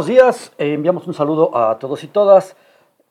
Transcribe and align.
buenos 0.00 0.16
días, 0.16 0.52
eh, 0.56 0.72
enviamos 0.72 1.06
un 1.06 1.12
saludo 1.12 1.54
a 1.54 1.78
todos 1.78 2.02
y 2.04 2.06
todas, 2.06 2.56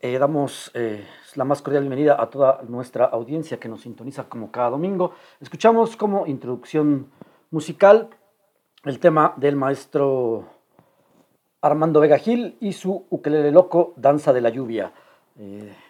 Eh, 0.01 0.17
damos 0.17 0.71
eh, 0.73 1.05
la 1.35 1.43
más 1.43 1.61
cordial 1.61 1.83
bienvenida 1.83 2.19
a 2.19 2.31
toda 2.31 2.63
nuestra 2.67 3.05
audiencia 3.05 3.59
que 3.59 3.69
nos 3.69 3.81
sintoniza 3.81 4.23
como 4.23 4.49
cada 4.49 4.71
domingo. 4.71 5.11
Escuchamos 5.39 5.95
como 5.95 6.25
introducción 6.25 7.11
musical 7.51 8.07
el 8.85 8.97
tema 8.97 9.33
del 9.37 9.55
maestro 9.55 10.45
Armando 11.61 11.99
Vega 11.99 12.17
Gil 12.17 12.57
y 12.59 12.73
su 12.73 13.05
ukelele 13.11 13.51
loco, 13.51 13.93
Danza 13.95 14.33
de 14.33 14.41
la 14.41 14.49
Lluvia. 14.49 14.91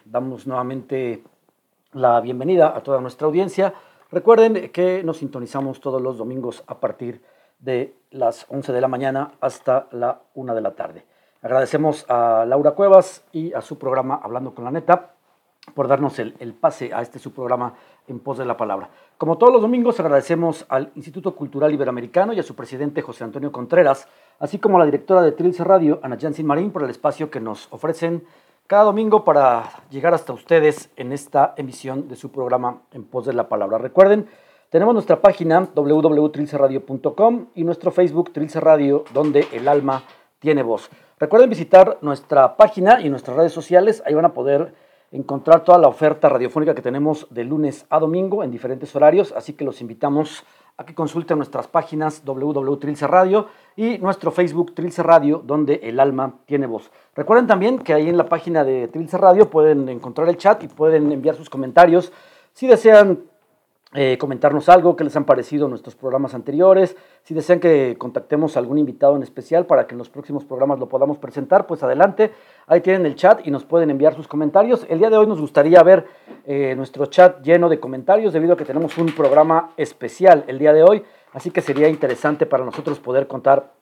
Damos 0.04 0.46
nuevamente 0.46 1.22
la 1.92 2.20
bienvenida 2.20 2.76
a 2.76 2.82
toda 2.82 3.00
nuestra 3.00 3.26
audiencia. 3.26 3.72
Recuerden 4.10 4.70
que 4.70 5.02
nos 5.02 5.16
sintonizamos 5.16 5.80
todos 5.80 6.02
los 6.02 6.18
domingos 6.18 6.62
a 6.66 6.78
partir 6.78 7.22
de 7.58 7.94
las 8.10 8.46
11 8.48 8.72
de 8.72 8.80
la 8.80 8.88
mañana 8.88 9.32
hasta 9.40 9.86
la 9.92 10.20
1 10.34 10.54
de 10.54 10.60
la 10.60 10.72
tarde. 10.72 11.04
Agradecemos 11.42 12.04
a 12.08 12.44
Laura 12.46 12.72
Cuevas 12.72 13.24
y 13.32 13.52
a 13.54 13.60
su 13.60 13.78
programa 13.78 14.20
Hablando 14.22 14.54
con 14.54 14.64
la 14.64 14.70
Neta 14.70 15.12
por 15.74 15.88
darnos 15.88 16.18
el, 16.18 16.34
el 16.38 16.54
pase 16.54 16.92
a 16.92 17.02
este 17.02 17.18
su 17.18 17.32
programa 17.32 17.74
en 18.08 18.18
pos 18.18 18.38
de 18.38 18.44
la 18.44 18.56
palabra. 18.56 18.90
Como 19.16 19.38
todos 19.38 19.52
los 19.52 19.62
domingos, 19.62 20.00
agradecemos 20.00 20.66
al 20.68 20.90
Instituto 20.94 21.34
Cultural 21.34 21.72
Iberoamericano 21.72 22.32
y 22.32 22.40
a 22.40 22.42
su 22.42 22.54
presidente 22.54 23.02
José 23.02 23.24
Antonio 23.24 23.52
Contreras, 23.52 24.08
así 24.38 24.58
como 24.58 24.76
a 24.76 24.80
la 24.80 24.86
directora 24.86 25.22
de 25.22 25.32
Trilce 25.32 25.62
Radio, 25.62 26.00
Ana 26.02 26.18
Jansin 26.20 26.46
Marín, 26.46 26.72
por 26.72 26.82
el 26.82 26.90
espacio 26.90 27.30
que 27.30 27.40
nos 27.40 27.68
ofrecen 27.72 28.24
cada 28.66 28.84
domingo 28.84 29.24
para 29.24 29.64
llegar 29.90 30.14
hasta 30.14 30.32
ustedes 30.32 30.90
en 30.96 31.12
esta 31.12 31.54
emisión 31.56 32.08
de 32.08 32.16
su 32.16 32.30
programa 32.30 32.82
en 32.92 33.04
pos 33.04 33.26
de 33.26 33.32
la 33.32 33.48
palabra. 33.48 33.78
Recuerden, 33.78 34.28
tenemos 34.70 34.94
nuestra 34.94 35.20
página 35.20 35.68
www.trilceradio.com 35.74 37.46
y 37.56 37.64
nuestro 37.64 37.90
Facebook 37.90 38.32
Trilce 38.32 38.60
Radio, 38.60 39.04
donde 39.12 39.46
el 39.52 39.66
alma 39.66 40.04
tiene 40.38 40.62
voz. 40.62 40.88
Recuerden 41.18 41.50
visitar 41.50 41.98
nuestra 42.02 42.56
página 42.56 43.00
y 43.00 43.10
nuestras 43.10 43.36
redes 43.36 43.52
sociales, 43.52 44.00
ahí 44.06 44.14
van 44.14 44.26
a 44.26 44.32
poder 44.32 44.72
encontrar 45.10 45.64
toda 45.64 45.76
la 45.76 45.88
oferta 45.88 46.28
radiofónica 46.28 46.76
que 46.76 46.82
tenemos 46.82 47.26
de 47.30 47.42
lunes 47.42 47.84
a 47.90 47.98
domingo 47.98 48.44
en 48.44 48.52
diferentes 48.52 48.94
horarios, 48.94 49.34
así 49.36 49.54
que 49.54 49.64
los 49.64 49.80
invitamos 49.80 50.44
a 50.76 50.84
que 50.84 50.94
consulten 50.94 51.38
nuestras 51.38 51.66
páginas 51.66 52.22
www.trilce 52.24 53.08
Radio 53.08 53.48
y 53.74 53.98
nuestro 53.98 54.30
Facebook 54.30 54.72
Trilce 54.76 55.02
Radio, 55.02 55.42
donde 55.44 55.80
el 55.82 55.98
alma 55.98 56.34
tiene 56.46 56.68
voz. 56.68 56.92
Recuerden 57.16 57.48
también 57.48 57.80
que 57.80 57.92
ahí 57.92 58.08
en 58.08 58.16
la 58.16 58.28
página 58.28 58.62
de 58.62 58.86
Trilce 58.86 59.18
Radio 59.18 59.50
pueden 59.50 59.88
encontrar 59.88 60.28
el 60.28 60.36
chat 60.36 60.62
y 60.62 60.68
pueden 60.68 61.10
enviar 61.10 61.34
sus 61.34 61.50
comentarios 61.50 62.12
si 62.52 62.68
desean 62.68 63.29
eh, 63.92 64.18
comentarnos 64.18 64.68
algo, 64.68 64.94
qué 64.94 65.02
les 65.02 65.16
han 65.16 65.24
parecido 65.24 65.66
nuestros 65.66 65.96
programas 65.96 66.32
anteriores, 66.34 66.96
si 67.24 67.34
desean 67.34 67.58
que 67.58 67.96
contactemos 67.98 68.54
a 68.54 68.60
algún 68.60 68.78
invitado 68.78 69.16
en 69.16 69.24
especial 69.24 69.66
para 69.66 69.88
que 69.88 69.94
en 69.94 69.98
los 69.98 70.08
próximos 70.08 70.44
programas 70.44 70.78
lo 70.78 70.88
podamos 70.88 71.18
presentar, 71.18 71.66
pues 71.66 71.82
adelante, 71.82 72.30
ahí 72.68 72.82
tienen 72.82 73.04
el 73.04 73.16
chat 73.16 73.44
y 73.44 73.50
nos 73.50 73.64
pueden 73.64 73.90
enviar 73.90 74.14
sus 74.14 74.28
comentarios. 74.28 74.86
El 74.88 75.00
día 75.00 75.10
de 75.10 75.16
hoy 75.16 75.26
nos 75.26 75.40
gustaría 75.40 75.82
ver 75.82 76.06
eh, 76.46 76.74
nuestro 76.76 77.06
chat 77.06 77.42
lleno 77.42 77.68
de 77.68 77.80
comentarios 77.80 78.32
debido 78.32 78.54
a 78.54 78.56
que 78.56 78.64
tenemos 78.64 78.96
un 78.96 79.12
programa 79.12 79.72
especial 79.76 80.44
el 80.46 80.60
día 80.60 80.72
de 80.72 80.84
hoy, 80.84 81.02
así 81.32 81.50
que 81.50 81.60
sería 81.60 81.88
interesante 81.88 82.46
para 82.46 82.64
nosotros 82.64 83.00
poder 83.00 83.26
contar 83.26 83.72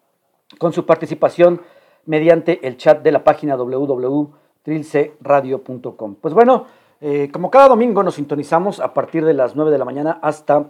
con 0.58 0.72
su 0.72 0.87
participación 0.87 1.61
mediante 2.06 2.66
el 2.66 2.78
chat 2.78 3.02
de 3.02 3.12
la 3.12 3.25
página 3.25 3.56
www.trilceradio.com. 3.56 6.14
Pues 6.14 6.32
bueno, 6.32 6.64
eh, 7.00 7.30
como 7.32 7.50
cada 7.50 7.68
domingo 7.68 8.02
nos 8.02 8.14
sintonizamos 8.14 8.80
a 8.80 8.92
partir 8.92 9.24
de 9.24 9.34
las 9.34 9.54
9 9.54 9.70
de 9.70 9.78
la 9.78 9.84
mañana 9.84 10.18
hasta, 10.22 10.66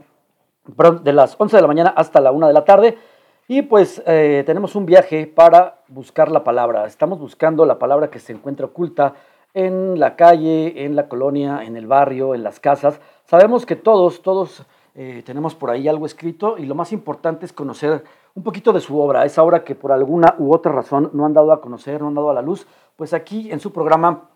perdón, 0.77 1.03
de 1.05 1.13
las 1.13 1.37
11 1.39 1.57
de 1.57 1.63
la 1.63 1.69
mañana 1.69 1.95
hasta 1.97 2.21
la 2.21 2.33
1 2.33 2.47
de 2.47 2.53
la 2.53 2.65
tarde. 2.65 2.99
Y 3.47 3.63
pues 3.63 4.03
eh, 4.07 4.43
tenemos 4.45 4.75
un 4.75 4.85
viaje 4.85 5.27
para 5.27 5.81
buscar 5.89 6.31
la 6.31 6.45
palabra. 6.45 6.85
Estamos 6.85 7.19
buscando 7.19 7.65
la 7.65 7.79
palabra 7.79 8.11
que 8.11 8.19
se 8.19 8.33
encuentra 8.33 8.67
oculta 8.67 9.15
en 9.55 9.99
la 9.99 10.17
calle, 10.17 10.85
en 10.85 10.95
la 10.95 11.09
colonia, 11.09 11.65
en 11.65 11.77
el 11.77 11.87
barrio, 11.87 12.35
en 12.35 12.43
las 12.43 12.61
casas. 12.61 13.01
Sabemos 13.25 13.65
que 13.65 13.75
todos, 13.75 14.21
todos 14.21 14.67
eh, 14.95 15.23
tenemos 15.25 15.55
por 15.55 15.71
ahí 15.71 15.89
algo 15.89 16.05
escrito 16.05 16.59
y 16.59 16.67
lo 16.67 16.75
más 16.75 16.93
importante 16.93 17.47
es 17.47 17.55
conocer 17.55 18.05
un 18.35 18.43
poquito 18.43 18.73
de 18.73 18.81
su 18.81 19.01
obra, 19.01 19.25
esa 19.25 19.43
obra 19.43 19.65
que 19.65 19.75
por 19.75 19.93
alguna 19.93 20.35
u 20.39 20.53
otra 20.53 20.71
razón 20.73 21.11
no 21.15 21.25
han 21.25 21.33
dado 21.33 21.53
a 21.53 21.61
conocer, 21.61 22.03
no 22.03 22.09
han 22.09 22.15
dado 22.15 22.31
a 22.31 22.35
la 22.35 22.43
luz. 22.43 22.67
Pues 22.97 23.15
aquí 23.15 23.51
en 23.51 23.61
su 23.61 23.73
programa 23.73 24.29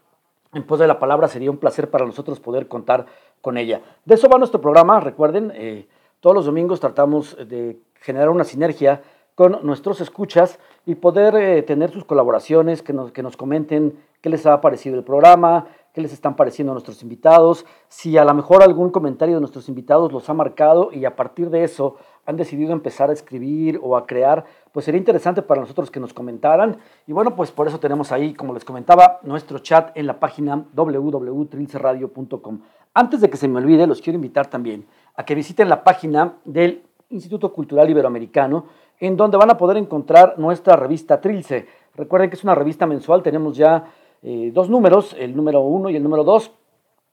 en 0.53 0.65
pos 0.65 0.79
de 0.79 0.87
la 0.87 0.99
palabra 0.99 1.29
sería 1.29 1.51
un 1.51 1.59
placer 1.59 1.91
para 1.91 2.05
nosotros 2.05 2.41
poder 2.41 2.69
contar 2.69 3.07
con 3.41 3.57
ella. 3.57 3.81
De 4.05 4.15
eso 4.15 4.29
va 4.29 4.39
nuestro 4.39 4.61
programa, 4.61 5.01
recuerden, 5.01 5.53
eh, 5.55 5.87
todos 6.21 6.37
los 6.37 6.47
domingos 6.47 6.81
tratamos 6.81 7.37
de 7.37 7.79
generar 8.01 8.29
una 8.29 8.45
sinergia 8.45 9.03
con 9.35 9.59
nuestros 9.63 10.01
escuchas 10.01 10.59
y 10.85 10.95
poder 10.95 11.35
eh, 11.37 11.63
tener 11.63 11.91
sus 11.91 12.05
colaboraciones, 12.05 12.83
que 12.83 12.93
nos, 12.93 13.13
que 13.13 13.23
nos 13.23 13.37
comenten 13.37 13.99
qué 14.21 14.29
les 14.29 14.47
ha 14.47 14.61
parecido 14.61 14.97
el 14.97 15.05
programa, 15.05 15.67
qué 15.93 16.01
les 16.01 16.13
están 16.13 16.37
pareciendo 16.37 16.73
nuestros 16.73 17.03
invitados, 17.03 17.67
si 17.89 18.17
a 18.17 18.25
lo 18.25 18.33
mejor 18.35 18.63
algún 18.63 18.91
comentario 18.91 19.35
de 19.35 19.41
nuestros 19.41 19.69
invitados 19.69 20.13
los 20.13 20.29
ha 20.31 20.35
marcado 20.35 20.91
y 20.93 21.05
a 21.05 21.15
partir 21.17 21.51
de 21.51 21.65
eso 21.65 21.97
han 22.25 22.37
decidido 22.37 22.73
empezar 22.73 23.11
a 23.11 23.13
escribir 23.13 23.79
o 23.83 23.97
a 23.97 24.07
crear, 24.07 24.45
pues 24.73 24.87
sería 24.87 24.99
interesante 24.99 25.43
para 25.43 25.61
nosotros 25.61 25.91
que 25.91 26.01
nos 26.01 26.15
comentaran. 26.15 26.79
Y 27.07 27.13
bueno, 27.13 27.35
pues 27.35 27.51
por 27.51 27.67
eso 27.67 27.79
tenemos 27.81 28.13
ahí, 28.13 28.33
como 28.33 28.55
les 28.55 28.65
comentaba, 28.65 29.19
nuestro 29.23 29.59
chat 29.59 29.91
en 29.97 30.07
la 30.07 30.19
página 30.21 30.65
www.trilceradio.com. 30.73 32.61
Antes 32.95 33.21
de 33.21 33.29
que 33.29 33.37
se 33.37 33.49
me 33.49 33.59
olvide, 33.59 33.87
los 33.87 34.01
quiero 34.01 34.17
invitar 34.17 34.47
también 34.47 34.87
a 35.17 35.25
que 35.25 35.35
visiten 35.35 35.69
la 35.69 35.85
página 35.85 36.37
del 36.45 36.83
Instituto 37.11 37.53
Cultural 37.53 37.91
Iberoamericano, 37.91 38.67
en 38.99 39.17
donde 39.17 39.37
van 39.37 39.51
a 39.51 39.59
poder 39.59 39.77
encontrar 39.77 40.39
nuestra 40.39 40.77
revista 40.77 41.21
Trilce. 41.21 41.67
Recuerden 41.95 42.31
que 42.31 42.37
es 42.37 42.45
una 42.45 42.55
revista 42.55 42.87
mensual, 42.87 43.23
tenemos 43.23 43.57
ya 43.57 43.85
eh, 44.23 44.51
dos 44.53 44.71
números, 44.71 45.15
el 45.19 45.37
número 45.37 45.61
uno 45.61 45.91
y 45.91 45.97
el 45.97 46.03
número 46.03 46.25
dos. 46.25 46.53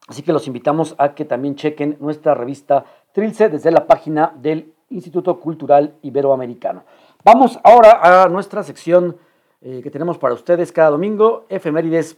Así 0.08 0.24
que 0.24 0.34
los 0.34 0.48
invitamos 0.48 0.96
a 0.98 1.14
que 1.14 1.26
también 1.26 1.56
chequen 1.56 1.98
nuestra 2.00 2.34
revista 2.34 2.86
Trilce 3.12 3.50
desde 3.50 3.72
la 3.72 3.86
página 3.86 4.34
del 4.36 4.74
Instituto 4.90 5.40
Cultural 5.40 5.96
Iberoamericano. 6.02 6.84
Vamos 7.24 7.60
ahora 7.64 8.24
a 8.24 8.30
nuestra 8.30 8.64
sección 8.64 9.18
eh, 9.62 9.82
que 9.84 9.92
tenemos 9.92 10.18
para 10.18 10.34
ustedes 10.34 10.72
cada 10.72 10.90
domingo, 10.90 11.46
efemérides 11.50 12.18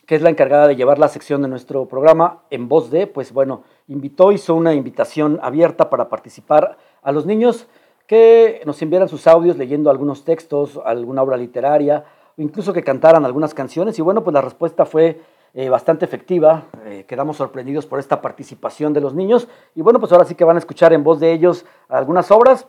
que 0.05 0.15
es 0.15 0.21
la 0.21 0.29
encargada 0.29 0.67
de 0.67 0.75
llevar 0.75 1.00
la 1.00 1.07
sección 1.07 1.41
de 1.41 1.47
nuestro 1.47 1.88
programa 1.88 2.44
en 2.51 2.67
voz 2.67 2.91
de, 2.91 3.07
pues 3.07 3.31
bueno, 3.31 3.63
invitó, 3.89 4.31
hizo 4.31 4.56
una 4.56 4.74
invitación 4.74 5.39
abierta 5.41 5.89
para 5.89 6.07
participar 6.07 6.77
a 7.01 7.12
los 7.12 7.25
niños 7.25 7.68
que 8.07 8.62
nos 8.65 8.81
enviaran 8.81 9.09
sus 9.09 9.27
audios 9.27 9.57
leyendo 9.57 9.89
algunos 9.89 10.24
textos, 10.24 10.80
alguna 10.86 11.21
obra 11.21 11.38
literaria, 11.38 12.06
incluso 12.38 12.71
que 12.71 12.83
cantaran 12.83 13.25
algunas 13.25 13.53
canciones. 13.53 14.00
Y 14.00 14.01
bueno, 14.01 14.24
pues 14.24 14.33
la 14.33 14.41
respuesta 14.41 14.86
fue 14.86 15.19
eh, 15.53 15.69
bastante 15.69 16.06
efectiva. 16.06 16.63
Eh, 16.86 17.06
quedamos 17.07 17.38
sorprendidos 17.38 17.86
por 17.86 18.00
esta 18.00 18.21
participación 18.21 18.94
de 18.94 19.01
los 19.01 19.13
niños. 19.13 19.47
Y 19.75 19.81
bueno, 19.81 20.00
pues 20.00 20.12
ahora 20.12 20.25
sí 20.25 20.36
que 20.36 20.44
van 20.44 20.56
a 20.56 20.59
escuchar 20.59 20.94
en 20.94 21.03
voz 21.03 21.19
de 21.19 21.31
ellos 21.31 21.65
algunas 21.88 22.31
obras. 22.31 22.68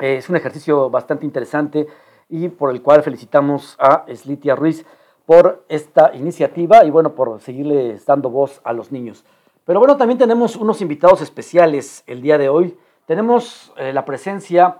Eh, 0.00 0.16
es 0.16 0.28
un 0.28 0.36
ejercicio 0.36 0.90
bastante 0.90 1.24
interesante 1.24 1.86
y 2.28 2.48
por 2.48 2.70
el 2.70 2.82
cual 2.82 3.02
felicitamos 3.02 3.76
a 3.78 4.04
Slitia 4.14 4.54
Ruiz 4.54 4.84
por 5.24 5.64
esta 5.68 6.14
iniciativa 6.14 6.84
y 6.84 6.90
bueno, 6.90 7.14
por 7.14 7.40
seguirle 7.40 7.98
dando 8.06 8.30
voz 8.30 8.60
a 8.64 8.72
los 8.72 8.92
niños. 8.92 9.24
Pero 9.68 9.80
bueno, 9.80 9.98
también 9.98 10.16
tenemos 10.16 10.56
unos 10.56 10.80
invitados 10.80 11.20
especiales 11.20 12.02
el 12.06 12.22
día 12.22 12.38
de 12.38 12.48
hoy. 12.48 12.78
Tenemos 13.04 13.70
eh, 13.76 13.92
la 13.92 14.06
presencia 14.06 14.78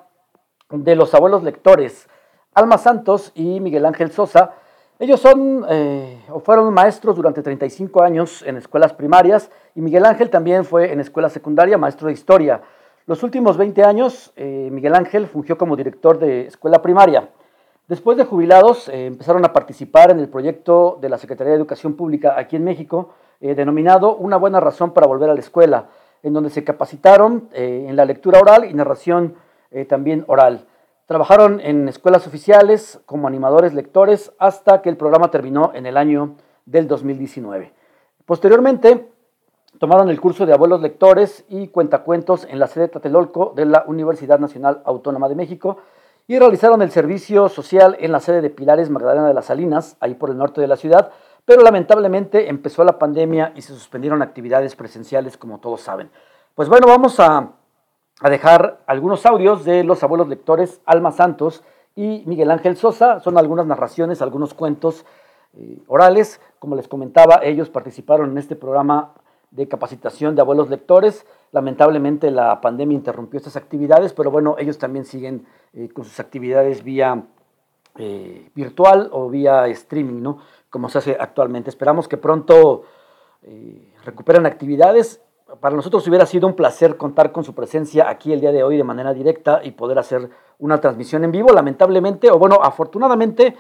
de 0.70 0.96
los 0.96 1.12
abuelos 1.12 1.42
lectores, 1.42 2.08
Alma 2.54 2.78
Santos 2.78 3.30
y 3.34 3.60
Miguel 3.60 3.84
Ángel 3.84 4.10
Sosa. 4.10 4.54
Ellos 4.98 5.20
son 5.20 5.66
eh, 5.68 6.24
o 6.30 6.40
fueron 6.40 6.72
maestros 6.72 7.16
durante 7.16 7.42
35 7.42 8.02
años 8.02 8.42
en 8.46 8.56
escuelas 8.56 8.94
primarias 8.94 9.50
y 9.74 9.82
Miguel 9.82 10.06
Ángel 10.06 10.30
también 10.30 10.64
fue 10.64 10.90
en 10.90 11.00
escuela 11.00 11.28
secundaria, 11.28 11.76
maestro 11.76 12.06
de 12.06 12.14
historia. 12.14 12.62
Los 13.04 13.22
últimos 13.22 13.58
20 13.58 13.84
años, 13.84 14.32
eh, 14.36 14.70
Miguel 14.72 14.94
Ángel 14.94 15.26
fungió 15.26 15.58
como 15.58 15.76
director 15.76 16.18
de 16.18 16.46
escuela 16.46 16.80
primaria. 16.80 17.28
Después 17.88 18.16
de 18.16 18.24
jubilados, 18.24 18.88
empezaron 18.88 19.44
a 19.44 19.52
participar 19.52 20.10
en 20.12 20.20
el 20.20 20.30
proyecto 20.30 20.96
de 20.98 21.10
la 21.10 21.18
Secretaría 21.18 21.52
de 21.52 21.58
Educación 21.58 21.94
Pública 21.94 22.34
aquí 22.38 22.56
en 22.56 22.64
México, 22.64 23.12
eh, 23.40 23.54
denominado 23.54 24.16
Una 24.16 24.36
buena 24.36 24.60
razón 24.60 24.92
para 24.92 25.06
volver 25.06 25.30
a 25.30 25.34
la 25.34 25.40
escuela, 25.40 25.86
en 26.22 26.32
donde 26.32 26.50
se 26.50 26.64
capacitaron 26.64 27.48
en 27.52 27.94
la 27.94 28.04
lectura 28.04 28.40
oral 28.40 28.64
y 28.64 28.74
narración 28.74 29.36
también 29.88 30.24
oral. 30.26 30.66
Trabajaron 31.06 31.60
en 31.60 31.88
escuelas 31.88 32.26
oficiales 32.26 33.00
como 33.06 33.28
animadores 33.28 33.72
lectores 33.72 34.32
hasta 34.40 34.82
que 34.82 34.88
el 34.88 34.96
programa 34.96 35.30
terminó 35.30 35.70
en 35.74 35.86
el 35.86 35.96
año 35.96 36.34
del 36.66 36.88
2019. 36.88 37.72
Posteriormente, 38.26 39.06
Tomaron 39.78 40.10
el 40.10 40.20
curso 40.20 40.44
de 40.44 40.52
abuelos 40.52 40.80
lectores 40.80 41.44
y 41.48 41.68
cuentacuentos 41.68 42.44
en 42.50 42.58
la 42.58 42.66
sede 42.66 42.88
Tlatelolco 42.88 43.52
de 43.54 43.64
la 43.64 43.84
Universidad 43.86 44.40
Nacional 44.40 44.82
Autónoma 44.84 45.28
de 45.28 45.36
México 45.36 45.78
y 46.26 46.36
realizaron 46.36 46.82
el 46.82 46.90
servicio 46.90 47.48
social 47.48 47.96
en 48.00 48.10
la 48.10 48.18
sede 48.18 48.40
de 48.40 48.50
Pilares 48.50 48.90
Magdalena 48.90 49.28
de 49.28 49.34
las 49.34 49.44
Salinas, 49.44 49.96
ahí 50.00 50.14
por 50.14 50.30
el 50.30 50.36
norte 50.36 50.60
de 50.60 50.66
la 50.66 50.76
ciudad, 50.76 51.12
pero 51.48 51.62
lamentablemente 51.62 52.50
empezó 52.50 52.84
la 52.84 52.98
pandemia 52.98 53.54
y 53.56 53.62
se 53.62 53.72
suspendieron 53.72 54.20
actividades 54.20 54.76
presenciales, 54.76 55.38
como 55.38 55.60
todos 55.60 55.80
saben. 55.80 56.10
Pues 56.54 56.68
bueno, 56.68 56.86
vamos 56.86 57.18
a, 57.20 57.52
dejar 58.22 58.82
algunos 58.86 59.24
audios 59.24 59.64
de 59.64 59.82
los 59.82 60.02
abuelos 60.02 60.28
lectores 60.28 60.82
Alma 60.84 61.10
Santos 61.10 61.64
y 61.96 62.22
Miguel 62.26 62.50
Ángel 62.50 62.76
Sosa. 62.76 63.20
Son 63.20 63.38
algunas 63.38 63.64
narraciones, 63.64 64.20
algunos 64.20 64.52
cuentos 64.52 65.06
eh, 65.54 65.78
orales. 65.86 66.38
Como 66.58 66.76
les 66.76 66.86
comentaba, 66.86 67.40
ellos 67.42 67.70
participaron 67.70 68.32
en 68.32 68.36
este 68.36 68.54
programa 68.54 69.14
de 69.50 69.68
capacitación 69.68 70.34
de 70.34 70.42
abuelos 70.42 70.68
lectores. 70.68 71.24
Lamentablemente 71.52 72.30
la 72.30 72.60
pandemia 72.60 72.94
interrumpió 72.94 73.38
estas 73.38 73.56
actividades, 73.56 74.12
pero 74.12 74.30
bueno, 74.30 74.56
ellos 74.58 74.76
también 74.76 75.06
siguen 75.06 75.46
eh, 75.72 75.88
con 75.88 76.04
sus 76.04 76.20
actividades 76.20 76.84
vía 76.84 77.24
eh, 78.00 78.50
virtual 78.54 79.08
o 79.10 79.28
vía 79.28 79.66
streaming, 79.66 80.22
¿no? 80.22 80.38
Como 80.70 80.88
se 80.88 80.98
hace 80.98 81.16
actualmente. 81.18 81.70
Esperamos 81.70 82.08
que 82.08 82.16
pronto 82.16 82.82
eh, 83.42 83.92
recuperen 84.04 84.46
actividades. 84.46 85.22
Para 85.60 85.74
nosotros 85.76 86.06
hubiera 86.08 86.26
sido 86.26 86.46
un 86.46 86.54
placer 86.54 86.96
contar 86.96 87.32
con 87.32 87.44
su 87.44 87.54
presencia 87.54 88.08
aquí 88.08 88.32
el 88.32 88.40
día 88.40 88.52
de 88.52 88.62
hoy 88.62 88.76
de 88.76 88.84
manera 88.84 89.14
directa 89.14 89.60
y 89.62 89.70
poder 89.70 89.98
hacer 89.98 90.28
una 90.58 90.80
transmisión 90.80 91.24
en 91.24 91.32
vivo. 91.32 91.52
Lamentablemente, 91.52 92.30
o 92.30 92.38
bueno, 92.38 92.58
afortunadamente, 92.62 93.56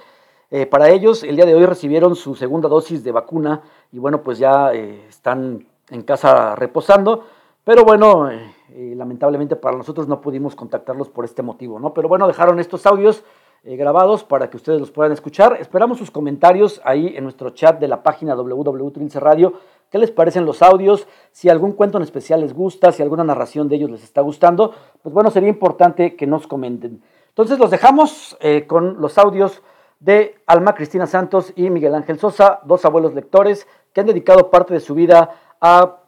para 0.70 0.90
ellos 0.90 1.24
el 1.24 1.36
día 1.36 1.46
de 1.46 1.54
hoy 1.54 1.64
recibieron 1.64 2.14
su 2.14 2.34
segunda 2.34 2.68
dosis 2.68 3.04
de 3.04 3.12
vacuna 3.12 3.62
y 3.90 3.98
bueno, 3.98 4.22
pues 4.22 4.38
ya 4.38 4.72
están 4.72 5.66
en 5.90 6.02
casa 6.02 6.54
reposando. 6.56 7.24
Pero 7.64 7.84
bueno, 7.84 8.30
eh, 8.30 8.54
eh, 8.70 8.94
lamentablemente 8.96 9.54
para 9.56 9.76
nosotros 9.76 10.08
no 10.08 10.20
pudimos 10.20 10.56
contactarlos 10.56 11.10
por 11.10 11.24
este 11.24 11.42
motivo, 11.42 11.78
¿no? 11.78 11.92
Pero 11.92 12.08
bueno, 12.08 12.26
dejaron 12.26 12.58
estos 12.60 12.86
audios 12.86 13.24
eh, 13.64 13.76
grabados 13.76 14.22
para 14.22 14.50
que 14.50 14.56
ustedes 14.56 14.78
los 14.80 14.92
puedan 14.92 15.10
escuchar. 15.10 15.56
Esperamos 15.60 15.98
sus 15.98 16.10
comentarios 16.10 16.80
ahí 16.84 17.14
en 17.16 17.24
nuestro 17.24 17.50
chat 17.50 17.80
de 17.80 17.88
la 17.88 18.02
página 18.04 18.36
www.trilce 18.36 19.18
Radio, 19.18 19.54
qué 19.90 19.98
les 19.98 20.12
parecen 20.12 20.44
los 20.44 20.62
audios, 20.62 21.08
si 21.32 21.48
algún 21.48 21.72
cuento 21.72 21.98
en 21.98 22.04
especial 22.04 22.40
les 22.40 22.54
gusta, 22.54 22.92
si 22.92 23.02
alguna 23.02 23.24
narración 23.24 23.68
de 23.68 23.76
ellos 23.76 23.90
les 23.90 24.04
está 24.04 24.20
gustando, 24.20 24.72
pues 25.02 25.12
bueno, 25.12 25.30
sería 25.30 25.48
importante 25.48 26.14
que 26.14 26.26
nos 26.26 26.46
comenten. 26.46 27.02
Entonces 27.30 27.58
los 27.58 27.70
dejamos 27.70 28.36
eh, 28.40 28.66
con 28.66 29.00
los 29.00 29.18
audios 29.18 29.62
de 29.98 30.36
Alma 30.46 30.74
Cristina 30.76 31.08
Santos 31.08 31.52
y 31.56 31.68
Miguel 31.70 31.96
Ángel 31.96 32.20
Sosa, 32.20 32.60
dos 32.64 32.84
abuelos 32.84 33.14
lectores 33.14 33.66
que 33.92 34.00
han 34.00 34.06
dedicado 34.06 34.50
parte 34.50 34.74
de 34.74 34.80
su 34.80 34.94
vida 34.94 35.30
a 35.60 35.98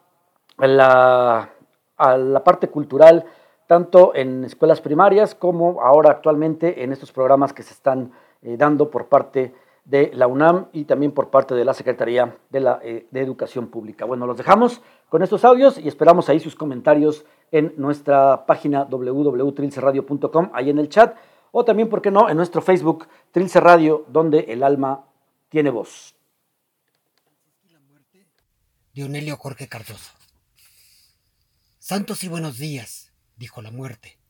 la 0.57 1.49
parte 2.45 2.69
cultural, 2.69 3.25
tanto 3.71 4.13
en 4.13 4.43
escuelas 4.43 4.81
primarias 4.81 5.33
como 5.33 5.81
ahora 5.81 6.11
actualmente 6.11 6.83
en 6.83 6.91
estos 6.91 7.13
programas 7.13 7.53
que 7.53 7.63
se 7.63 7.73
están 7.73 8.11
eh, 8.41 8.57
dando 8.57 8.91
por 8.91 9.07
parte 9.07 9.55
de 9.85 10.11
la 10.13 10.27
UNAM 10.27 10.65
y 10.73 10.83
también 10.83 11.13
por 11.13 11.29
parte 11.29 11.55
de 11.55 11.63
la 11.63 11.73
Secretaría 11.73 12.35
de, 12.49 12.59
la, 12.59 12.81
eh, 12.83 13.07
de 13.09 13.21
Educación 13.21 13.67
Pública. 13.67 14.03
Bueno, 14.03 14.27
los 14.27 14.35
dejamos 14.35 14.81
con 15.07 15.23
estos 15.23 15.45
audios 15.45 15.77
y 15.77 15.87
esperamos 15.87 16.27
ahí 16.27 16.41
sus 16.41 16.53
comentarios 16.53 17.23
en 17.49 17.73
nuestra 17.77 18.45
página 18.45 18.83
www.trilcerradio.com, 18.83 20.49
ahí 20.51 20.69
en 20.69 20.77
el 20.77 20.89
chat, 20.89 21.15
o 21.53 21.63
también, 21.63 21.87
¿por 21.87 22.01
qué 22.01 22.11
no?, 22.11 22.29
en 22.29 22.35
nuestro 22.35 22.61
Facebook 22.61 23.07
Trilce 23.31 23.61
Radio, 23.61 24.03
donde 24.09 24.39
el 24.49 24.63
alma 24.63 25.05
tiene 25.47 25.69
voz. 25.69 26.13
Dionelio 28.93 29.37
Jorge 29.37 29.69
Cardoso. 29.69 30.11
Santos 31.79 32.25
y 32.25 32.27
buenos 32.27 32.57
días, 32.57 33.10
dijo 33.37 33.61
la 33.61 33.71
muerte 33.71 34.21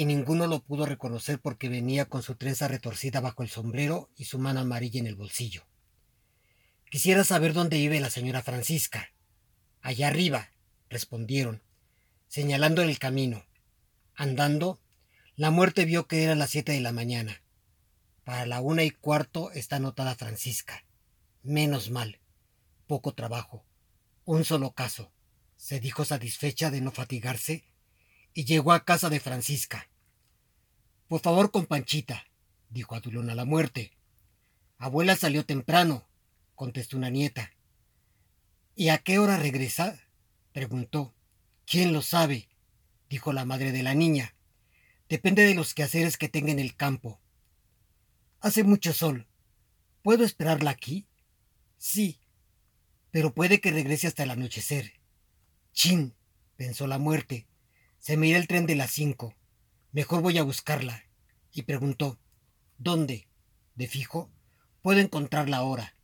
y 0.00 0.06
ninguno 0.06 0.46
lo 0.46 0.62
pudo 0.62 0.86
reconocer 0.86 1.40
porque 1.40 1.68
venía 1.68 2.06
con 2.06 2.22
su 2.22 2.34
trenza 2.34 2.68
retorcida 2.68 3.20
bajo 3.20 3.42
el 3.42 3.50
sombrero 3.50 4.08
y 4.16 4.24
su 4.24 4.38
mano 4.38 4.60
amarilla 4.60 5.00
en 5.00 5.06
el 5.06 5.14
bolsillo. 5.14 5.66
Quisiera 6.90 7.22
saber 7.22 7.52
dónde 7.52 7.76
vive 7.76 8.00
la 8.00 8.08
señora 8.08 8.42
Francisca. 8.42 9.12
Allá 9.82 10.08
arriba, 10.08 10.52
respondieron, 10.88 11.62
señalando 12.28 12.82
el 12.82 12.98
camino. 12.98 13.44
Andando, 14.14 14.80
la 15.36 15.50
muerte 15.50 15.84
vio 15.84 16.06
que 16.06 16.24
era 16.24 16.34
las 16.34 16.50
siete 16.50 16.72
de 16.72 16.80
la 16.80 16.92
mañana. 16.92 17.42
Para 18.24 18.46
la 18.46 18.60
una 18.60 18.84
y 18.84 18.90
cuarto 18.90 19.50
está 19.52 19.76
anotada 19.76 20.14
Francisca. 20.14 20.84
Menos 21.42 21.90
mal. 21.90 22.20
Poco 22.86 23.14
trabajo. 23.14 23.64
Un 24.24 24.44
solo 24.44 24.72
caso. 24.72 25.12
Se 25.56 25.78
dijo 25.78 26.04
satisfecha 26.04 26.70
de 26.70 26.80
no 26.80 26.90
fatigarse 26.90 27.69
y 28.34 28.44
llegó 28.44 28.72
a 28.72 28.84
casa 28.84 29.10
de 29.10 29.20
Francisca. 29.20 29.88
Por 31.08 31.20
favor, 31.20 31.50
con 31.50 31.66
Panchita, 31.66 32.24
dijo 32.68 32.94
Adulón 32.94 33.30
a 33.30 33.34
la 33.34 33.44
muerte. 33.44 33.92
Abuela 34.78 35.16
salió 35.16 35.44
temprano, 35.44 36.08
contestó 36.54 36.96
una 36.96 37.10
nieta. 37.10 37.52
¿Y 38.74 38.88
a 38.88 38.98
qué 38.98 39.18
hora 39.18 39.36
regresa? 39.36 40.00
preguntó. 40.52 41.14
¿Quién 41.66 41.92
lo 41.92 42.02
sabe? 42.02 42.48
dijo 43.08 43.32
la 43.32 43.44
madre 43.44 43.72
de 43.72 43.82
la 43.82 43.94
niña. 43.94 44.34
Depende 45.08 45.44
de 45.44 45.54
los 45.54 45.74
quehaceres 45.74 46.16
que 46.16 46.28
tenga 46.28 46.52
en 46.52 46.60
el 46.60 46.76
campo. 46.76 47.20
Hace 48.40 48.62
mucho 48.62 48.92
sol. 48.92 49.26
¿Puedo 50.02 50.24
esperarla 50.24 50.70
aquí? 50.70 51.08
Sí, 51.76 52.20
pero 53.10 53.34
puede 53.34 53.60
que 53.60 53.72
regrese 53.72 54.06
hasta 54.06 54.22
el 54.22 54.30
anochecer. 54.30 55.00
Chin, 55.72 56.14
pensó 56.56 56.86
la 56.86 56.98
muerte. 56.98 57.49
Se 58.00 58.16
me 58.16 58.26
irá 58.26 58.38
el 58.38 58.48
tren 58.48 58.66
de 58.66 58.74
las 58.74 58.90
cinco. 58.90 59.34
Mejor 59.92 60.22
voy 60.22 60.38
a 60.38 60.42
buscarla. 60.42 61.04
Y 61.52 61.62
preguntó, 61.62 62.18
¿Dónde? 62.78 63.28
De 63.74 63.86
fijo, 63.86 64.30
puedo 64.80 65.00
encontrarla 65.00 65.58
ahora. 65.58 65.94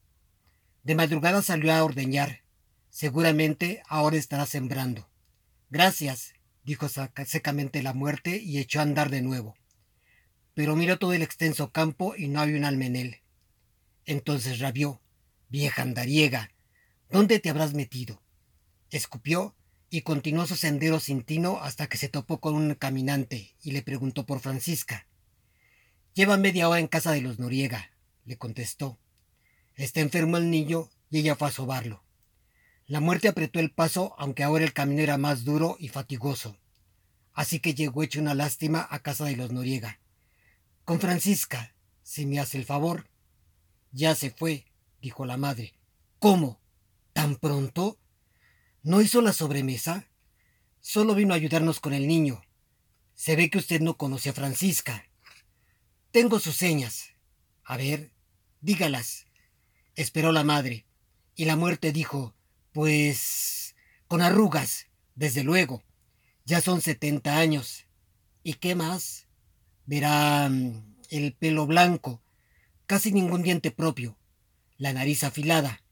De 0.83 0.95
madrugada 0.95 1.41
salió 1.41 1.73
a 1.73 1.83
ordeñar. 1.83 2.43
Seguramente 2.91 3.83
ahora 3.89 4.17
estará 4.19 4.45
sembrando. 4.45 5.09
Gracias, 5.71 6.35
dijo 6.65 6.87
secamente 6.89 7.83
la 7.83 7.95
muerte 7.95 8.37
y 8.37 8.59
echó 8.59 8.81
a 8.81 8.83
andar 8.83 9.09
de 9.09 9.23
nuevo. 9.23 9.57
Pero 10.53 10.77
miró 10.77 10.99
todo 10.99 11.15
el 11.15 11.23
extenso 11.23 11.73
campo 11.73 12.15
y 12.15 12.29
no 12.29 12.41
había 12.41 12.59
un 12.59 12.65
almenel. 12.65 13.23
Entonces 14.05 14.59
rabió. 14.59 15.01
Vieja 15.49 15.83
andariega, 15.83 16.51
¿dónde 17.09 17.39
te 17.39 17.51
habrás 17.51 17.73
metido? 17.73 18.21
Escupió 18.91 19.55
y 19.89 20.03
continuó 20.03 20.47
su 20.47 20.57
sendero 20.57 21.01
sin 21.01 21.23
tino 21.23 21.61
hasta 21.61 21.87
que 21.89 21.99
se 21.99 22.09
topó 22.09 22.41
con 22.41 22.55
un 22.55 22.75
caminante 22.75 23.55
y 23.63 23.73
le 23.73 23.83
preguntó 23.83 24.27
por 24.27 24.41
Francisca. 24.41 25.07
Lleva 26.15 26.37
media 26.37 26.69
hora 26.69 26.81
en 26.81 26.89
casa 26.89 27.13
de 27.13 27.21
los 27.21 27.39
Noriega, 27.39 27.91
le 28.25 28.37
contestó. 28.37 28.99
Está 29.75 30.01
enfermo 30.01 30.39
el 30.39 30.51
niño 30.51 30.91
y 31.11 31.19
ella 31.19 31.37
fue 31.37 31.49
a 31.49 31.53
sobarlo. 31.53 32.03
La 32.87 33.01
muerte 33.01 33.29
apretó 33.29 33.59
el 33.59 33.73
paso, 33.73 34.15
aunque 34.19 34.45
ahora 34.45 34.65
el 34.65 34.73
camino 34.73 35.03
era 35.03 35.19
más 35.19 35.45
duro 35.45 35.77
y 35.79 35.89
fatigoso. 35.89 36.57
Así 37.33 37.61
que 37.61 37.75
llegó 37.75 38.03
hecho 38.03 38.21
una 38.21 38.35
lástima 38.35 38.87
a 38.91 39.01
casa 39.01 39.27
de 39.27 39.37
los 39.37 39.53
Noriega. 39.53 40.01
Con 40.85 41.01
Francisca, 41.01 41.75
si 42.03 42.27
me 42.27 42.39
hace 42.39 42.59
el 42.59 42.65
favor. 42.65 43.11
Ya 43.91 44.15
se 44.15 44.31
fue, 44.31 44.67
dijo 45.03 45.27
la 45.27 45.37
madre. 45.37 45.75
¿Cómo? 46.19 46.61
¿Tan 47.13 47.37
pronto? 47.37 47.99
¿No 48.87 49.01
hizo 49.01 49.21
la 49.21 49.33
sobremesa? 49.33 50.07
Solo 50.81 51.17
vino 51.17 51.33
a 51.33 51.37
ayudarnos 51.37 51.81
con 51.81 51.93
el 51.93 52.07
niño. 52.07 52.45
Se 53.17 53.35
ve 53.35 53.51
que 53.51 53.59
usted 53.59 53.81
no 53.81 53.97
conoce 53.97 54.29
a 54.29 54.33
Francisca. 54.33 55.09
Tengo 56.13 56.39
sus 56.39 56.55
señas. 56.55 57.09
A 57.65 57.77
ver, 57.77 58.13
dígalas. 58.61 59.27
Esperó 59.97 60.31
la 60.31 60.45
madre. 60.45 60.87
Y 61.35 61.47
la 61.47 61.57
muerte 61.57 61.91
dijo, 61.91 62.37
pues... 62.71 63.75
con 64.07 64.23
arrugas, 64.23 64.87
desde 65.17 65.43
luego. 65.43 65.83
Ya 66.45 66.61
son 66.61 66.81
setenta 66.81 67.39
años. 67.39 67.87
¿Y 68.45 68.55
qué 68.55 68.77
más? 68.77 69.27
Verá 69.85 70.49
mm, 70.49 70.95
el 71.11 71.33
pelo 71.33 71.67
blanco, 71.67 72.23
casi 72.87 73.11
ningún 73.11 73.43
diente 73.43 73.73
propio, 73.73 74.17
la 74.79 74.93
nariz 74.93 75.25
afilada. 75.25 75.83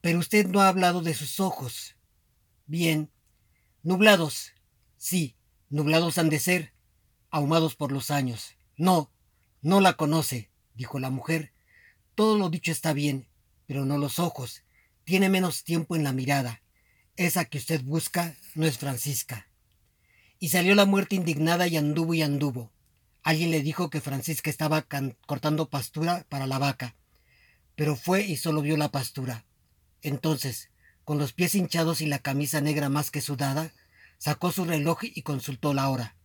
Pero 0.00 0.18
usted 0.18 0.48
no 0.48 0.62
ha 0.62 0.68
hablado 0.68 1.00
de 1.00 1.14
sus 1.14 1.38
ojos. 1.38 1.94
Bien. 2.68 3.10
Nublados. 3.82 4.52
Sí, 4.98 5.36
nublados 5.70 6.18
han 6.18 6.28
de 6.28 6.38
ser, 6.38 6.74
ahumados 7.30 7.74
por 7.74 7.92
los 7.92 8.10
años. 8.10 8.56
No, 8.76 9.10
no 9.62 9.80
la 9.80 9.94
conoce, 9.94 10.50
dijo 10.74 10.98
la 10.98 11.08
mujer. 11.08 11.54
Todo 12.14 12.36
lo 12.36 12.50
dicho 12.50 12.70
está 12.70 12.92
bien, 12.92 13.26
pero 13.66 13.86
no 13.86 13.96
los 13.96 14.18
ojos. 14.18 14.64
Tiene 15.04 15.30
menos 15.30 15.64
tiempo 15.64 15.96
en 15.96 16.04
la 16.04 16.12
mirada. 16.12 16.60
Esa 17.16 17.46
que 17.46 17.56
usted 17.56 17.82
busca 17.82 18.36
no 18.54 18.66
es 18.66 18.76
Francisca. 18.76 19.48
Y 20.38 20.50
salió 20.50 20.74
la 20.74 20.84
muerte 20.84 21.16
indignada 21.16 21.68
y 21.68 21.78
anduvo 21.78 22.12
y 22.12 22.20
anduvo. 22.20 22.70
Alguien 23.22 23.50
le 23.50 23.62
dijo 23.62 23.88
que 23.88 24.02
Francisca 24.02 24.50
estaba 24.50 24.86
cortando 25.26 25.70
pastura 25.70 26.26
para 26.28 26.46
la 26.46 26.58
vaca, 26.58 26.96
pero 27.76 27.96
fue 27.96 28.26
y 28.26 28.36
solo 28.36 28.60
vio 28.60 28.76
la 28.76 28.90
pastura. 28.90 29.46
Entonces, 30.02 30.68
con 31.08 31.16
los 31.16 31.32
pies 31.32 31.54
hinchados 31.54 32.02
y 32.02 32.06
la 32.06 32.18
camisa 32.18 32.60
negra 32.60 32.90
más 32.90 33.10
que 33.10 33.22
sudada, 33.22 33.72
sacó 34.18 34.52
su 34.52 34.66
reloj 34.66 35.04
y 35.04 35.22
consultó 35.22 35.72
la 35.72 35.88
hora. 35.88 36.18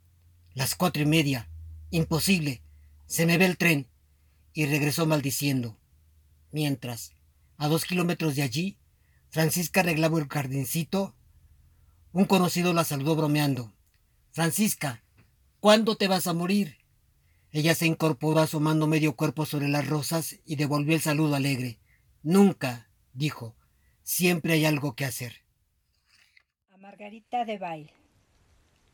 Las 0.56 0.76
cuatro 0.76 1.02
y 1.02 1.06
media. 1.06 1.50
Imposible. 1.90 2.62
Se 3.06 3.26
me 3.26 3.38
ve 3.38 3.46
el 3.46 3.56
tren. 3.56 3.88
Y 4.52 4.66
regresó 4.66 5.06
maldiciendo. 5.06 5.80
Mientras, 6.52 7.14
a 7.56 7.70
dos 7.70 7.86
kilómetros 7.86 8.36
de 8.36 8.42
allí, 8.42 8.78
Francisca 9.30 9.80
arreglaba 9.80 10.20
el 10.20 10.28
jardincito. 10.28 11.16
Un 12.12 12.26
conocido 12.26 12.74
la 12.74 12.84
saludó 12.84 13.16
bromeando. 13.16 13.74
Francisca, 14.34 15.02
¿cuándo 15.62 15.96
te 15.96 16.10
vas 16.10 16.28
a 16.28 16.34
morir? 16.34 16.80
Ella 17.54 17.74
se 17.74 17.86
incorporó 17.86 18.42
asomando 18.42 18.86
medio 18.88 19.16
cuerpo 19.16 19.46
sobre 19.46 19.70
las 19.70 19.88
rosas 19.88 20.42
y 20.44 20.58
devolvió 20.58 20.94
el 20.94 21.02
saludo 21.02 21.36
alegre. 21.36 21.80
Nunca, 22.22 22.90
dijo, 23.14 23.56
Siempre 24.04 24.54
hay 24.54 24.66
algo 24.66 24.96
que 24.96 25.06
hacer. 25.06 25.34
A 26.74 26.78
Margarita 26.78 27.46
de 27.46 27.58
Baile, 27.58 27.94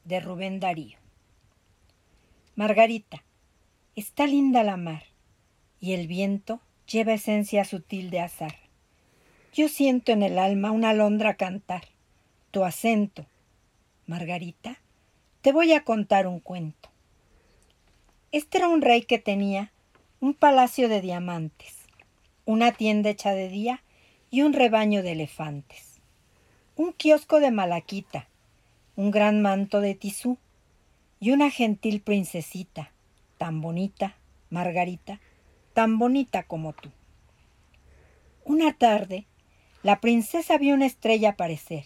de 0.03 0.19
Rubén 0.19 0.59
Darío. 0.59 0.99
Margarita, 2.55 3.23
está 3.95 4.27
linda 4.27 4.63
la 4.63 4.77
mar, 4.77 5.03
y 5.79 5.93
el 5.93 6.05
viento 6.07 6.61
lleva 6.87 7.13
esencia 7.13 7.65
sutil 7.65 8.11
de 8.11 8.19
azar. 8.19 8.55
Yo 9.51 9.67
siento 9.67 10.11
en 10.11 10.21
el 10.21 10.37
alma 10.37 10.69
una 10.69 10.91
alondra 10.91 11.35
cantar, 11.35 11.85
tu 12.51 12.63
acento. 12.63 13.25
Margarita, 14.05 14.79
te 15.41 15.51
voy 15.51 15.73
a 15.73 15.83
contar 15.83 16.27
un 16.27 16.39
cuento. 16.39 16.89
Este 18.31 18.59
era 18.59 18.67
un 18.67 18.83
rey 18.83 19.01
que 19.01 19.17
tenía 19.17 19.71
un 20.19 20.35
palacio 20.35 20.87
de 20.87 21.01
diamantes, 21.01 21.73
una 22.45 22.73
tienda 22.73 23.09
hecha 23.09 23.31
de 23.31 23.49
día 23.49 23.83
y 24.31 24.41
un 24.43 24.53
rebaño 24.53 25.01
de 25.01 25.13
elefantes, 25.13 25.99
un 26.75 26.93
kiosco 26.93 27.39
de 27.39 27.51
malaquita, 27.51 28.27
un 28.95 29.11
gran 29.11 29.41
manto 29.41 29.81
de 29.81 29.95
tisú 29.95 30.37
y 31.19 31.31
una 31.31 31.49
gentil 31.49 32.01
princesita, 32.01 32.91
tan 33.37 33.61
bonita, 33.61 34.15
Margarita, 34.49 35.19
tan 35.73 35.97
bonita 35.97 36.43
como 36.43 36.73
tú. 36.73 36.89
Una 38.45 38.73
tarde, 38.73 39.25
la 39.83 39.99
princesa 39.99 40.57
vio 40.57 40.75
una 40.75 40.85
estrella 40.85 41.29
aparecer. 41.29 41.85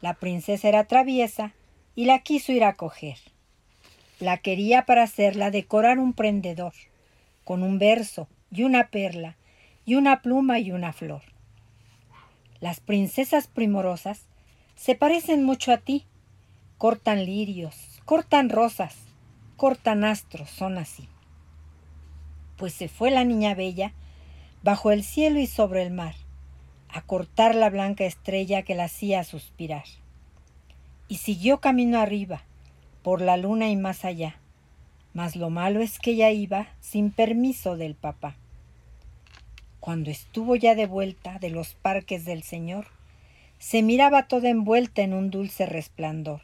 La 0.00 0.14
princesa 0.14 0.68
era 0.68 0.84
traviesa 0.84 1.52
y 1.94 2.04
la 2.04 2.20
quiso 2.20 2.52
ir 2.52 2.64
a 2.64 2.74
coger. 2.74 3.18
La 4.20 4.38
quería 4.38 4.86
para 4.86 5.02
hacerla 5.02 5.50
decorar 5.50 5.98
un 5.98 6.12
prendedor, 6.12 6.74
con 7.44 7.62
un 7.62 7.78
verso 7.78 8.28
y 8.50 8.62
una 8.62 8.88
perla, 8.88 9.36
y 9.84 9.96
una 9.96 10.22
pluma 10.22 10.60
y 10.60 10.70
una 10.70 10.92
flor. 10.92 11.31
Las 12.62 12.78
princesas 12.78 13.48
primorosas 13.48 14.28
se 14.76 14.94
parecen 14.94 15.42
mucho 15.42 15.72
a 15.72 15.78
ti. 15.78 16.06
Cortan 16.78 17.24
lirios, 17.24 18.00
cortan 18.04 18.50
rosas, 18.50 18.94
cortan 19.56 20.04
astros, 20.04 20.48
son 20.48 20.78
así. 20.78 21.08
Pues 22.56 22.72
se 22.72 22.86
fue 22.86 23.10
la 23.10 23.24
niña 23.24 23.56
bella 23.56 23.94
bajo 24.62 24.92
el 24.92 25.02
cielo 25.02 25.40
y 25.40 25.48
sobre 25.48 25.82
el 25.82 25.90
mar, 25.90 26.14
a 26.88 27.02
cortar 27.02 27.56
la 27.56 27.68
blanca 27.68 28.04
estrella 28.04 28.62
que 28.62 28.76
la 28.76 28.84
hacía 28.84 29.24
suspirar. 29.24 29.86
Y 31.08 31.16
siguió 31.16 31.58
camino 31.58 31.98
arriba, 31.98 32.44
por 33.02 33.22
la 33.22 33.36
luna 33.36 33.70
y 33.70 33.76
más 33.76 34.04
allá. 34.04 34.36
Mas 35.14 35.34
lo 35.34 35.50
malo 35.50 35.80
es 35.80 35.98
que 35.98 36.12
ella 36.12 36.30
iba 36.30 36.68
sin 36.80 37.10
permiso 37.10 37.76
del 37.76 37.96
papá. 37.96 38.36
Cuando 39.82 40.12
estuvo 40.12 40.54
ya 40.54 40.76
de 40.76 40.86
vuelta 40.86 41.40
de 41.40 41.50
los 41.50 41.74
parques 41.74 42.24
del 42.24 42.44
Señor, 42.44 42.86
se 43.58 43.82
miraba 43.82 44.28
toda 44.28 44.48
envuelta 44.48 45.02
en 45.02 45.12
un 45.12 45.32
dulce 45.32 45.66
resplandor. 45.66 46.40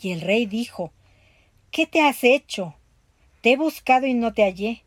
Y 0.00 0.12
el 0.12 0.20
rey 0.20 0.46
dijo, 0.46 0.92
¿Qué 1.72 1.88
te 1.88 2.00
has 2.00 2.22
hecho? 2.22 2.76
Te 3.40 3.54
he 3.54 3.56
buscado 3.56 4.06
y 4.06 4.14
no 4.14 4.34
te 4.34 4.44
hallé. 4.44 4.84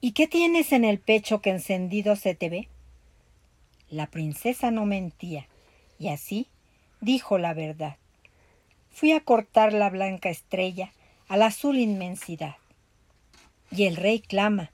¿Y 0.00 0.12
qué 0.12 0.28
tienes 0.28 0.70
en 0.70 0.84
el 0.84 1.00
pecho 1.00 1.42
que 1.42 1.50
encendido 1.50 2.14
se 2.14 2.36
te 2.36 2.48
ve? 2.48 2.68
La 3.90 4.06
princesa 4.06 4.70
no 4.70 4.86
mentía, 4.86 5.48
y 5.98 6.10
así 6.10 6.46
dijo 7.00 7.38
la 7.38 7.54
verdad. 7.54 7.96
Fui 8.92 9.10
a 9.10 9.18
cortar 9.18 9.72
la 9.72 9.90
blanca 9.90 10.28
estrella 10.28 10.92
a 11.26 11.36
la 11.38 11.46
azul 11.46 11.76
inmensidad. 11.76 12.54
Y 13.72 13.86
el 13.86 13.96
rey 13.96 14.20
clama, 14.20 14.70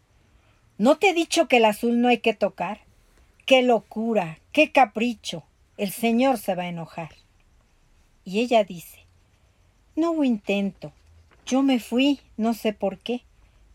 ¿no 0.81 0.97
te 0.97 1.11
he 1.11 1.13
dicho 1.13 1.47
que 1.47 1.59
el 1.59 1.67
azul 1.67 2.01
no 2.01 2.09
hay 2.09 2.21
que 2.21 2.33
tocar? 2.33 2.81
¡Qué 3.45 3.61
locura! 3.61 4.39
¡Qué 4.51 4.73
capricho! 4.73 5.45
El 5.77 5.91
señor 5.91 6.39
se 6.39 6.55
va 6.55 6.63
a 6.63 6.69
enojar. 6.69 7.11
Y 8.25 8.41
ella 8.41 8.65
dice, 8.65 9.01
no 9.95 10.13
hubo 10.13 10.25
intento, 10.25 10.95
yo 11.45 11.63
me 11.63 11.81
fui, 11.81 12.21
no 12.39 12.55
sé 12.55 12.73
por 12.73 12.97
qué, 12.97 13.21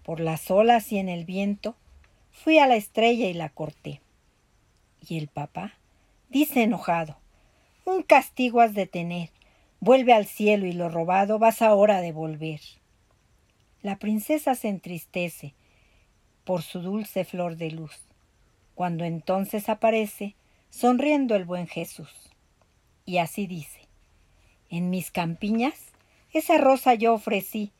por 0.01 0.19
las 0.19 0.49
olas 0.49 0.91
y 0.91 0.97
en 0.97 1.07
el 1.07 1.25
viento, 1.25 1.75
fui 2.31 2.57
a 2.57 2.65
la 2.65 2.75
estrella 2.75 3.27
y 3.27 3.33
la 3.33 3.49
corté. 3.49 4.01
Y 5.07 5.19
el 5.19 5.27
papá 5.27 5.73
dice 6.29 6.63
enojado, 6.63 7.17
un 7.85 8.01
castigo 8.01 8.61
has 8.61 8.73
de 8.73 8.87
tener, 8.87 9.29
vuelve 9.79 10.11
al 10.13 10.25
cielo 10.25 10.65
y 10.65 10.73
lo 10.73 10.89
robado 10.89 11.37
vas 11.37 11.61
ahora 11.61 11.97
a 11.97 12.01
devolver. 12.01 12.61
La 13.83 13.99
princesa 13.99 14.55
se 14.55 14.69
entristece 14.69 15.53
por 16.45 16.61
su 16.61 16.81
dulce 16.81 17.25
flor 17.25 17.57
de 17.57 17.71
luz, 17.71 18.05
cuando 18.73 19.03
entonces 19.03 19.67
aparece 19.67 20.35
sonriendo 20.69 21.35
el 21.35 21.43
buen 21.43 21.67
Jesús. 21.67 22.11
Y 23.05 23.17
así 23.17 23.47
dice, 23.47 23.81
en 24.69 24.89
mis 24.89 25.11
campiñas 25.11 25.91
esa 26.31 26.57
rosa 26.57 26.93
yo 26.95 27.13
ofrecí 27.13 27.71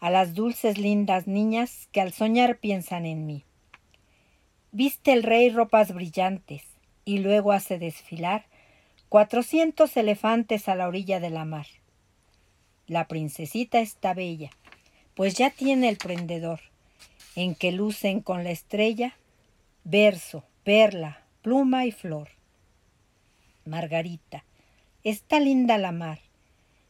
a 0.00 0.10
las 0.10 0.34
dulces 0.34 0.78
lindas 0.78 1.26
niñas 1.26 1.88
que 1.92 2.00
al 2.00 2.12
soñar 2.12 2.58
piensan 2.58 3.06
en 3.06 3.26
mí. 3.26 3.44
Viste 4.72 5.12
el 5.12 5.22
rey 5.22 5.50
ropas 5.50 5.94
brillantes 5.94 6.64
y 7.04 7.18
luego 7.18 7.52
hace 7.52 7.78
desfilar 7.78 8.46
cuatrocientos 9.08 9.96
elefantes 9.96 10.68
a 10.68 10.74
la 10.74 10.88
orilla 10.88 11.20
de 11.20 11.30
la 11.30 11.44
mar. 11.44 11.66
La 12.86 13.06
princesita 13.06 13.80
está 13.80 14.14
bella, 14.14 14.50
pues 15.14 15.34
ya 15.34 15.50
tiene 15.50 15.88
el 15.88 15.96
prendedor, 15.96 16.60
en 17.36 17.54
que 17.54 17.72
lucen 17.72 18.20
con 18.20 18.44
la 18.44 18.50
estrella 18.50 19.16
verso, 19.84 20.44
perla, 20.64 21.24
pluma 21.42 21.86
y 21.86 21.92
flor. 21.92 22.28
Margarita, 23.64 24.44
está 25.04 25.40
linda 25.40 25.78
la 25.78 25.92
mar, 25.92 26.20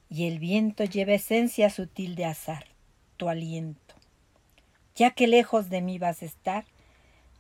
y 0.09 0.27
el 0.27 0.39
viento 0.39 0.85
lleva 0.85 1.13
esencia 1.13 1.71
sutil 1.71 2.15
de 2.15 2.25
azar, 2.25 2.67
tu 3.17 3.29
aliento. 3.29 3.95
Ya 4.97 5.13
que 5.13 5.27
lejos 5.27 5.71
de 5.71 5.83
mí 5.83 5.99
vas 5.99 6.23
a 6.23 6.27
estar, 6.27 6.65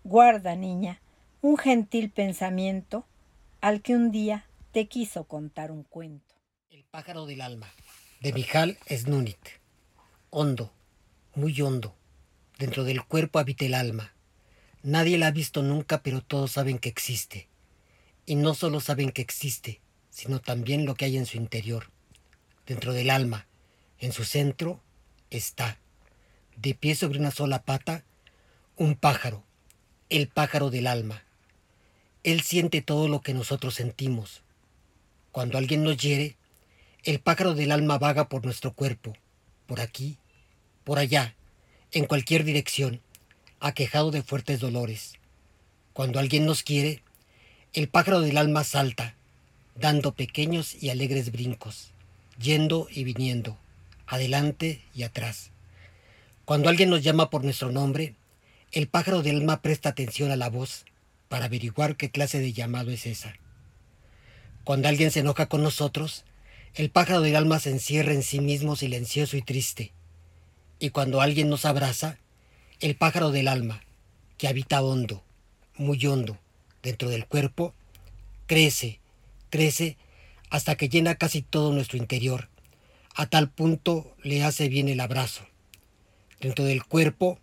guarda, 0.04 0.54
niña, 0.54 1.00
un 1.42 1.56
gentil 1.56 2.10
pensamiento 2.10 3.06
al 3.60 3.82
que 3.82 3.94
un 3.94 4.10
día 4.10 4.46
te 4.72 4.86
quiso 4.86 5.24
contar 5.24 5.70
un 5.70 5.82
cuento. 5.82 6.34
El 6.70 6.84
pájaro 6.84 7.26
del 7.26 7.40
alma, 7.40 7.68
de 8.20 8.32
Mijal 8.32 8.78
Snunit. 8.88 9.38
Hondo, 10.30 10.72
muy 11.34 11.60
hondo. 11.60 11.94
Dentro 12.60 12.84
del 12.84 13.02
cuerpo 13.02 13.38
habita 13.38 13.64
el 13.64 13.72
alma. 13.72 14.12
Nadie 14.82 15.16
la 15.16 15.28
ha 15.28 15.30
visto 15.30 15.62
nunca, 15.62 16.02
pero 16.02 16.20
todos 16.20 16.52
saben 16.52 16.78
que 16.78 16.90
existe. 16.90 17.48
Y 18.26 18.34
no 18.34 18.52
solo 18.52 18.80
saben 18.80 19.12
que 19.12 19.22
existe, 19.22 19.80
sino 20.10 20.42
también 20.42 20.84
lo 20.84 20.94
que 20.94 21.06
hay 21.06 21.16
en 21.16 21.24
su 21.24 21.38
interior. 21.38 21.90
Dentro 22.66 22.92
del 22.92 23.08
alma, 23.08 23.46
en 23.98 24.12
su 24.12 24.24
centro, 24.24 24.78
está, 25.30 25.78
de 26.54 26.74
pie 26.74 26.94
sobre 26.96 27.18
una 27.18 27.30
sola 27.30 27.62
pata, 27.62 28.04
un 28.76 28.94
pájaro, 28.94 29.42
el 30.10 30.28
pájaro 30.28 30.68
del 30.68 30.86
alma. 30.86 31.24
Él 32.24 32.42
siente 32.42 32.82
todo 32.82 33.08
lo 33.08 33.22
que 33.22 33.32
nosotros 33.32 33.74
sentimos, 33.74 34.42
cuando 35.32 35.56
alguien 35.56 35.82
nos 35.82 35.96
hiere, 35.96 36.36
el 37.04 37.20
pájaro 37.20 37.54
del 37.54 37.72
alma 37.72 37.96
vaga 37.96 38.28
por 38.28 38.44
nuestro 38.44 38.74
cuerpo, 38.74 39.14
por 39.66 39.80
aquí, 39.80 40.18
por 40.84 40.98
allá, 40.98 41.34
en 41.92 42.06
cualquier 42.06 42.44
dirección, 42.44 43.00
aquejado 43.58 44.10
de 44.10 44.22
fuertes 44.22 44.60
dolores. 44.60 45.14
Cuando 45.92 46.18
alguien 46.18 46.46
nos 46.46 46.62
quiere, 46.62 47.02
el 47.72 47.88
pájaro 47.88 48.20
del 48.20 48.36
alma 48.36 48.64
salta, 48.64 49.14
dando 49.74 50.14
pequeños 50.14 50.80
y 50.80 50.90
alegres 50.90 51.32
brincos, 51.32 51.90
yendo 52.38 52.86
y 52.90 53.04
viniendo, 53.04 53.58
adelante 54.06 54.82
y 54.94 55.02
atrás. 55.02 55.50
Cuando 56.44 56.68
alguien 56.68 56.90
nos 56.90 57.02
llama 57.02 57.30
por 57.30 57.44
nuestro 57.44 57.70
nombre, 57.70 58.14
el 58.72 58.88
pájaro 58.88 59.22
del 59.22 59.36
alma 59.36 59.62
presta 59.62 59.88
atención 59.88 60.30
a 60.30 60.36
la 60.36 60.48
voz 60.48 60.84
para 61.28 61.46
averiguar 61.46 61.96
qué 61.96 62.10
clase 62.10 62.40
de 62.40 62.52
llamado 62.52 62.90
es 62.90 63.06
esa. 63.06 63.34
Cuando 64.64 64.88
alguien 64.88 65.10
se 65.10 65.20
enoja 65.20 65.46
con 65.46 65.62
nosotros, 65.62 66.24
el 66.74 66.90
pájaro 66.90 67.20
del 67.20 67.36
alma 67.36 67.58
se 67.58 67.70
encierra 67.70 68.12
en 68.12 68.22
sí 68.22 68.40
mismo 68.40 68.76
silencioso 68.76 69.36
y 69.36 69.42
triste. 69.42 69.92
Y 70.80 70.90
cuando 70.90 71.20
alguien 71.20 71.50
nos 71.50 71.66
abraza, 71.66 72.18
el 72.80 72.96
pájaro 72.96 73.30
del 73.30 73.48
alma, 73.48 73.82
que 74.38 74.48
habita 74.48 74.82
hondo, 74.82 75.22
muy 75.76 76.04
hondo, 76.06 76.38
dentro 76.82 77.10
del 77.10 77.26
cuerpo, 77.26 77.74
crece, 78.46 78.98
crece, 79.50 79.98
hasta 80.48 80.76
que 80.76 80.88
llena 80.88 81.16
casi 81.16 81.42
todo 81.42 81.72
nuestro 81.72 81.98
interior. 81.98 82.48
A 83.14 83.26
tal 83.26 83.50
punto 83.50 84.16
le 84.22 84.42
hace 84.42 84.70
bien 84.70 84.88
el 84.88 85.00
abrazo. 85.00 85.46
Dentro 86.40 86.64
del 86.64 86.82
cuerpo, 86.82 87.38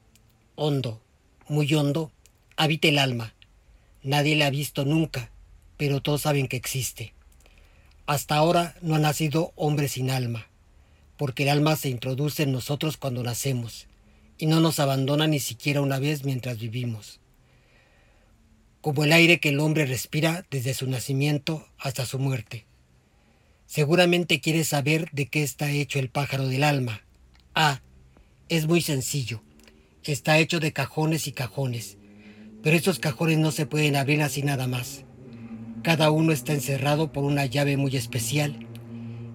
hondo, 0.55 0.99
muy 1.47 1.71
hondo, 1.75 2.11
habita 2.55 2.87
el 2.87 2.97
alma. 2.97 3.35
Nadie 4.01 4.35
le 4.35 4.45
ha 4.45 4.49
visto 4.49 4.83
nunca, 4.83 5.29
pero 5.77 6.01
todos 6.01 6.21
saben 6.23 6.47
que 6.47 6.57
existe. 6.57 7.13
Hasta 8.07 8.35
ahora 8.35 8.75
no 8.81 8.95
ha 8.95 8.99
nacido 8.99 9.53
hombre 9.55 9.87
sin 9.89 10.09
alma, 10.09 10.46
porque 11.17 11.43
el 11.43 11.49
alma 11.49 11.75
se 11.75 11.89
introduce 11.89 12.43
en 12.43 12.51
nosotros 12.51 12.97
cuando 12.97 13.23
nacemos, 13.23 13.87
y 14.37 14.45
no 14.45 14.59
nos 14.59 14.79
abandona 14.79 15.27
ni 15.27 15.39
siquiera 15.39 15.81
una 15.81 15.99
vez 15.99 16.23
mientras 16.23 16.59
vivimos. 16.59 17.19
Como 18.81 19.03
el 19.03 19.11
aire 19.11 19.39
que 19.39 19.49
el 19.49 19.59
hombre 19.59 19.85
respira 19.85 20.45
desde 20.51 20.73
su 20.73 20.87
nacimiento 20.87 21.67
hasta 21.79 22.05
su 22.05 22.19
muerte. 22.19 22.65
Seguramente 23.65 24.39
quieres 24.39 24.69
saber 24.69 25.09
de 25.11 25.27
qué 25.27 25.43
está 25.43 25.71
hecho 25.71 25.99
el 25.99 26.09
pájaro 26.09 26.47
del 26.47 26.63
alma. 26.63 27.01
Ah, 27.53 27.81
es 28.47 28.67
muy 28.67 28.81
sencillo. 28.81 29.41
Está 30.03 30.37
hecho 30.39 30.61
de 30.61 30.71
cajones 30.71 31.27
y 31.27 31.33
cajones, 31.33 31.97
pero 32.63 32.77
esos 32.77 32.99
cajones 32.99 33.39
no 33.39 33.51
se 33.51 33.65
pueden 33.65 33.97
abrir 33.97 34.21
así 34.21 34.41
nada 34.41 34.67
más. 34.67 35.03
Cada 35.83 36.11
uno 36.11 36.31
está 36.31 36.53
encerrado 36.53 37.11
por 37.11 37.25
una 37.25 37.45
llave 37.45 37.75
muy 37.75 37.95
especial 37.97 38.66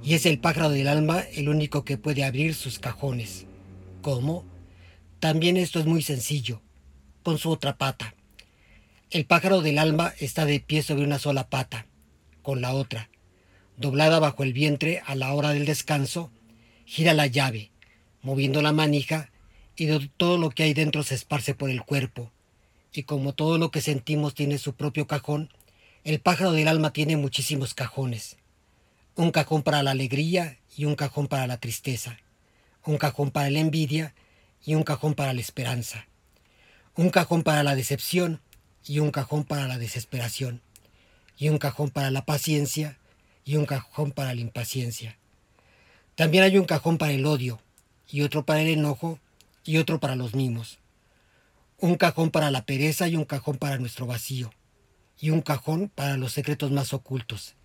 y 0.05 0.15
es 0.15 0.27
el 0.27 0.39
pájaro 0.39 0.71
del 0.71 0.89
alma 0.89 1.21
el 1.35 1.49
único 1.49 1.85
que 1.85 1.97
puede 1.97 2.25
abrir 2.25 2.55
sus 2.55 2.79
cajones. 2.79 3.47
¿Cómo? 4.01 4.45
También 5.21 5.57
esto 5.57 5.79
es 5.79 5.87
muy 5.87 6.03
sencillo, 6.03 6.61
con 7.23 7.39
su 7.39 7.51
otra 7.51 7.79
pata. 7.79 8.15
El 9.11 9.27
pájaro 9.27 9.61
del 9.61 9.79
alma 9.79 10.13
está 10.19 10.45
de 10.45 10.59
pie 10.59 10.83
sobre 10.83 11.05
una 11.05 11.19
sola 11.19 11.49
pata, 11.49 11.87
con 12.43 12.61
la 12.61 12.75
otra, 12.75 13.11
doblada 13.77 14.19
bajo 14.19 14.43
el 14.43 14.53
vientre 14.53 15.03
a 15.07 15.15
la 15.15 15.33
hora 15.35 15.51
del 15.51 15.67
descanso, 15.67 16.33
gira 16.85 17.15
la 17.15 17.27
llave, 17.27 17.71
moviendo 18.23 18.63
la 18.63 18.73
manija, 18.73 19.31
y 19.77 19.87
todo 20.17 20.39
lo 20.39 20.51
que 20.51 20.65
hay 20.65 20.75
dentro 20.75 21.03
se 21.03 21.15
esparce 21.15 21.55
por 21.55 21.71
el 21.71 21.83
cuerpo, 21.83 22.33
y 22.93 23.05
como 23.05 23.35
todo 23.35 23.59
lo 23.59 23.71
que 23.71 23.81
sentimos 23.81 24.35
tiene 24.35 24.59
su 24.59 24.75
propio 24.75 25.07
cajón, 25.07 25.51
El 26.05 26.19
pájaro 26.19 26.51
del 26.51 26.67
alma 26.67 26.93
tiene 26.93 27.17
muchísimos 27.17 27.75
cajones. 27.75 28.37
Un 29.15 29.31
cajón 29.31 29.63
para 29.63 29.83
la 29.83 29.91
alegría 29.91 30.59
y 30.75 30.87
un 30.87 30.95
cajón 30.95 31.29
para 31.29 31.47
la 31.47 31.59
tristeza. 31.59 32.17
Un 32.87 32.97
cajón 32.97 33.31
para 33.31 33.51
la 33.51 33.59
envidia 33.59 34.15
y 34.65 34.75
un 34.75 34.85
cajón 34.85 35.13
para 35.13 35.35
la 35.35 35.41
esperanza. 35.43 36.07
Un 36.97 37.11
cajón 37.11 37.43
para 37.43 37.63
la 37.63 37.75
decepción 37.75 38.41
y 38.87 39.01
un 39.01 39.11
cajón 39.11 39.45
para 39.45 39.69
la 39.69 39.77
desesperación. 39.77 40.63
Y 41.37 41.51
un 41.51 41.59
cajón 41.59 41.91
para 41.91 42.11
la 42.11 42.25
paciencia 42.25 42.99
y 43.45 43.57
un 43.57 43.67
cajón 43.67 44.13
para 44.13 44.35
la 44.35 44.41
impaciencia. 44.41 45.19
También 46.15 46.45
hay 46.45 46.57
un 46.57 46.65
cajón 46.65 46.97
para 46.97 47.13
el 47.13 47.27
odio 47.27 47.61
y 48.09 48.23
otro 48.23 48.47
para 48.47 48.63
el 48.63 48.69
enojo 48.69 49.19
y 49.63 49.77
otro 49.77 50.01
para 50.01 50.17
los 50.17 50.35
mimos. 50.35 50.79
Un 51.77 51.97
cajón 51.97 52.31
para 52.31 52.51
la 52.51 52.65
pereza 52.65 53.09
y 53.09 53.17
un 53.17 53.27
cajón 53.27 53.59
para 53.59 53.77
nuestro 53.77 54.07
vacío. 54.07 54.55
Y 55.19 55.31
un 55.31 55.43
cajón 55.43 55.91
para 55.95 56.17
los 56.17 56.33
secretos 56.33 56.71
más 56.71 56.95
ocultos. 56.95 57.57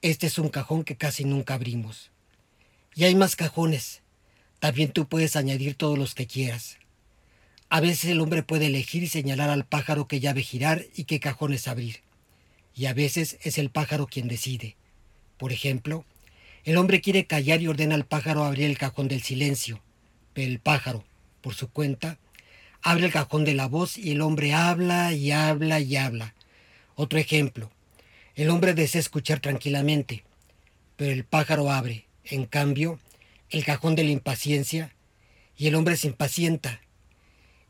Este 0.00 0.28
es 0.28 0.38
un 0.38 0.48
cajón 0.48 0.84
que 0.84 0.96
casi 0.96 1.24
nunca 1.24 1.54
abrimos. 1.54 2.12
Y 2.94 3.02
hay 3.02 3.16
más 3.16 3.34
cajones. 3.34 4.02
También 4.60 4.92
tú 4.92 5.08
puedes 5.08 5.34
añadir 5.34 5.74
todos 5.74 5.98
los 5.98 6.14
que 6.14 6.28
quieras. 6.28 6.78
A 7.68 7.80
veces 7.80 8.10
el 8.10 8.20
hombre 8.20 8.44
puede 8.44 8.66
elegir 8.66 9.02
y 9.02 9.08
señalar 9.08 9.50
al 9.50 9.66
pájaro 9.66 10.06
que 10.06 10.20
llave 10.20 10.42
girar 10.42 10.86
y 10.94 11.04
qué 11.04 11.18
cajones 11.18 11.66
abrir. 11.66 12.02
Y 12.76 12.86
a 12.86 12.94
veces 12.94 13.38
es 13.42 13.58
el 13.58 13.70
pájaro 13.70 14.06
quien 14.06 14.28
decide. 14.28 14.76
Por 15.36 15.52
ejemplo, 15.52 16.04
el 16.62 16.76
hombre 16.76 17.00
quiere 17.00 17.26
callar 17.26 17.60
y 17.60 17.66
ordena 17.66 17.96
al 17.96 18.06
pájaro 18.06 18.44
abrir 18.44 18.66
el 18.66 18.78
cajón 18.78 19.08
del 19.08 19.22
silencio, 19.22 19.82
pero 20.32 20.48
el 20.48 20.60
pájaro, 20.60 21.04
por 21.40 21.54
su 21.54 21.70
cuenta, 21.70 22.18
abre 22.82 23.06
el 23.06 23.12
cajón 23.12 23.44
de 23.44 23.54
la 23.54 23.66
voz 23.66 23.98
y 23.98 24.12
el 24.12 24.20
hombre 24.20 24.54
habla 24.54 25.12
y 25.12 25.32
habla 25.32 25.80
y 25.80 25.96
habla. 25.96 26.34
Otro 26.94 27.18
ejemplo, 27.18 27.70
el 28.42 28.50
hombre 28.50 28.74
desea 28.74 29.00
escuchar 29.00 29.40
tranquilamente, 29.40 30.24
pero 30.96 31.12
el 31.12 31.24
pájaro 31.24 31.70
abre, 31.70 32.06
en 32.24 32.46
cambio, 32.46 32.98
el 33.50 33.64
cajón 33.64 33.94
de 33.94 34.04
la 34.04 34.10
impaciencia 34.10 34.94
y 35.56 35.66
el 35.66 35.74
hombre 35.74 35.96
se 35.96 36.08
impacienta. 36.08 36.80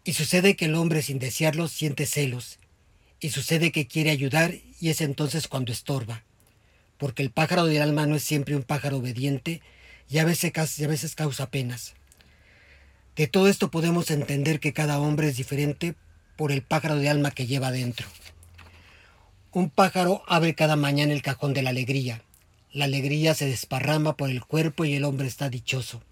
Y 0.04 0.14
sucede 0.14 0.56
que 0.56 0.66
el 0.66 0.74
hombre 0.74 1.02
sin 1.02 1.18
desearlo 1.18 1.68
siente 1.68 2.06
celos, 2.06 2.58
y 3.20 3.30
sucede 3.30 3.72
que 3.72 3.86
quiere 3.86 4.10
ayudar 4.10 4.54
y 4.80 4.90
es 4.90 5.00
entonces 5.00 5.48
cuando 5.48 5.72
estorba 5.72 6.22
porque 6.98 7.22
el 7.22 7.30
pájaro 7.30 7.64
del 7.64 7.80
alma 7.80 8.06
no 8.06 8.16
es 8.16 8.24
siempre 8.24 8.56
un 8.56 8.62
pájaro 8.62 8.98
obediente 8.98 9.62
y 10.10 10.18
a 10.18 10.24
veces, 10.24 10.52
a 10.56 10.86
veces 10.86 11.14
causa 11.14 11.50
penas. 11.50 11.94
De 13.16 13.26
todo 13.26 13.48
esto 13.48 13.70
podemos 13.70 14.10
entender 14.10 14.60
que 14.60 14.72
cada 14.72 14.98
hombre 14.98 15.28
es 15.28 15.36
diferente 15.36 15.94
por 16.36 16.52
el 16.52 16.62
pájaro 16.62 16.96
de 16.96 17.08
alma 17.08 17.30
que 17.30 17.46
lleva 17.46 17.70
dentro. 17.70 18.06
Un 19.50 19.70
pájaro 19.70 20.22
abre 20.26 20.54
cada 20.54 20.76
mañana 20.76 21.14
el 21.14 21.22
cajón 21.22 21.54
de 21.54 21.62
la 21.62 21.70
alegría. 21.70 22.22
La 22.70 22.84
alegría 22.84 23.32
se 23.32 23.46
desparrama 23.46 24.14
por 24.14 24.28
el 24.28 24.44
cuerpo 24.44 24.84
y 24.84 24.92
el 24.92 25.04
hombre 25.04 25.26
está 25.26 25.48
dichoso. 25.48 26.02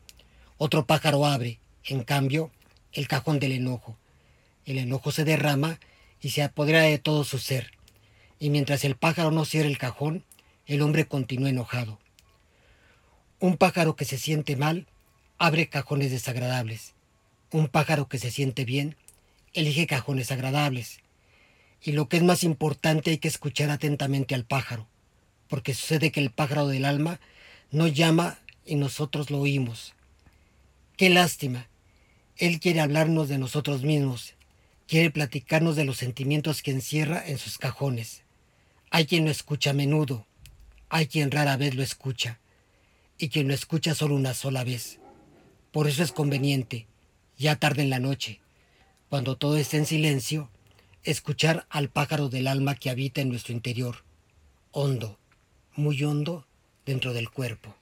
Otro 0.56 0.86
pájaro 0.86 1.26
abre, 1.26 1.60
en 1.84 2.02
cambio, 2.02 2.50
el 2.94 3.08
cajón 3.08 3.38
del 3.38 3.52
enojo. 3.52 3.98
El 4.64 4.78
enojo 4.78 5.12
se 5.12 5.24
derrama 5.24 5.78
y 6.22 6.30
se 6.30 6.42
apodera 6.42 6.80
de 6.80 6.98
todo 6.98 7.24
su 7.24 7.38
ser. 7.38 7.72
Y 8.38 8.48
mientras 8.48 8.84
el 8.84 8.96
pájaro 8.96 9.30
no 9.30 9.44
cierra 9.44 9.68
el 9.68 9.76
cajón, 9.76 10.24
el 10.64 10.80
hombre 10.80 11.06
continuó 11.06 11.48
enojado. 11.48 11.98
Un 13.38 13.58
pájaro 13.58 13.96
que 13.96 14.06
se 14.06 14.16
siente 14.16 14.56
mal 14.56 14.86
abre 15.36 15.68
cajones 15.68 16.10
desagradables. 16.10 16.94
Un 17.50 17.68
pájaro 17.68 18.08
que 18.08 18.18
se 18.18 18.30
siente 18.30 18.64
bien 18.64 18.96
elige 19.52 19.86
cajones 19.86 20.32
agradables. 20.32 21.00
Y 21.86 21.92
lo 21.92 22.08
que 22.08 22.16
es 22.16 22.24
más 22.24 22.42
importante 22.42 23.12
hay 23.12 23.18
que 23.18 23.28
escuchar 23.28 23.70
atentamente 23.70 24.34
al 24.34 24.44
pájaro, 24.44 24.88
porque 25.46 25.72
sucede 25.72 26.10
que 26.10 26.18
el 26.18 26.32
pájaro 26.32 26.66
del 26.66 26.84
alma 26.84 27.20
nos 27.70 27.94
llama 27.94 28.40
y 28.64 28.74
nosotros 28.74 29.30
lo 29.30 29.38
oímos. 29.38 29.94
Qué 30.96 31.10
lástima. 31.10 31.68
Él 32.38 32.58
quiere 32.58 32.80
hablarnos 32.80 33.28
de 33.28 33.38
nosotros 33.38 33.84
mismos, 33.84 34.34
quiere 34.88 35.12
platicarnos 35.12 35.76
de 35.76 35.84
los 35.84 35.98
sentimientos 35.98 36.60
que 36.60 36.72
encierra 36.72 37.22
en 37.24 37.38
sus 37.38 37.56
cajones. 37.56 38.24
Hay 38.90 39.06
quien 39.06 39.24
lo 39.24 39.30
escucha 39.30 39.70
a 39.70 39.72
menudo, 39.72 40.26
hay 40.88 41.06
quien 41.06 41.30
rara 41.30 41.56
vez 41.56 41.76
lo 41.76 41.84
escucha 41.84 42.40
y 43.16 43.28
quien 43.28 43.46
lo 43.46 43.54
escucha 43.54 43.94
solo 43.94 44.16
una 44.16 44.34
sola 44.34 44.64
vez. 44.64 44.98
Por 45.70 45.86
eso 45.86 46.02
es 46.02 46.10
conveniente, 46.10 46.88
ya 47.38 47.54
tarde 47.54 47.82
en 47.82 47.90
la 47.90 48.00
noche, 48.00 48.40
cuando 49.08 49.36
todo 49.36 49.56
esté 49.56 49.76
en 49.76 49.86
silencio, 49.86 50.50
escuchar 51.06 51.66
al 51.70 51.88
pájaro 51.88 52.28
del 52.28 52.48
alma 52.48 52.74
que 52.74 52.90
habita 52.90 53.20
en 53.20 53.28
nuestro 53.28 53.52
interior, 53.54 53.96
hondo, 54.72 55.16
muy 55.76 56.02
hondo 56.02 56.44
dentro 56.84 57.12
del 57.12 57.30
cuerpo. 57.30 57.74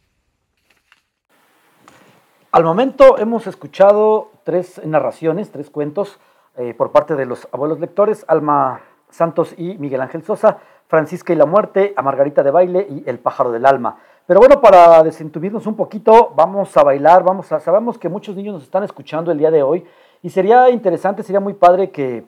Al 2.52 2.64
momento 2.64 3.18
hemos 3.18 3.46
escuchado 3.46 4.30
tres 4.44 4.80
narraciones, 4.84 5.50
tres 5.50 5.70
cuentos 5.70 6.20
eh, 6.56 6.74
por 6.74 6.92
parte 6.92 7.16
de 7.16 7.26
los 7.26 7.48
abuelos 7.50 7.80
lectores, 7.80 8.24
Alma 8.28 8.82
Santos 9.10 9.54
y 9.56 9.76
Miguel 9.78 10.02
Ángel 10.02 10.22
Sosa. 10.22 10.58
Francisca 10.86 11.32
y 11.32 11.36
la 11.36 11.46
muerte, 11.46 11.94
a 11.96 12.02
Margarita 12.02 12.42
de 12.42 12.50
baile 12.50 12.86
y 12.88 13.08
El 13.08 13.18
pájaro 13.18 13.50
del 13.50 13.66
alma. 13.66 13.96
Pero 14.26 14.38
bueno, 14.40 14.60
para 14.60 15.02
desentumirnos 15.02 15.66
un 15.66 15.76
poquito, 15.76 16.32
vamos 16.36 16.76
a 16.76 16.82
bailar, 16.82 17.24
vamos 17.24 17.50
a, 17.52 17.58
sabemos 17.58 17.98
que 17.98 18.08
muchos 18.08 18.36
niños 18.36 18.54
nos 18.54 18.62
están 18.62 18.84
escuchando 18.84 19.32
el 19.32 19.38
día 19.38 19.50
de 19.50 19.62
hoy 19.62 19.84
y 20.22 20.30
sería 20.30 20.70
interesante, 20.70 21.22
sería 21.22 21.40
muy 21.40 21.54
padre 21.54 21.90
que 21.90 22.24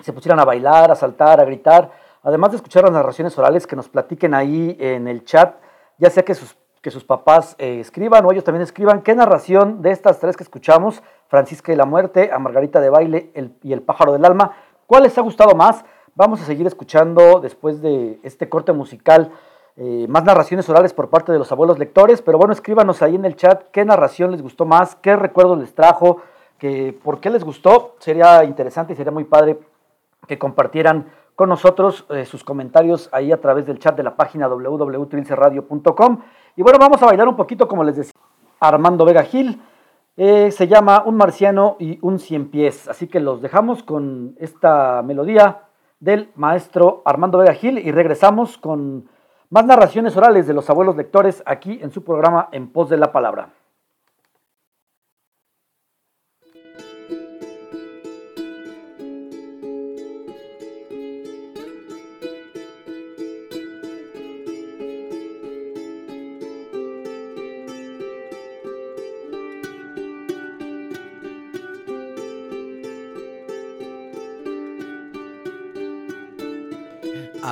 se 0.00 0.12
pusieran 0.12 0.40
a 0.40 0.44
bailar, 0.44 0.90
a 0.90 0.94
saltar, 0.94 1.40
a 1.40 1.44
gritar, 1.44 1.90
además 2.22 2.50
de 2.50 2.56
escuchar 2.56 2.84
las 2.84 2.92
narraciones 2.92 3.36
orales, 3.38 3.66
que 3.66 3.76
nos 3.76 3.88
platiquen 3.88 4.34
ahí 4.34 4.76
en 4.80 5.08
el 5.08 5.24
chat, 5.24 5.56
ya 5.98 6.10
sea 6.10 6.24
que 6.24 6.34
sus, 6.34 6.56
que 6.80 6.90
sus 6.90 7.04
papás 7.04 7.54
eh, 7.58 7.80
escriban 7.80 8.24
o 8.24 8.32
ellos 8.32 8.44
también 8.44 8.62
escriban 8.62 9.02
qué 9.02 9.14
narración 9.14 9.82
de 9.82 9.90
estas 9.90 10.18
tres 10.18 10.36
que 10.36 10.42
escuchamos, 10.42 11.02
Francisca 11.28 11.72
y 11.72 11.76
la 11.76 11.86
muerte, 11.86 12.30
a 12.32 12.38
Margarita 12.38 12.80
de 12.80 12.90
baile 12.90 13.30
y 13.62 13.72
El 13.72 13.82
pájaro 13.82 14.12
del 14.12 14.24
alma, 14.24 14.52
¿cuál 14.86 15.04
les 15.04 15.16
ha 15.18 15.22
gustado 15.22 15.54
más? 15.54 15.84
Vamos 16.14 16.40
a 16.40 16.44
seguir 16.44 16.66
escuchando 16.66 17.40
después 17.40 17.82
de 17.82 18.20
este 18.22 18.48
corte 18.48 18.72
musical 18.72 19.32
eh, 19.76 20.06
más 20.08 20.22
narraciones 20.22 20.68
orales 20.68 20.92
por 20.92 21.10
parte 21.10 21.32
de 21.32 21.38
los 21.38 21.50
abuelos 21.50 21.80
lectores, 21.80 22.22
pero 22.22 22.38
bueno, 22.38 22.52
escríbanos 22.52 23.02
ahí 23.02 23.16
en 23.16 23.24
el 23.24 23.34
chat 23.34 23.64
qué 23.72 23.84
narración 23.84 24.30
les 24.30 24.40
gustó 24.40 24.64
más, 24.64 24.94
qué 24.94 25.16
recuerdos 25.16 25.58
les 25.58 25.74
trajo, 25.74 26.18
que, 26.58 26.96
por 27.02 27.18
qué 27.18 27.30
les 27.30 27.42
gustó. 27.42 27.96
Sería 27.98 28.44
interesante 28.44 28.92
y 28.92 28.96
sería 28.96 29.10
muy 29.10 29.24
padre 29.24 29.58
que 30.26 30.38
compartieran 30.38 31.06
con 31.34 31.48
nosotros 31.48 32.06
eh, 32.10 32.24
sus 32.24 32.44
comentarios 32.44 33.08
ahí 33.12 33.32
a 33.32 33.40
través 33.40 33.66
del 33.66 33.78
chat 33.78 33.96
de 33.96 34.02
la 34.02 34.16
página 34.16 34.48
www.trilceradio.com. 34.48 36.20
Y 36.56 36.62
bueno, 36.62 36.78
vamos 36.78 37.02
a 37.02 37.06
bailar 37.06 37.28
un 37.28 37.36
poquito, 37.36 37.66
como 37.66 37.82
les 37.84 37.96
decía, 37.96 38.12
Armando 38.60 39.04
Vega 39.04 39.24
Gil. 39.24 39.60
Eh, 40.16 40.52
se 40.52 40.68
llama 40.68 41.02
Un 41.04 41.16
marciano 41.16 41.76
y 41.80 41.98
un 42.00 42.20
cien 42.20 42.50
pies. 42.50 42.88
Así 42.88 43.08
que 43.08 43.18
los 43.18 43.42
dejamos 43.42 43.82
con 43.82 44.36
esta 44.38 45.02
melodía 45.02 45.62
del 45.98 46.30
maestro 46.36 47.02
Armando 47.04 47.38
Vega 47.38 47.54
Gil 47.54 47.78
y 47.78 47.90
regresamos 47.90 48.58
con 48.58 49.08
más 49.50 49.66
narraciones 49.66 50.16
orales 50.16 50.46
de 50.46 50.54
los 50.54 50.70
abuelos 50.70 50.96
lectores 50.96 51.42
aquí 51.46 51.78
en 51.82 51.90
su 51.90 52.04
programa 52.04 52.48
En 52.52 52.70
Pos 52.70 52.90
de 52.90 52.96
la 52.96 53.12
Palabra. 53.12 53.50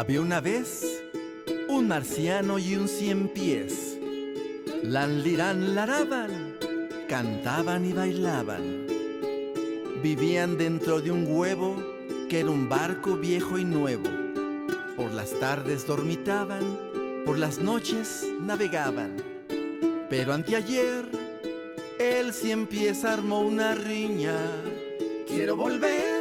Había 0.03 0.21
una 0.21 0.41
vez 0.41 1.01
un 1.69 1.87
marciano 1.87 2.59
y 2.59 2.75
un 2.75 2.89
cien 2.89 3.29
pies. 3.29 3.97
Lanlirán, 4.83 5.77
laraban, 5.77 6.57
cantaban 7.09 7.87
y 7.87 7.93
bailaban. 7.93 8.89
Vivían 10.03 10.59
dentro 10.59 11.01
de 11.01 11.13
un 11.13 11.25
huevo 11.29 11.77
que 12.29 12.41
era 12.41 12.51
un 12.51 12.69
barco 12.69 13.17
viejo 13.17 13.59
y 13.59 13.65
nuevo. 13.65 14.11
Por 14.97 15.13
las 15.13 15.39
tardes 15.39 15.87
dormitaban, 15.87 16.81
por 17.25 17.39
las 17.39 17.61
noches 17.61 18.27
navegaban. 18.41 19.23
Pero 20.11 20.33
anteayer 20.33 21.05
el 22.01 22.33
cien 22.33 22.67
pies 22.67 23.05
armó 23.05 23.43
una 23.43 23.77
riña. 23.77 24.35
Quiero 25.29 25.55
volver 25.55 26.12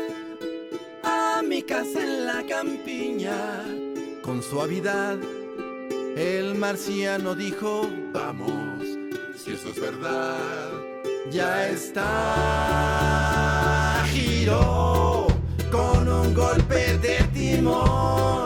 en 1.71 2.25
la 2.25 2.43
campiña. 2.49 3.63
Con 4.21 4.43
suavidad, 4.43 5.17
el 6.17 6.55
marciano 6.55 7.33
dijo, 7.33 7.89
vamos, 8.11 8.83
si 9.37 9.53
eso 9.53 9.69
es 9.69 9.79
verdad, 9.79 10.69
ya 11.31 11.69
está. 11.69 12.03
Giró 14.11 15.27
con 15.71 16.09
un 16.09 16.33
golpe 16.33 16.97
de 16.97 17.23
timón 17.33 18.40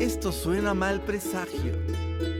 Esto 0.00 0.32
suena 0.32 0.72
mal 0.72 1.02
presagio. 1.02 1.74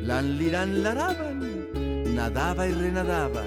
Lan 0.02 0.38
liran 0.38 0.82
laraban, 0.82 1.68
nadaba 2.14 2.66
y 2.66 2.72
renadaba. 2.72 3.44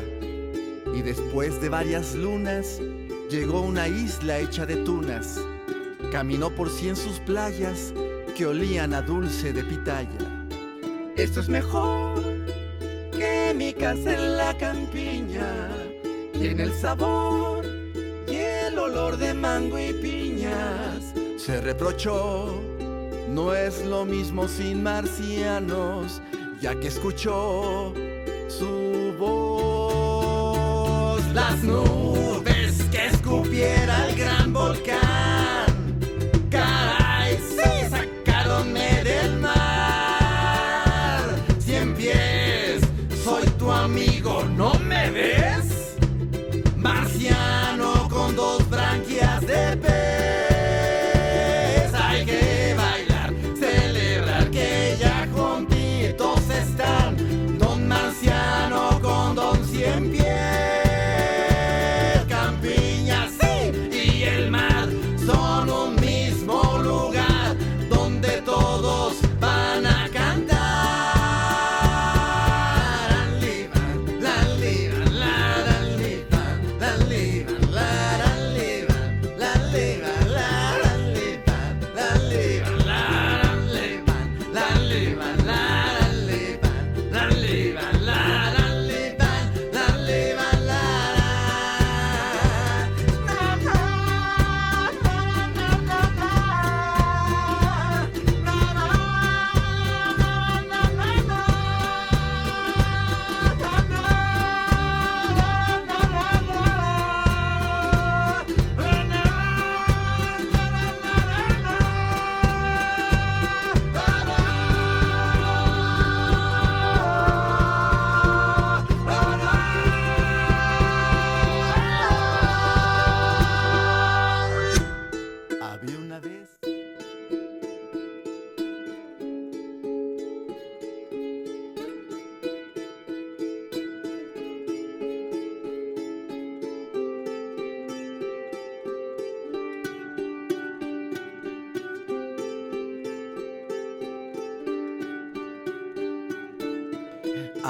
Y 0.93 1.01
después 1.01 1.59
de 1.61 1.69
varias 1.69 2.13
lunas, 2.13 2.79
llegó 3.31 3.61
una 3.61 3.87
isla 3.87 4.37
hecha 4.37 4.67
de 4.67 4.75
tunas. 4.77 5.39
Caminó 6.11 6.51
por 6.51 6.69
cien 6.69 6.95
sus 6.95 7.19
playas 7.21 7.91
que 8.37 8.45
olían 8.45 8.93
a 8.93 9.01
dulce 9.01 9.51
de 9.51 9.63
pitaya. 9.63 10.47
Esto 11.17 11.39
es 11.39 11.49
mejor 11.49 12.21
que 13.11 13.53
mi 13.55 13.73
casa 13.73 14.13
en 14.13 14.37
la 14.37 14.55
campiña. 14.59 15.69
Tiene 16.33 16.63
el 16.63 16.73
sabor 16.73 17.65
y 18.27 18.35
el 18.35 18.77
olor 18.77 19.17
de 19.17 19.33
mango 19.33 19.79
y 19.79 19.91
piñas. 19.93 21.15
Se 21.37 21.61
reprochó, 21.61 22.74
no 23.35 23.53
es 23.53 23.85
lo 23.85 24.05
mismo 24.05 24.47
sin 24.47 24.81
marcianos, 24.81 26.21
ya 26.61 26.73
que 26.79 26.87
escuchó 26.87 27.93
su 28.47 29.13
voz. 29.19 31.21
Las 31.33 31.61
nubes 31.61 32.24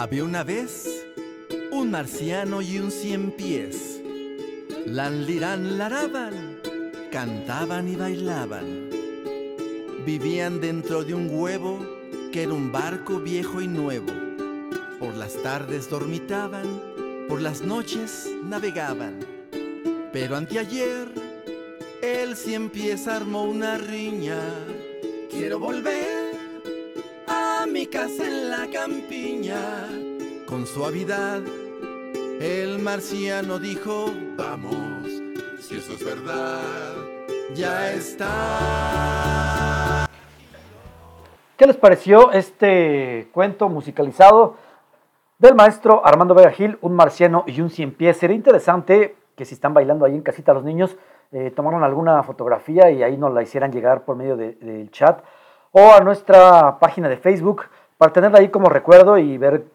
Había 0.05 0.23
una 0.23 0.43
vez 0.43 1.03
un 1.71 1.89
marciano 1.89 2.61
y 2.61 2.77
un 2.77 2.91
cien 2.91 3.31
pies. 3.31 3.99
Lan 4.85 5.25
liran 5.25 5.79
laraban, 5.79 6.59
cantaban 7.11 7.89
y 7.89 7.95
bailaban. 7.95 8.91
Vivían 10.05 10.61
dentro 10.61 11.03
de 11.03 11.15
un 11.15 11.27
huevo 11.31 11.79
que 12.31 12.43
era 12.43 12.53
un 12.53 12.71
barco 12.71 13.19
viejo 13.19 13.61
y 13.61 13.67
nuevo. 13.67 14.13
Por 14.99 15.15
las 15.15 15.41
tardes 15.41 15.89
dormitaban, 15.89 16.83
por 17.27 17.41
las 17.41 17.63
noches 17.63 18.29
navegaban. 18.43 19.25
Pero 20.13 20.35
anteayer 20.35 21.07
el 22.03 22.35
cien 22.35 22.69
pies 22.69 23.07
armó 23.07 23.45
una 23.45 23.79
riña. 23.79 24.39
Quiero 25.31 25.57
volver 25.57 26.14
en 27.93 28.49
la 28.49 28.65
campiña. 28.73 29.61
Con 30.47 30.65
suavidad, 30.65 31.41
el 32.39 32.79
marciano 32.79 33.59
dijo, 33.59 34.07
vamos, 34.35 35.05
si 35.59 35.77
eso 35.77 35.93
es 35.93 36.03
verdad, 36.03 36.61
ya 37.53 37.91
está. 37.91 38.27
¿Qué 41.57 41.67
les 41.67 41.77
pareció 41.77 42.31
este 42.31 43.29
cuento 43.31 43.69
musicalizado 43.69 44.55
del 45.37 45.53
maestro 45.53 46.03
Armando 46.05 46.33
Vega 46.33 46.51
Gil, 46.51 46.79
un 46.81 46.95
marciano 46.95 47.43
y 47.47 47.61
un 47.61 47.69
cien 47.69 47.91
pies? 47.93 48.17
Sería 48.17 48.35
interesante 48.35 49.15
que 49.35 49.45
si 49.45 49.53
están 49.53 49.75
bailando 49.75 50.05
ahí 50.05 50.15
en 50.15 50.21
casita 50.21 50.53
los 50.53 50.63
niños, 50.63 50.97
eh, 51.31 51.51
tomaron 51.55 51.83
alguna 51.83 52.23
fotografía 52.23 52.89
y 52.89 53.03
ahí 53.03 53.15
nos 53.15 53.31
la 53.33 53.43
hicieran 53.43 53.71
llegar 53.71 54.05
por 54.05 54.15
medio 54.15 54.35
de- 54.37 54.53
del 54.53 54.89
chat 54.91 55.23
o 55.77 55.91
a 55.91 55.99
nuestra 55.99 56.79
página 56.79 57.09
de 57.09 57.17
Facebook 57.17 57.63
para 57.97 58.13
tenerla 58.13 58.39
ahí 58.39 58.47
como 58.47 58.69
recuerdo 58.69 59.17
y 59.17 59.37
ver 59.37 59.65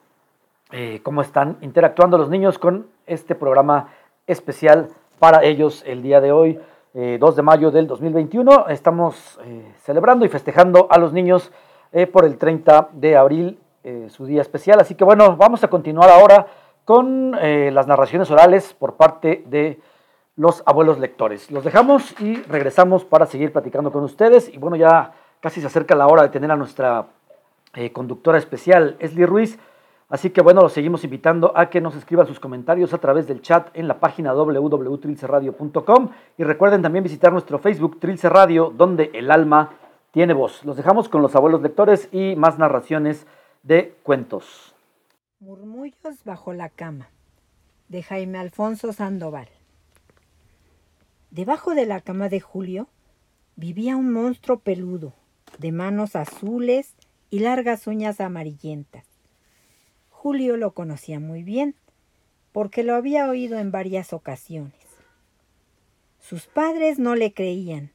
eh, 0.72 1.00
cómo 1.02 1.20
están 1.20 1.58
interactuando 1.60 2.16
los 2.16 2.30
niños 2.30 2.58
con 2.58 2.86
este 3.06 3.34
programa 3.34 3.88
especial 4.26 4.88
para 5.18 5.44
ellos 5.44 5.82
el 5.86 6.00
día 6.00 6.22
de 6.22 6.32
hoy, 6.32 6.58
eh, 6.94 7.18
2 7.20 7.36
de 7.36 7.42
mayo 7.42 7.70
del 7.70 7.86
2021. 7.86 8.68
Estamos 8.68 9.38
eh, 9.44 9.74
celebrando 9.82 10.24
y 10.24 10.30
festejando 10.30 10.86
a 10.88 10.96
los 10.96 11.12
niños 11.12 11.52
eh, 11.92 12.06
por 12.06 12.24
el 12.24 12.38
30 12.38 12.88
de 12.92 13.18
abril, 13.18 13.58
eh, 13.84 14.06
su 14.08 14.24
día 14.24 14.40
especial. 14.40 14.80
Así 14.80 14.94
que 14.94 15.04
bueno, 15.04 15.36
vamos 15.36 15.62
a 15.64 15.68
continuar 15.68 16.08
ahora 16.08 16.46
con 16.86 17.36
eh, 17.38 17.70
las 17.74 17.86
narraciones 17.86 18.30
orales 18.30 18.72
por 18.72 18.94
parte 18.94 19.44
de 19.48 19.78
los 20.36 20.62
abuelos 20.64 20.98
lectores. 20.98 21.50
Los 21.50 21.62
dejamos 21.62 22.18
y 22.22 22.36
regresamos 22.44 23.04
para 23.04 23.26
seguir 23.26 23.52
platicando 23.52 23.92
con 23.92 24.02
ustedes. 24.02 24.48
Y 24.48 24.56
bueno, 24.56 24.76
ya 24.76 25.12
casi 25.40 25.60
se 25.60 25.66
acerca 25.66 25.94
la 25.94 26.06
hora 26.06 26.22
de 26.22 26.28
tener 26.28 26.50
a 26.50 26.56
nuestra 26.56 27.08
eh, 27.74 27.92
conductora 27.92 28.38
especial, 28.38 28.96
Esli 28.98 29.26
Ruiz. 29.26 29.58
Así 30.08 30.30
que 30.30 30.42
bueno, 30.42 30.60
los 30.60 30.72
seguimos 30.72 31.04
invitando 31.04 31.52
a 31.56 31.70
que 31.70 31.80
nos 31.80 31.94
escriban 31.94 32.26
sus 32.26 32.40
comentarios 32.40 32.92
a 32.92 32.98
través 32.98 33.28
del 33.28 33.42
chat 33.42 33.68
en 33.74 33.86
la 33.86 34.00
página 34.00 34.34
www.trilceradio.com 34.34 36.10
y 36.36 36.42
recuerden 36.42 36.82
también 36.82 37.04
visitar 37.04 37.32
nuestro 37.32 37.60
Facebook 37.60 38.00
Trilce 38.00 38.28
Radio, 38.28 38.72
donde 38.76 39.10
el 39.14 39.30
alma 39.30 39.70
tiene 40.10 40.34
voz. 40.34 40.64
Los 40.64 40.76
dejamos 40.76 41.08
con 41.08 41.22
los 41.22 41.36
abuelos 41.36 41.62
lectores 41.62 42.08
y 42.10 42.34
más 42.34 42.58
narraciones 42.58 43.26
de 43.62 43.94
cuentos. 44.02 44.74
Murmullos 45.38 46.24
bajo 46.24 46.52
la 46.52 46.68
cama, 46.68 47.08
de 47.88 48.02
Jaime 48.02 48.38
Alfonso 48.38 48.92
Sandoval. 48.92 49.48
Debajo 51.30 51.76
de 51.76 51.86
la 51.86 52.00
cama 52.00 52.28
de 52.28 52.40
Julio 52.40 52.88
vivía 53.54 53.96
un 53.96 54.12
monstruo 54.12 54.58
peludo, 54.58 55.14
de 55.60 55.72
manos 55.72 56.16
azules 56.16 56.94
y 57.28 57.40
largas 57.40 57.86
uñas 57.86 58.20
amarillentas. 58.20 59.04
Julio 60.08 60.56
lo 60.56 60.72
conocía 60.72 61.20
muy 61.20 61.42
bien, 61.42 61.74
porque 62.52 62.82
lo 62.82 62.94
había 62.94 63.28
oído 63.28 63.58
en 63.58 63.70
varias 63.70 64.14
ocasiones. 64.14 64.72
Sus 66.18 66.46
padres 66.46 66.98
no 66.98 67.14
le 67.14 67.34
creían, 67.34 67.90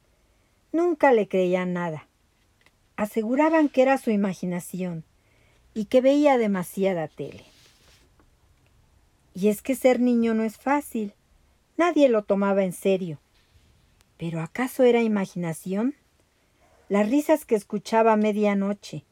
nunca 0.72 1.12
le 1.12 1.26
creían 1.26 1.72
nada. 1.72 2.06
Aseguraban 2.96 3.68
que 3.68 3.82
era 3.82 3.98
su 3.98 4.10
imaginación 4.10 5.04
y 5.74 5.86
que 5.86 6.00
veía 6.00 6.38
demasiada 6.38 7.08
tele. 7.08 7.44
Y 9.34 9.48
es 9.48 9.60
que 9.60 9.74
ser 9.74 10.00
niño 10.00 10.34
no 10.34 10.44
es 10.44 10.56
fácil. 10.56 11.14
Nadie 11.76 12.08
lo 12.08 12.22
tomaba 12.22 12.62
en 12.62 12.72
serio. 12.72 13.18
¿Pero 14.16 14.40
acaso 14.40 14.84
era 14.84 15.02
imaginación? 15.02 15.94
Las 16.88 17.08
risas 17.10 17.44
que 17.44 17.54
escuchaba 17.54 18.12
a 18.12 18.16
medianoche 18.16 19.04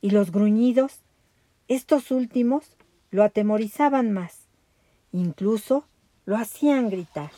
y 0.00 0.10
los 0.10 0.30
gruñidos, 0.30 1.00
estos 1.68 2.10
últimos 2.10 2.76
lo 3.10 3.24
atemorizaban 3.24 4.12
más, 4.12 4.46
incluso 5.12 5.86
lo 6.26 6.36
hacían 6.36 6.90
gritar. 6.90 7.30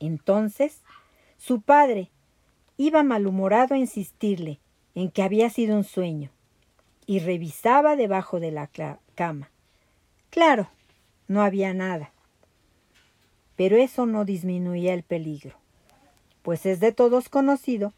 Entonces, 0.00 0.82
su 1.38 1.62
padre 1.62 2.10
iba 2.76 3.02
malhumorado 3.02 3.74
a 3.74 3.78
insistirle 3.78 4.60
en 4.94 5.10
que 5.10 5.22
había 5.22 5.48
sido 5.48 5.76
un 5.76 5.84
sueño 5.84 6.30
y 7.06 7.20
revisaba 7.20 7.96
debajo 7.96 8.40
de 8.40 8.50
la 8.50 8.68
cama. 9.14 9.50
Claro, 10.30 10.68
no 11.28 11.42
había 11.42 11.72
nada. 11.72 12.12
Pero 13.56 13.76
eso 13.76 14.04
no 14.04 14.26
disminuía 14.26 14.92
el 14.92 15.02
peligro, 15.02 15.56
pues 16.42 16.66
es 16.66 16.78
de 16.80 16.92
todos 16.92 17.30
conocido 17.30 17.94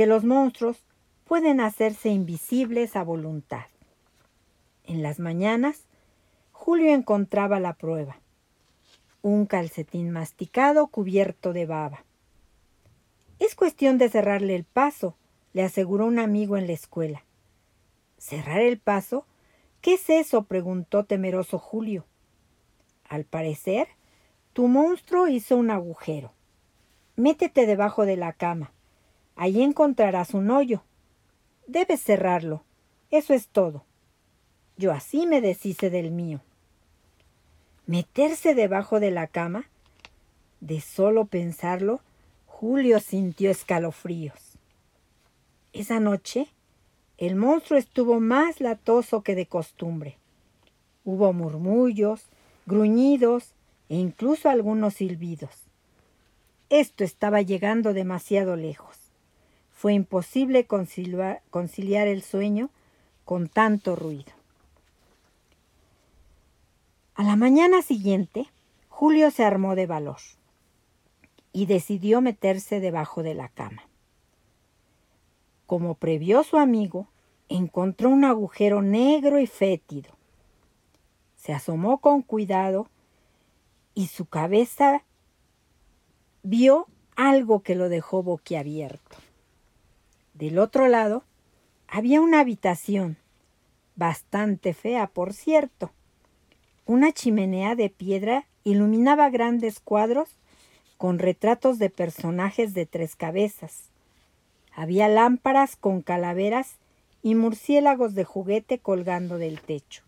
que 0.00 0.06
los 0.06 0.24
monstruos 0.24 0.78
pueden 1.26 1.60
hacerse 1.60 2.08
invisibles 2.08 2.96
a 2.96 3.04
voluntad. 3.04 3.66
En 4.82 5.02
las 5.02 5.18
mañanas, 5.18 5.84
Julio 6.52 6.94
encontraba 6.94 7.60
la 7.60 7.74
prueba. 7.74 8.18
Un 9.20 9.44
calcetín 9.44 10.10
masticado 10.10 10.86
cubierto 10.86 11.52
de 11.52 11.66
baba. 11.66 12.06
Es 13.38 13.54
cuestión 13.54 13.98
de 13.98 14.08
cerrarle 14.08 14.56
el 14.56 14.64
paso, 14.64 15.16
le 15.52 15.64
aseguró 15.64 16.06
un 16.06 16.18
amigo 16.18 16.56
en 16.56 16.66
la 16.66 16.72
escuela. 16.72 17.22
¿Cerrar 18.16 18.62
el 18.62 18.78
paso? 18.78 19.26
¿Qué 19.82 19.96
es 19.96 20.08
eso? 20.08 20.44
preguntó 20.44 21.04
temeroso 21.04 21.58
Julio. 21.58 22.06
Al 23.06 23.26
parecer, 23.26 23.86
tu 24.54 24.66
monstruo 24.66 25.28
hizo 25.28 25.58
un 25.58 25.70
agujero. 25.70 26.32
Métete 27.16 27.66
debajo 27.66 28.06
de 28.06 28.16
la 28.16 28.32
cama. 28.32 28.72
Allí 29.40 29.62
encontrarás 29.62 30.34
un 30.34 30.50
hoyo. 30.50 30.82
Debes 31.66 32.02
cerrarlo. 32.02 32.62
Eso 33.10 33.32
es 33.32 33.48
todo. 33.48 33.86
Yo 34.76 34.92
así 34.92 35.26
me 35.26 35.40
deshice 35.40 35.88
del 35.88 36.10
mío. 36.10 36.42
¿Meterse 37.86 38.54
debajo 38.54 39.00
de 39.00 39.10
la 39.10 39.28
cama? 39.28 39.64
De 40.60 40.82
solo 40.82 41.24
pensarlo, 41.24 42.00
Julio 42.44 43.00
sintió 43.00 43.50
escalofríos. 43.50 44.58
Esa 45.72 46.00
noche, 46.00 46.48
el 47.16 47.34
monstruo 47.34 47.78
estuvo 47.78 48.20
más 48.20 48.60
latoso 48.60 49.22
que 49.22 49.34
de 49.34 49.46
costumbre. 49.46 50.18
Hubo 51.06 51.32
murmullos, 51.32 52.26
gruñidos 52.66 53.54
e 53.88 53.96
incluso 53.96 54.50
algunos 54.50 54.96
silbidos. 54.96 55.62
Esto 56.68 57.04
estaba 57.04 57.40
llegando 57.40 57.94
demasiado 57.94 58.54
lejos. 58.54 59.09
Fue 59.80 59.94
imposible 59.94 60.66
conciliar, 60.66 61.40
el 62.06 62.20
sueño 62.20 62.68
con 63.24 63.48
tanto 63.48 63.96
ruido. 63.96 64.30
A 67.14 67.22
la 67.22 67.34
mañana 67.34 67.80
siguiente, 67.80 68.50
Julio 68.90 69.30
se 69.30 69.42
armó 69.42 69.76
de 69.76 69.86
valor 69.86 70.18
y 71.54 71.64
decidió 71.64 72.20
meterse 72.20 72.78
debajo 72.78 73.22
de 73.22 73.32
la 73.32 73.48
cama. 73.48 73.88
Como 75.64 75.94
previó 75.94 76.44
su 76.44 76.58
amigo, 76.58 77.08
encontró 77.48 78.10
un 78.10 78.26
agujero 78.26 78.82
negro 78.82 79.38
y 79.38 79.46
fétido. 79.46 80.10
Se 81.36 81.54
asomó 81.54 82.02
con 82.02 82.20
cuidado 82.20 82.90
y 83.94 84.08
su 84.08 84.26
cabeza 84.26 85.04
vio 86.42 86.86
algo 87.16 87.60
que 87.60 87.76
lo 87.76 87.88
dejó 87.88 88.22
boquiabierto. 88.22 89.16
Del 90.40 90.58
otro 90.58 90.88
lado 90.88 91.22
había 91.86 92.22
una 92.22 92.40
habitación, 92.40 93.18
bastante 93.94 94.72
fea, 94.72 95.06
por 95.06 95.34
cierto. 95.34 95.92
Una 96.86 97.12
chimenea 97.12 97.74
de 97.74 97.90
piedra 97.90 98.46
iluminaba 98.64 99.28
grandes 99.28 99.80
cuadros 99.80 100.38
con 100.96 101.18
retratos 101.18 101.78
de 101.78 101.90
personajes 101.90 102.72
de 102.72 102.86
tres 102.86 103.16
cabezas. 103.16 103.90
Había 104.74 105.08
lámparas 105.08 105.76
con 105.76 106.00
calaveras 106.00 106.76
y 107.22 107.34
murciélagos 107.34 108.14
de 108.14 108.24
juguete 108.24 108.78
colgando 108.78 109.36
del 109.36 109.60
techo. 109.60 110.04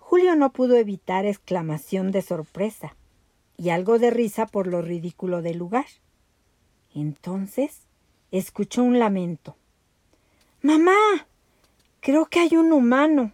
Julio 0.00 0.34
no 0.34 0.50
pudo 0.50 0.74
evitar 0.74 1.26
exclamación 1.26 2.10
de 2.10 2.22
sorpresa 2.22 2.96
y 3.56 3.70
algo 3.70 4.00
de 4.00 4.10
risa 4.10 4.46
por 4.46 4.66
lo 4.66 4.82
ridículo 4.82 5.42
del 5.42 5.58
lugar. 5.58 5.86
Entonces 6.92 7.87
escuchó 8.30 8.82
un 8.82 8.98
lamento. 8.98 9.56
Mamá, 10.62 11.26
creo 12.00 12.26
que 12.26 12.40
hay 12.40 12.56
un 12.56 12.72
humano 12.72 13.32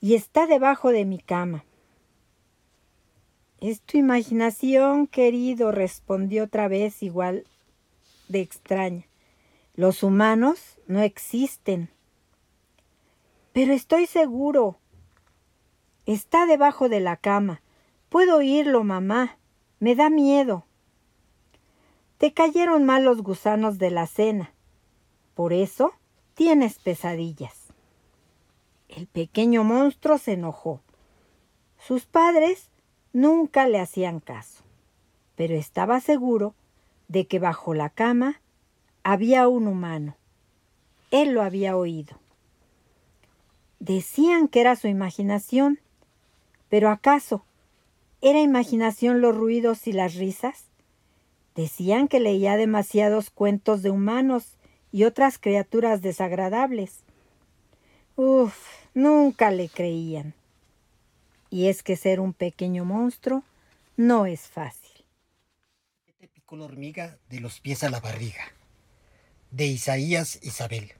y 0.00 0.14
está 0.14 0.46
debajo 0.46 0.90
de 0.90 1.04
mi 1.04 1.18
cama. 1.18 1.64
Es 3.60 3.80
tu 3.80 3.96
imaginación, 3.96 5.06
querido, 5.06 5.72
respondió 5.72 6.44
otra 6.44 6.68
vez 6.68 7.02
igual 7.02 7.46
de 8.28 8.40
extraña. 8.40 9.06
Los 9.74 10.02
humanos 10.02 10.78
no 10.86 11.00
existen. 11.00 11.90
Pero 13.52 13.72
estoy 13.72 14.06
seguro. 14.06 14.78
Está 16.04 16.46
debajo 16.46 16.88
de 16.88 17.00
la 17.00 17.16
cama. 17.16 17.62
Puedo 18.08 18.36
oírlo, 18.36 18.84
mamá. 18.84 19.38
Me 19.80 19.94
da 19.94 20.10
miedo. 20.10 20.66
Te 22.18 22.32
cayeron 22.32 22.84
mal 22.84 23.04
los 23.04 23.22
gusanos 23.22 23.78
de 23.78 23.90
la 23.90 24.06
cena. 24.06 24.52
Por 25.34 25.52
eso 25.52 25.92
tienes 26.34 26.78
pesadillas. 26.78 27.66
El 28.88 29.06
pequeño 29.06 29.64
monstruo 29.64 30.16
se 30.16 30.32
enojó. 30.32 30.80
Sus 31.78 32.06
padres 32.06 32.70
nunca 33.12 33.68
le 33.68 33.80
hacían 33.80 34.20
caso, 34.20 34.62
pero 35.34 35.54
estaba 35.54 36.00
seguro 36.00 36.54
de 37.08 37.26
que 37.26 37.38
bajo 37.38 37.74
la 37.74 37.90
cama 37.90 38.40
había 39.02 39.46
un 39.48 39.66
humano. 39.66 40.16
Él 41.10 41.32
lo 41.32 41.42
había 41.42 41.76
oído. 41.76 42.18
Decían 43.78 44.48
que 44.48 44.62
era 44.62 44.74
su 44.74 44.88
imaginación, 44.88 45.80
pero 46.70 46.88
¿acaso 46.88 47.44
era 48.22 48.40
imaginación 48.40 49.20
los 49.20 49.36
ruidos 49.36 49.86
y 49.86 49.92
las 49.92 50.14
risas? 50.14 50.64
Decían 51.56 52.06
que 52.06 52.20
leía 52.20 52.56
demasiados 52.56 53.30
cuentos 53.30 53.82
de 53.82 53.90
humanos 53.90 54.58
y 54.92 55.04
otras 55.04 55.38
criaturas 55.38 56.02
desagradables. 56.02 57.00
Uf, 58.14 58.54
nunca 58.92 59.50
le 59.50 59.70
creían. 59.70 60.34
Y 61.48 61.68
es 61.68 61.82
que 61.82 61.96
ser 61.96 62.20
un 62.20 62.34
pequeño 62.34 62.84
monstruo 62.84 63.42
no 63.96 64.26
es 64.26 64.42
fácil. 64.42 65.04
Te 66.18 66.28
picó 66.28 66.56
la 66.56 66.66
hormiga 66.66 67.18
de 67.30 67.40
los 67.40 67.60
pies 67.60 67.82
a 67.84 67.90
la 67.90 68.00
barriga. 68.00 68.52
De 69.50 69.66
Isaías 69.66 70.38
Isabel. 70.42 70.92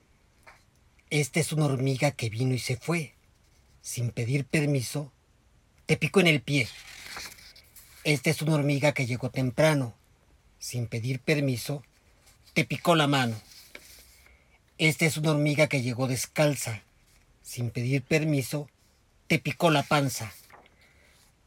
Esta 1.11 1.39
es 1.39 1.53
una 1.53 1.65
hormiga 1.65 2.11
que 2.11 2.29
vino 2.29 2.55
y 2.55 2.59
se 2.59 2.77
fue. 2.77 3.13
Sin 3.81 4.09
pedir 4.09 4.45
permiso, 4.45 5.13
te 5.85 5.97
picó 5.97 6.19
en 6.19 6.27
el 6.27 6.41
pie. 6.41 6.67
Esta 8.03 8.31
es 8.31 8.41
una 8.41 8.55
hormiga 8.55 8.93
que 8.93 9.05
llegó 9.05 9.29
temprano. 9.29 9.93
Sin 10.59 10.87
pedir 10.87 11.19
permiso, 11.19 11.83
te 12.53 12.65
picó 12.65 12.95
la 12.95 13.07
mano. 13.07 13.39
Esta 14.77 15.05
es 15.05 15.17
una 15.17 15.31
hormiga 15.31 15.67
que 15.67 15.81
llegó 15.81 16.07
descalza. 16.07 16.81
Sin 17.43 17.69
pedir 17.69 18.01
permiso, 18.01 18.69
te 19.27 19.39
picó 19.39 19.69
la 19.71 19.83
panza. 19.83 20.33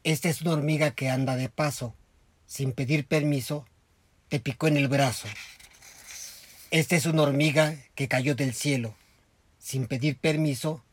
Esta 0.03 0.29
es 0.29 0.41
una 0.41 0.51
hormiga 0.51 0.91
que 0.91 1.09
anda 1.09 1.35
de 1.35 1.49
paso. 1.49 1.93
Sin 2.47 2.71
pedir 2.71 3.05
permiso, 3.05 3.65
te 4.29 4.39
picó 4.39 4.67
en 4.67 4.77
el 4.77 4.87
brazo. 4.87 5.27
Esta 6.71 6.95
es 6.95 7.05
una 7.05 7.23
hormiga 7.23 7.75
que 7.95 8.07
cayó 8.07 8.33
del 8.33 8.53
cielo. 8.53 8.95
Sin 9.59 9.87
pedir 9.87 10.17
permiso, 10.17 10.83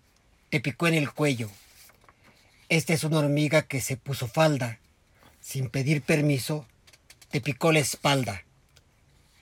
te 0.51 0.61
picó 0.61 0.89
en 0.89 0.95
el 0.95 1.12
cuello. 1.12 1.51
Esta 2.69 2.93
es 2.93 3.05
una 3.05 3.19
hormiga 3.19 3.62
que 3.62 3.81
se 3.81 3.97
puso 3.97 4.29
falda. 4.29 4.79
Sin 5.41 5.71
pedir 5.71 6.03
permiso, 6.03 6.66
te 7.31 7.41
picó 7.41 7.72
la 7.72 7.81
espalda. 7.81 8.45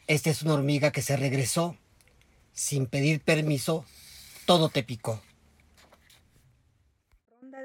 Esta 0.06 0.30
es 0.30 0.42
una 0.42 0.54
hormiga 0.54 0.92
que 0.92 1.02
se 1.02 1.16
regresó. 1.16 1.76
Sin 2.52 2.86
pedir 2.86 3.20
permiso, 3.20 3.84
todo 4.46 4.68
te 4.70 4.82
picó 4.82 5.20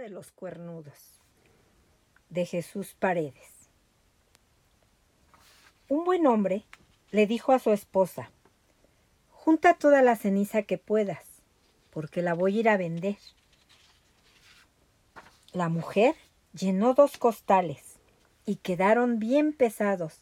de 0.01 0.09
los 0.09 0.31
cuernudos 0.31 1.21
de 2.29 2.45
Jesús 2.45 2.95
Paredes. 2.97 3.69
Un 5.89 6.05
buen 6.05 6.25
hombre 6.25 6.65
le 7.11 7.27
dijo 7.27 7.51
a 7.51 7.59
su 7.59 7.71
esposa, 7.71 8.31
junta 9.29 9.75
toda 9.75 10.01
la 10.01 10.15
ceniza 10.15 10.63
que 10.63 10.79
puedas, 10.79 11.23
porque 11.91 12.23
la 12.23 12.33
voy 12.33 12.57
a 12.57 12.59
ir 12.61 12.69
a 12.69 12.77
vender. 12.77 13.17
La 15.51 15.69
mujer 15.69 16.15
llenó 16.53 16.95
dos 16.95 17.17
costales 17.17 17.90
y 18.45 18.55
quedaron 18.57 19.19
bien 19.19 19.53
pesados, 19.53 20.21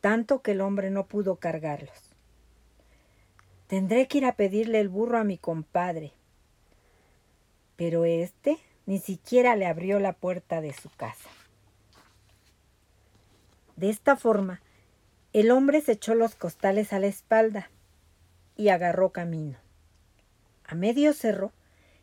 tanto 0.00 0.42
que 0.42 0.52
el 0.52 0.60
hombre 0.60 0.90
no 0.90 1.06
pudo 1.06 1.36
cargarlos. 1.36 2.10
Tendré 3.66 4.06
que 4.06 4.18
ir 4.18 4.26
a 4.26 4.36
pedirle 4.36 4.80
el 4.80 4.88
burro 4.88 5.18
a 5.18 5.24
mi 5.24 5.38
compadre. 5.38 6.12
Pero 7.76 8.04
este 8.04 8.58
ni 8.86 8.98
siquiera 8.98 9.56
le 9.56 9.66
abrió 9.66 9.98
la 9.98 10.12
puerta 10.12 10.60
de 10.60 10.72
su 10.72 10.90
casa. 10.90 11.28
De 13.76 13.88
esta 13.88 14.16
forma, 14.16 14.60
el 15.32 15.50
hombre 15.50 15.80
se 15.80 15.92
echó 15.92 16.14
los 16.14 16.34
costales 16.34 16.92
a 16.92 16.98
la 16.98 17.06
espalda 17.06 17.70
y 18.56 18.68
agarró 18.68 19.10
camino. 19.10 19.58
A 20.64 20.74
medio 20.74 21.12
cerro 21.12 21.52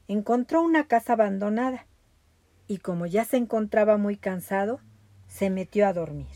encontró 0.07 0.61
una 0.61 0.87
casa 0.87 1.13
abandonada 1.13 1.85
y 2.67 2.79
como 2.79 3.05
ya 3.05 3.23
se 3.23 3.37
encontraba 3.37 3.97
muy 3.97 4.17
cansado, 4.17 4.81
se 5.31 5.49
metió 5.49 5.87
a 5.87 5.93
dormir. 5.93 6.27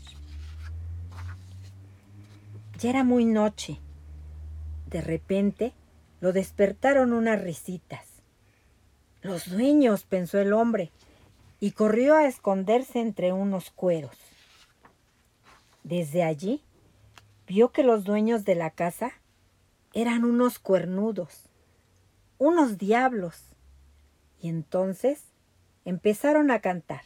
Ya 2.78 2.90
era 2.90 3.04
muy 3.04 3.24
noche. 3.24 3.78
De 4.86 5.00
repente 5.00 5.74
lo 6.20 6.32
despertaron 6.32 7.12
unas 7.12 7.40
risitas. 7.40 8.06
Los 9.22 9.50
dueños, 9.50 10.04
pensó 10.04 10.38
el 10.38 10.52
hombre, 10.52 10.90
y 11.60 11.72
corrió 11.72 12.14
a 12.14 12.26
esconderse 12.26 13.00
entre 13.00 13.32
unos 13.32 13.70
cueros. 13.70 14.16
Desde 15.84 16.22
allí 16.22 16.62
vio 17.46 17.70
que 17.70 17.82
los 17.82 18.04
dueños 18.04 18.44
de 18.44 18.54
la 18.54 18.70
casa 18.70 19.12
eran 19.92 20.24
unos 20.24 20.58
cuernudos, 20.58 21.48
unos 22.38 22.78
diablos, 22.78 23.42
y 24.40 24.48
entonces 24.48 25.22
empezaron 25.84 26.50
a 26.50 26.60
cantar. 26.60 27.02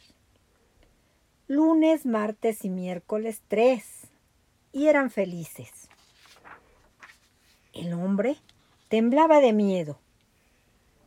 Lunes, 1.53 2.05
martes 2.05 2.63
y 2.63 2.69
miércoles 2.69 3.41
tres, 3.49 3.83
y 4.71 4.87
eran 4.87 5.11
felices. 5.11 5.89
El 7.73 7.91
hombre 7.91 8.37
temblaba 8.87 9.41
de 9.41 9.51
miedo, 9.51 9.99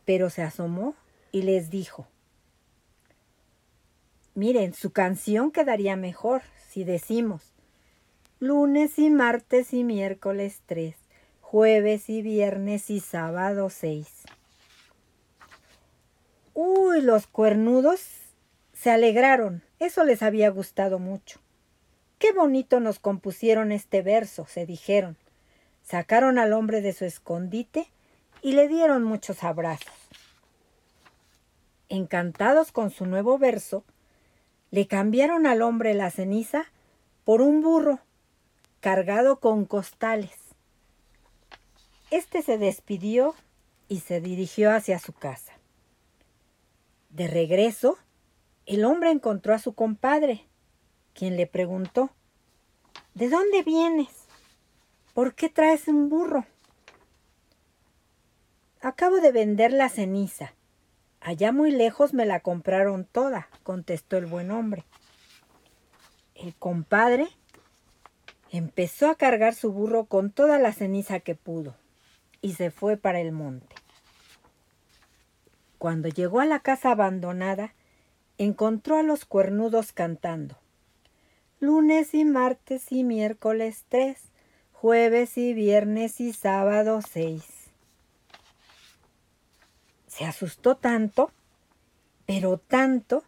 pero 0.04 0.28
se 0.28 0.42
asomó 0.42 0.94
y 1.32 1.44
les 1.44 1.70
dijo, 1.70 2.06
miren, 4.34 4.74
su 4.74 4.92
canción 4.92 5.50
quedaría 5.50 5.96
mejor 5.96 6.42
si 6.68 6.84
decimos 6.84 7.54
lunes 8.38 8.98
y 8.98 9.08
martes 9.08 9.72
y 9.72 9.82
miércoles 9.82 10.60
tres, 10.66 10.94
jueves 11.40 12.10
y 12.10 12.20
viernes 12.20 12.90
y 12.90 13.00
sábado 13.00 13.70
seis. 13.70 14.24
Uy, 16.52 17.00
los 17.00 17.26
cuernudos 17.26 18.06
se 18.74 18.90
alegraron, 18.90 19.62
eso 19.84 20.04
les 20.04 20.22
había 20.22 20.50
gustado 20.50 20.98
mucho. 20.98 21.40
Qué 22.18 22.32
bonito 22.32 22.80
nos 22.80 22.98
compusieron 22.98 23.72
este 23.72 24.02
verso, 24.02 24.46
se 24.46 24.66
dijeron. 24.66 25.16
Sacaron 25.82 26.38
al 26.38 26.52
hombre 26.52 26.80
de 26.80 26.92
su 26.92 27.04
escondite 27.04 27.90
y 28.40 28.52
le 28.52 28.68
dieron 28.68 29.04
muchos 29.04 29.44
abrazos. 29.44 29.92
Encantados 31.88 32.72
con 32.72 32.90
su 32.90 33.06
nuevo 33.06 33.38
verso, 33.38 33.84
le 34.70 34.86
cambiaron 34.86 35.46
al 35.46 35.62
hombre 35.62 35.94
la 35.94 36.10
ceniza 36.10 36.64
por 37.24 37.42
un 37.42 37.62
burro 37.62 38.00
cargado 38.80 39.40
con 39.40 39.64
costales. 39.64 40.36
Este 42.10 42.42
se 42.42 42.58
despidió 42.58 43.34
y 43.88 44.00
se 44.00 44.20
dirigió 44.20 44.72
hacia 44.72 44.98
su 44.98 45.12
casa. 45.12 45.52
De 47.10 47.26
regreso, 47.28 47.98
el 48.66 48.84
hombre 48.84 49.10
encontró 49.10 49.54
a 49.54 49.58
su 49.58 49.74
compadre, 49.74 50.46
quien 51.12 51.36
le 51.36 51.46
preguntó, 51.46 52.10
¿De 53.14 53.28
dónde 53.28 53.62
vienes? 53.62 54.08
¿Por 55.12 55.34
qué 55.34 55.48
traes 55.48 55.88
un 55.88 56.08
burro? 56.08 56.46
Acabo 58.80 59.16
de 59.16 59.32
vender 59.32 59.72
la 59.72 59.88
ceniza, 59.88 60.54
Allá 61.24 61.52
muy 61.52 61.70
lejos 61.70 62.12
me 62.12 62.26
la 62.26 62.40
compraron 62.40 63.06
toda, 63.06 63.48
contestó 63.62 64.18
el 64.18 64.26
buen 64.26 64.50
hombre. 64.50 64.84
El 66.34 66.54
compadre 66.54 67.28
empezó 68.50 69.08
a 69.08 69.14
cargar 69.14 69.54
su 69.54 69.72
burro 69.72 70.04
con 70.04 70.30
toda 70.30 70.58
la 70.58 70.74
ceniza 70.74 71.20
que 71.20 71.34
pudo 71.34 71.76
y 72.42 72.52
se 72.52 72.70
fue 72.70 72.98
para 72.98 73.20
el 73.20 73.32
monte. 73.32 73.74
Cuando 75.78 76.10
llegó 76.10 76.40
a 76.40 76.44
la 76.44 76.60
casa 76.60 76.90
abandonada, 76.90 77.72
encontró 78.38 78.96
a 78.96 79.02
los 79.02 79.24
cuernudos 79.24 79.92
cantando. 79.92 80.58
Lunes 81.60 82.14
y 82.14 82.24
martes 82.24 82.90
y 82.90 83.04
miércoles 83.04 83.84
tres, 83.88 84.18
jueves 84.72 85.38
y 85.38 85.54
viernes 85.54 86.20
y 86.20 86.32
sábado 86.32 87.00
seis. 87.02 87.44
Se 90.06 90.24
asustó 90.24 90.76
tanto, 90.76 91.30
pero 92.26 92.58
tanto, 92.58 93.24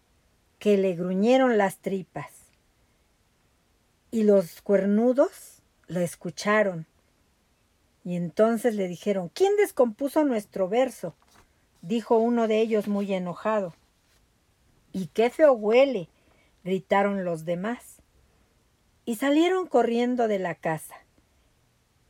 que 0.58 0.76
le 0.76 0.94
gruñeron 0.94 1.58
las 1.58 1.78
tripas. 1.78 2.30
Y 4.10 4.22
los 4.22 4.62
cuernudos 4.62 5.62
lo 5.86 6.00
escucharon. 6.00 6.86
Y 8.04 8.16
entonces 8.16 8.74
le 8.74 8.88
dijeron, 8.88 9.30
¿quién 9.34 9.56
descompuso 9.56 10.24
nuestro 10.24 10.68
verso? 10.68 11.14
dijo 11.82 12.16
uno 12.16 12.48
de 12.48 12.60
ellos 12.60 12.88
muy 12.88 13.12
enojado. 13.12 13.74
¿Y 14.96 15.08
qué 15.08 15.28
feo 15.28 15.52
huele? 15.52 16.08
gritaron 16.64 17.26
los 17.26 17.44
demás. 17.44 17.96
Y 19.04 19.16
salieron 19.16 19.66
corriendo 19.66 20.26
de 20.26 20.38
la 20.38 20.54
casa. 20.54 20.94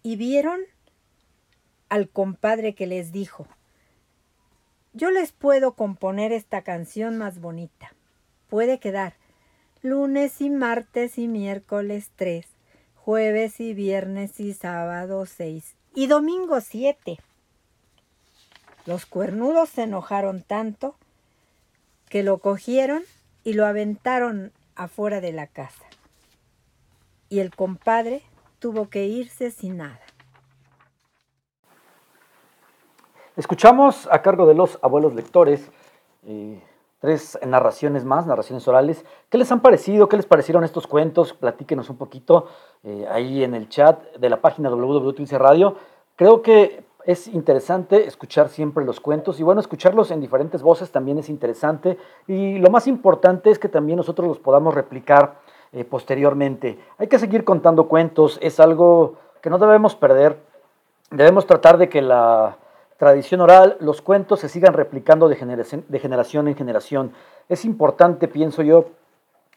Y 0.05 0.15
vieron 0.15 0.61
al 1.89 2.09
compadre 2.09 2.77
que 2.77 2.87
les 2.87 3.11
dijo, 3.11 3.49
yo 4.93 5.11
les 5.11 5.33
puedo 5.33 5.73
componer 5.75 6.31
esta 6.31 6.63
canción 6.63 7.19
más 7.19 7.41
bonita. 7.41 7.93
Puede 8.49 8.79
quedar 8.79 9.15
lunes 9.83 10.41
y 10.41 10.49
martes 10.49 11.19
y 11.19 11.27
miércoles 11.27 12.13
tres, 12.15 12.47
jueves 12.95 13.59
y 13.59 13.75
viernes 13.75 14.39
y 14.39 14.55
sábado 14.55 15.27
seis 15.27 15.75
y 15.93 16.07
domingo 16.07 16.61
siete. 16.61 17.19
Los 18.85 19.07
cuernudos 19.07 19.71
se 19.71 19.83
enojaron 19.83 20.45
tanto 20.45 20.95
lo 22.23 22.39
cogieron 22.39 23.03
y 23.45 23.55
lo 23.55 23.67
aventaron 23.67 24.53
afuera 24.75 25.21
de 25.21 25.33
la 25.33 25.47
casa. 25.47 25.85
Y 27.29 27.41
el 27.41 27.55
compadre 27.55 28.23
tuvo 28.59 28.89
que 28.89 29.07
irse 29.07 29.51
sin 29.51 29.79
nada. 29.79 30.01
Escuchamos 33.37 34.09
a 34.11 34.23
cargo 34.23 34.47
de 34.47 34.55
los 34.55 34.79
abuelos 34.83 35.15
lectores 35.15 35.71
eh, 36.27 36.63
tres 37.01 37.39
narraciones 37.47 38.05
más, 38.05 38.27
narraciones 38.27 38.67
orales. 38.67 39.05
¿Qué 39.29 39.39
les 39.39 39.53
han 39.53 39.61
parecido? 39.61 40.09
¿Qué 40.09 40.17
les 40.17 40.27
parecieron 40.27 40.65
estos 40.65 40.87
cuentos? 40.87 41.35
Platíquenos 41.35 41.91
un 41.91 41.99
poquito 41.99 42.49
eh, 42.83 43.07
ahí 43.11 43.45
en 43.45 43.55
el 43.55 43.69
chat 43.69 44.03
de 44.17 44.31
la 44.31 44.41
página 44.41 44.71
www.tulce 44.71 45.39
Radio. 45.39 45.77
Creo 46.17 46.41
que 46.41 46.86
es 47.07 47.29
interesante 47.29 48.07
escuchar 48.07 48.49
siempre 48.49 48.85
los 48.85 48.99
cuentos 48.99 49.39
y 49.39 49.45
bueno, 49.45 49.61
escucharlos 49.61 50.11
en 50.11 50.21
diferentes 50.21 50.61
voces 50.61 50.91
también 50.91 51.19
es 51.19 51.29
interesante 51.29 51.97
y 52.27 52.59
lo 52.59 52.69
más 52.69 52.89
importante 52.89 53.51
es 53.51 53.61
que 53.61 53.69
también 53.69 53.97
nosotros 53.97 54.27
los 54.27 54.41
podamos 54.41 54.75
replicar 54.75 55.37
eh, 55.73 55.85
posteriormente. 55.85 56.79
Hay 56.99 57.07
que 57.07 57.21
seguir 57.21 57.45
contando 57.45 57.87
cuentos, 57.87 58.39
es 58.43 58.59
algo 58.59 59.15
que 59.41 59.51
no 59.51 59.59
debemos 59.59 59.95
perder. 59.95 60.37
Debemos 61.13 61.47
tratar 61.47 61.79
de 61.79 61.89
que 61.89 62.03
la 62.03 62.57
tradición 62.99 63.41
oral, 63.41 63.77
los 63.79 64.03
cuentos 64.03 64.41
se 64.41 64.49
sigan 64.49 64.73
replicando 64.73 65.29
de 65.29 65.37
generación, 65.37 65.85
de 65.87 66.01
generación 66.01 66.49
en 66.49 66.57
generación. 66.57 67.13
Es 67.49 67.65
importante, 67.65 68.27
pienso 68.27 68.63
yo, 68.63 68.87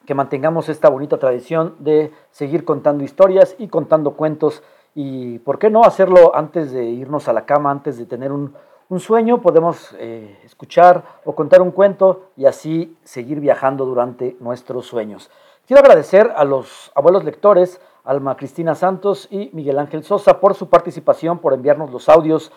que 0.06 0.14
mantengamos 0.14 0.70
esta 0.70 0.90
bonita 0.90 1.18
tradición 1.18 1.76
de 1.80 2.12
seguir 2.32 2.64
contando 2.64 3.04
historias 3.04 3.56
y 3.58 3.68
contando 3.68 4.12
cuentos 4.12 4.62
y, 4.96 5.40
¿por 5.40 5.60
qué 5.60 5.70
no 5.70 5.84
hacerlo 5.84 6.36
antes 6.36 6.72
de 6.72 6.84
irnos 6.84 7.28
a 7.28 7.34
la 7.34 7.46
cama, 7.46 7.72
antes 7.72 7.98
de 7.98 8.06
tener 8.06 8.32
un, 8.32 8.54
sueño? 8.98 9.40
Podemos 9.42 9.96
eh, 10.00 10.40
escuchar 10.44 11.04
o 11.24 11.36
contar 11.36 11.62
un 11.62 11.72
cuento 11.72 12.24
y 12.36 12.46
así 12.46 12.98
seguir 13.04 13.40
viajando 13.40 13.86
durante 13.86 14.36
nuestros 14.40 14.88
sueños. 14.88 15.30
Quiero 15.68 15.82
agradecer 15.82 16.34
a 16.36 16.44
los 16.44 16.92
abuelos 16.96 17.24
lectores, 17.24 17.80
Alma 18.04 18.36
Cristina 18.36 18.74
Santos 18.74 19.28
y 19.30 19.52
Miguel 19.54 19.78
Ángel 19.78 20.04
Sosa, 20.04 20.40
por 20.40 20.56
su 20.56 20.70
participación, 20.70 21.38
por 21.38 21.54
enviarnos 21.54 21.92
los 21.92 22.10
audios 22.10 22.52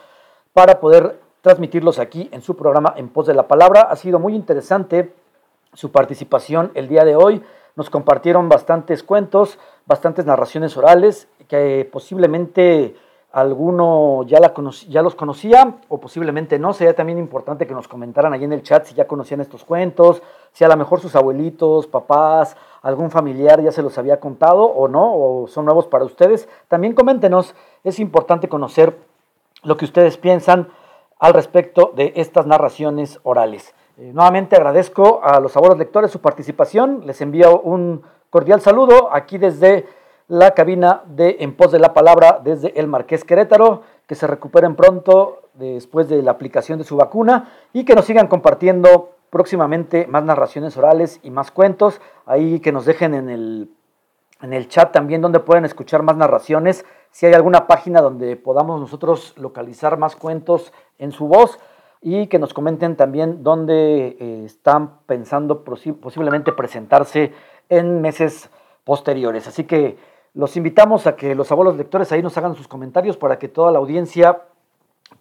para 0.55 0.81
poder 0.81 1.21
transmitirlos 1.43 1.99
aquí 1.99 2.31
en 2.33 2.41
su 2.41 2.57
programa 2.57 2.95
En 2.97 3.11
Pos 3.11 3.27
de 3.27 3.35
la 3.35 3.49
Palabra. 3.49 3.83
Ha 3.83 3.97
sido 3.97 4.19
muy 4.19 4.35
interesante 4.35 5.15
su 5.75 5.91
participación 5.91 6.71
el 6.75 6.89
día 6.89 7.05
de 7.05 7.17
hoy. 7.17 7.43
Nos 7.77 7.91
compartieron 7.91 8.49
bastantes 8.49 9.03
cuentos, 9.03 9.59
bastantes 9.87 10.25
narraciones 10.25 10.77
orales 10.77 11.29
que 11.53 11.87
posiblemente 11.93 12.97
alguno 13.31 14.23
ya, 14.23 14.41
los 15.03 15.15
conocía 15.15 15.81
o 15.91 16.01
posiblemente 16.01 16.59
no. 16.59 16.73
Sería 16.73 16.97
también 16.97 17.19
importante 17.19 17.67
que 17.67 17.75
nos 17.75 17.89
comentaran 17.89 18.33
ahí 18.33 18.45
en 18.45 18.55
el 18.55 18.63
chat 18.63 18.87
si 18.87 18.95
ya 18.95 19.07
conocían 19.07 19.43
estos 19.43 19.63
cuentos, 19.63 20.23
si 20.53 20.65
a 20.65 20.69
lo 20.69 20.79
mejor 20.79 21.01
sus 21.01 21.15
abuelitos, 21.15 21.87
papás, 21.89 22.57
algún 22.81 23.11
familiar 23.11 23.61
ya 23.61 23.71
se 23.71 23.83
los 23.83 23.99
había 23.99 24.19
contado 24.19 24.65
o 24.65 24.89
no, 24.89 25.13
o 25.15 25.47
son 25.47 25.67
nuevos 25.67 25.87
para 25.89 26.07
ustedes. 26.07 26.49
También 26.69 26.95
coméntenos, 26.95 27.55
es 27.85 28.01
importante 28.01 28.49
conocer 28.49 28.97
lo 29.63 29.77
que 29.77 29.85
ustedes 29.85 30.17
piensan 30.17 30.71
al 31.19 31.35
respecto 31.35 31.93
de 31.95 32.15
estas 32.17 32.47
narraciones 32.47 33.21
orales. 33.25 33.75
Eh, 33.99 34.11
nuevamente 34.15 34.57
agradezco 34.57 35.21
a 35.23 35.39
los 35.39 35.55
abuelos 35.55 35.77
lectores 35.77 36.11
su 36.11 36.23
participación, 36.23 37.03
les 37.05 37.21
envío 37.21 37.61
un 37.61 38.05
cordial 38.31 38.63
saludo 38.63 39.11
aquí 39.13 39.37
desde 39.37 39.87
la 40.33 40.53
cabina 40.53 41.03
de 41.05 41.37
En 41.41 41.55
Pos 41.55 41.73
de 41.73 41.79
la 41.79 41.93
Palabra, 41.93 42.41
desde 42.43 42.81
el 42.81 42.87
Marqués 42.87 43.23
Querétaro, 43.23 43.83
que 44.07 44.15
se 44.15 44.27
recuperen 44.27 44.77
pronto 44.77 45.43
después 45.53 46.09
de 46.09 46.23
la 46.23 46.31
aplicación 46.31 46.79
de 46.79 46.87
su 46.87 46.97
vacuna 46.97 47.51
y 47.75 47.85
que 47.85 47.95
nos 47.95 48.07
sigan 48.07 48.29
compartiendo 48.29 49.11
próximamente 49.29 50.07
más 50.07 50.25
narraciones 50.25 50.75
orales 50.79 51.21
y 51.23 51.31
más 51.31 51.51
cuentos, 51.51 52.01
ahí 52.25 52.61
que 52.61 52.73
nos 52.73 52.87
dejen 52.87 53.13
en 53.13 53.29
el, 53.29 53.71
en 54.41 54.55
el 54.55 54.71
chat 54.71 54.91
también 54.91 55.21
donde 55.21 55.39
pueden 55.39 55.67
escuchar 55.67 56.03
más 56.03 56.17
narraciones, 56.17 56.87
si 57.11 57.27
hay 57.27 57.35
alguna 57.35 57.67
página 57.67 58.01
donde 58.01 58.37
podamos 58.37 58.81
nosotros 58.81 59.35
localizar 59.37 59.99
más 59.99 60.17
cuentos 60.17 60.73
en 60.99 61.13
su 61.13 61.29
voz 61.29 61.59
y 62.01 62.29
que 62.29 62.39
nos 62.39 62.55
comenten 62.55 62.97
también 62.97 63.43
dónde 63.43 64.17
eh, 64.19 64.43
están 64.47 65.01
pensando 65.05 65.63
posiblemente 65.63 66.53
presentarse 66.53 67.35
en 67.69 68.01
meses 68.01 68.49
posteriores. 68.85 69.47
Así 69.47 69.65
que 69.65 70.11
los 70.35 70.57
invitamos 70.57 71.07
a 71.07 71.17
que 71.17 71.35
los 71.35 71.51
abuelos 71.53 71.77
lectores 71.77 72.11
ahí 72.13 72.23
nos 72.23 72.37
hagan 72.39 72.55
sus 72.55 72.69
comentarios 72.69 73.17
para 73.17 73.39
que 73.39 73.49
toda 73.49 73.71
la 73.71 73.79
audiencia 73.79 74.43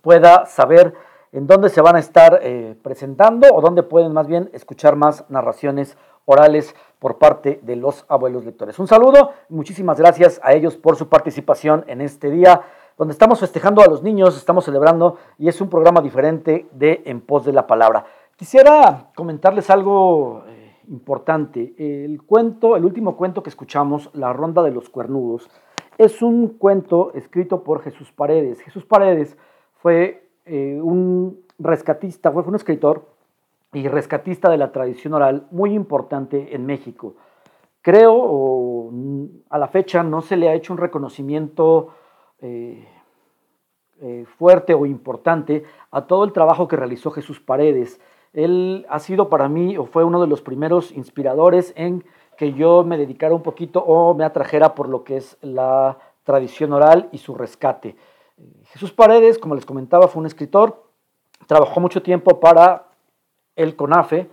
pueda 0.01 0.45
saber 0.45 0.93
en 1.31 1.47
dónde 1.47 1.69
se 1.69 1.81
van 1.81 1.95
a 1.95 1.99
estar 1.99 2.39
eh, 2.41 2.75
presentando 2.81 3.47
o 3.53 3.61
dónde 3.61 3.83
pueden 3.83 4.13
más 4.13 4.27
bien 4.27 4.49
escuchar 4.53 4.95
más 4.95 5.29
narraciones 5.29 5.97
orales 6.25 6.75
por 6.99 7.17
parte 7.17 7.59
de 7.63 7.75
los 7.75 8.05
abuelos 8.07 8.45
lectores. 8.45 8.77
Un 8.79 8.87
saludo 8.87 9.31
muchísimas 9.49 9.97
gracias 9.99 10.39
a 10.43 10.53
ellos 10.53 10.77
por 10.77 10.95
su 10.95 11.09
participación 11.09 11.83
en 11.87 12.01
este 12.01 12.29
día 12.29 12.61
donde 12.97 13.13
estamos 13.13 13.39
festejando 13.39 13.81
a 13.81 13.87
los 13.87 14.03
niños, 14.03 14.37
estamos 14.37 14.65
celebrando 14.65 15.17
y 15.39 15.47
es 15.47 15.59
un 15.59 15.69
programa 15.69 16.01
diferente 16.01 16.67
de 16.71 17.01
En 17.05 17.21
pos 17.21 17.45
de 17.45 17.53
la 17.53 17.65
palabra. 17.65 18.05
Quisiera 18.35 19.07
comentarles 19.15 19.69
algo 19.69 20.43
eh, 20.47 20.60
importante. 20.91 21.73
El 21.77 22.21
cuento, 22.21 22.75
el 22.75 22.85
último 22.85 23.17
cuento 23.17 23.41
que 23.41 23.49
escuchamos, 23.49 24.11
La 24.13 24.33
Ronda 24.33 24.61
de 24.61 24.71
los 24.71 24.89
Cuernudos, 24.89 25.49
es 25.97 26.21
un 26.21 26.49
cuento 26.49 27.11
escrito 27.13 27.63
por 27.63 27.81
Jesús 27.81 28.11
Paredes. 28.11 28.61
Jesús 28.61 28.85
Paredes 28.85 29.37
fue 29.75 30.29
eh, 30.45 30.79
un 30.81 31.45
rescatista, 31.59 32.31
fue 32.31 32.43
un 32.43 32.55
escritor 32.55 33.07
y 33.73 33.87
rescatista 33.87 34.49
de 34.49 34.57
la 34.57 34.71
tradición 34.71 35.13
oral 35.13 35.47
muy 35.51 35.73
importante 35.73 36.55
en 36.55 36.65
México. 36.65 37.15
Creo, 37.81 38.91
a 39.49 39.57
la 39.57 39.67
fecha, 39.67 40.03
no 40.03 40.21
se 40.21 40.37
le 40.37 40.49
ha 40.49 40.53
hecho 40.53 40.73
un 40.73 40.77
reconocimiento 40.77 41.95
eh, 42.41 42.87
eh, 44.01 44.25
fuerte 44.37 44.73
o 44.73 44.85
importante 44.85 45.63
a 45.89 46.05
todo 46.05 46.23
el 46.23 46.33
trabajo 46.33 46.67
que 46.67 46.75
realizó 46.75 47.11
Jesús 47.11 47.39
Paredes. 47.39 47.99
Él 48.33 48.85
ha 48.89 48.99
sido 48.99 49.29
para 49.29 49.49
mí, 49.49 49.77
o 49.77 49.85
fue 49.85 50.03
uno 50.03 50.21
de 50.21 50.27
los 50.27 50.41
primeros 50.41 50.91
inspiradores 50.91 51.73
en 51.75 52.03
que 52.37 52.53
yo 52.53 52.83
me 52.83 52.97
dedicara 52.97 53.35
un 53.35 53.43
poquito 53.43 53.81
o 53.81 54.13
me 54.13 54.23
atrajera 54.23 54.73
por 54.73 54.87
lo 54.89 55.03
que 55.03 55.17
es 55.17 55.37
la 55.41 55.97
tradición 56.23 56.73
oral 56.73 57.09
y 57.11 57.17
su 57.17 57.35
rescate. 57.35 57.95
Jesús 58.65 58.91
Paredes, 58.91 59.37
como 59.37 59.55
les 59.55 59.65
comentaba, 59.65 60.07
fue 60.07 60.21
un 60.21 60.25
escritor, 60.25 60.83
trabajó 61.45 61.79
mucho 61.79 62.01
tiempo 62.01 62.39
para 62.39 62.87
el 63.55 63.75
CONAFE, 63.75 64.29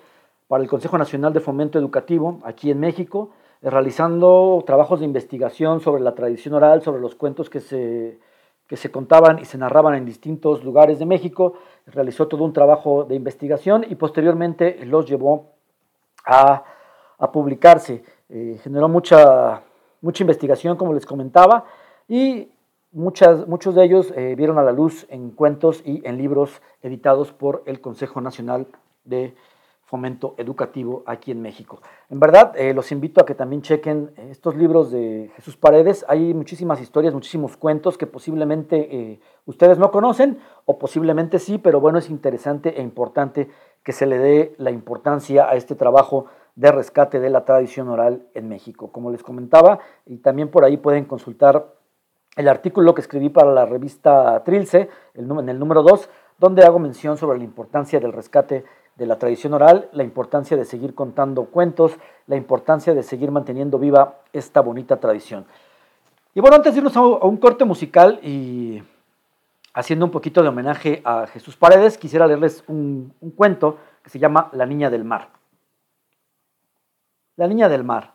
para 0.47 0.63
el 0.63 0.69
Consejo 0.69 0.97
Nacional 0.97 1.33
de 1.33 1.41
Fomento 1.41 1.79
Educativo, 1.79 2.39
aquí 2.45 2.71
en 2.71 2.81
México, 2.81 3.31
realizando 3.61 4.63
trabajos 4.65 5.01
de 5.01 5.07
investigación 5.07 5.81
sobre 5.81 6.03
la 6.03 6.15
tradición 6.15 6.55
oral, 6.55 6.83
sobre 6.83 7.01
los 7.01 7.15
cuentos 7.15 7.51
que 7.51 7.61
se, 7.61 8.19
que 8.69 8.77
se 8.77 8.91
contaban 8.91 9.39
y 9.39 9.47
se 9.47 9.59
narraban 9.59 9.95
en 9.95 10.05
distintos 10.05 10.63
lugares 10.63 10.99
de 10.99 11.07
México, 11.07 11.55
realizó 11.87 12.29
todo 12.29 12.45
un 12.45 12.53
trabajo 12.53 13.05
de 13.05 13.15
investigación 13.15 13.85
y 13.89 13.95
posteriormente 13.95 14.85
los 14.85 15.07
llevó 15.07 15.55
a, 16.25 16.63
publicarse. 17.33 18.05
Eh, 18.29 18.61
generó 18.63 18.89
mucha, 18.89 19.63
mucha 20.03 20.23
investigación, 20.23 20.77
como 20.77 20.93
les 20.93 21.07
comentaba, 21.07 21.65
y 22.07 22.51
muchas, 22.93 23.49
muchos 23.49 23.75
de 23.75 23.85
ellos 23.85 24.13
eh, 24.15 24.35
vieron 24.37 24.59
a 24.59 24.63
la 24.63 24.73
luz 24.73 25.07
en 25.09 25.31
cuentos 25.31 25.83
y 25.85 26.07
en 26.07 26.19
libros 26.19 26.61
editados 26.83 27.33
por 27.33 27.63
el 27.67 27.81
Consejo 27.81 28.21
Nacional 28.21 28.67
de 29.05 29.35
fomento 29.89 30.35
educativo 30.37 31.03
aquí 31.07 31.31
en 31.31 31.41
México. 31.41 31.81
En 32.11 32.21
verdad, 32.21 32.53
eh, 32.57 32.75
los 32.75 32.93
invito 32.93 33.23
a 33.23 33.27
que 33.27 33.35
también 33.35 33.63
chequen 33.63 34.11
estos 34.31 34.55
libros 34.55 34.91
de 34.91 35.31
Jesús 35.35 35.57
Paredes. 35.57 36.05
Hay 36.09 36.35
muchísimas 36.35 36.83
historias, 36.83 37.15
muchísimos 37.15 37.57
cuentos 37.57 37.97
que 37.97 38.07
posiblemente 38.07 38.77
eh, 38.95 39.21
ustedes 39.47 39.79
no 39.79 39.91
conocen 39.91 40.41
o 40.67 40.79
posiblemente 40.79 41.39
sí, 41.39 41.57
pero 41.57 41.81
bueno, 41.81 41.99
es 41.99 42.11
interesante 42.11 42.79
e 42.79 42.83
importante 42.83 43.49
que 43.83 43.93
se 43.93 44.05
le 44.05 44.19
dé 44.19 44.55
la 44.59 44.71
importancia 44.71 45.49
a 45.49 45.57
este 45.57 45.75
trabajo 45.75 46.27
de 46.55 46.71
rescate 46.71 47.19
de 47.19 47.31
la 47.31 47.47
tradición 47.47 47.89
oral 47.89 48.27
en 48.35 48.47
México. 48.47 48.93
Como 48.93 49.11
les 49.11 49.23
comentaba, 49.23 49.79
y 50.05 50.19
también 50.19 50.51
por 50.51 50.65
ahí 50.65 50.77
pueden 50.77 51.07
consultar 51.07 51.73
el 52.37 52.47
artículo 52.49 52.95
que 52.95 53.01
escribí 53.01 53.31
para 53.31 53.53
la 53.55 53.65
revista 53.65 54.45
Trilce, 54.45 54.91
en 55.15 55.49
el 55.49 55.59
número 55.59 55.83
2, 55.83 56.11
donde 56.39 56.63
hago 56.65 56.79
mención 56.79 57.17
sobre 57.17 57.39
la 57.39 57.45
importancia 57.45 57.99
del 58.01 58.13
rescate 58.13 58.65
de 58.99 59.07
la 59.07 59.17
tradición 59.17 59.55
oral, 59.55 59.89
la 59.93 60.03
importancia 60.03 60.57
de 60.57 60.65
seguir 60.65 60.93
contando 60.93 61.45
cuentos, 61.45 61.97
la 62.27 62.35
importancia 62.35 62.95
de 62.95 63.05
seguir 63.05 63.31
manteniendo 63.31 63.79
viva 63.79 64.19
esta 64.33 64.61
bonita 64.61 64.97
tradición. 64.99 65.47
Y 66.35 66.41
bueno, 66.41 66.57
antes 66.57 66.75
de 66.75 66.79
irnos 66.79 66.97
a 66.97 67.01
un 67.03 67.37
corte 67.37 67.65
musical 67.65 68.19
y 68.25 68.83
haciendo 69.73 70.05
un 70.05 70.11
poquito 70.11 70.43
de 70.43 70.49
homenaje 70.49 71.01
a 71.05 71.29
Jesús 71.29 71.57
Paredes, 71.57 71.97
quisiera 71.97 72.27
leerles 72.27 72.65
un, 72.67 73.15
cuento 73.37 73.79
que 74.03 74.11
se 74.11 74.19
llama 74.19 74.51
La 74.53 74.67
Niña 74.67 74.91
del 74.91 75.05
Mar. 75.05 75.29
La 77.37 77.47
Niña 77.47 77.69
del 77.69 77.85
Mar. 77.85 78.15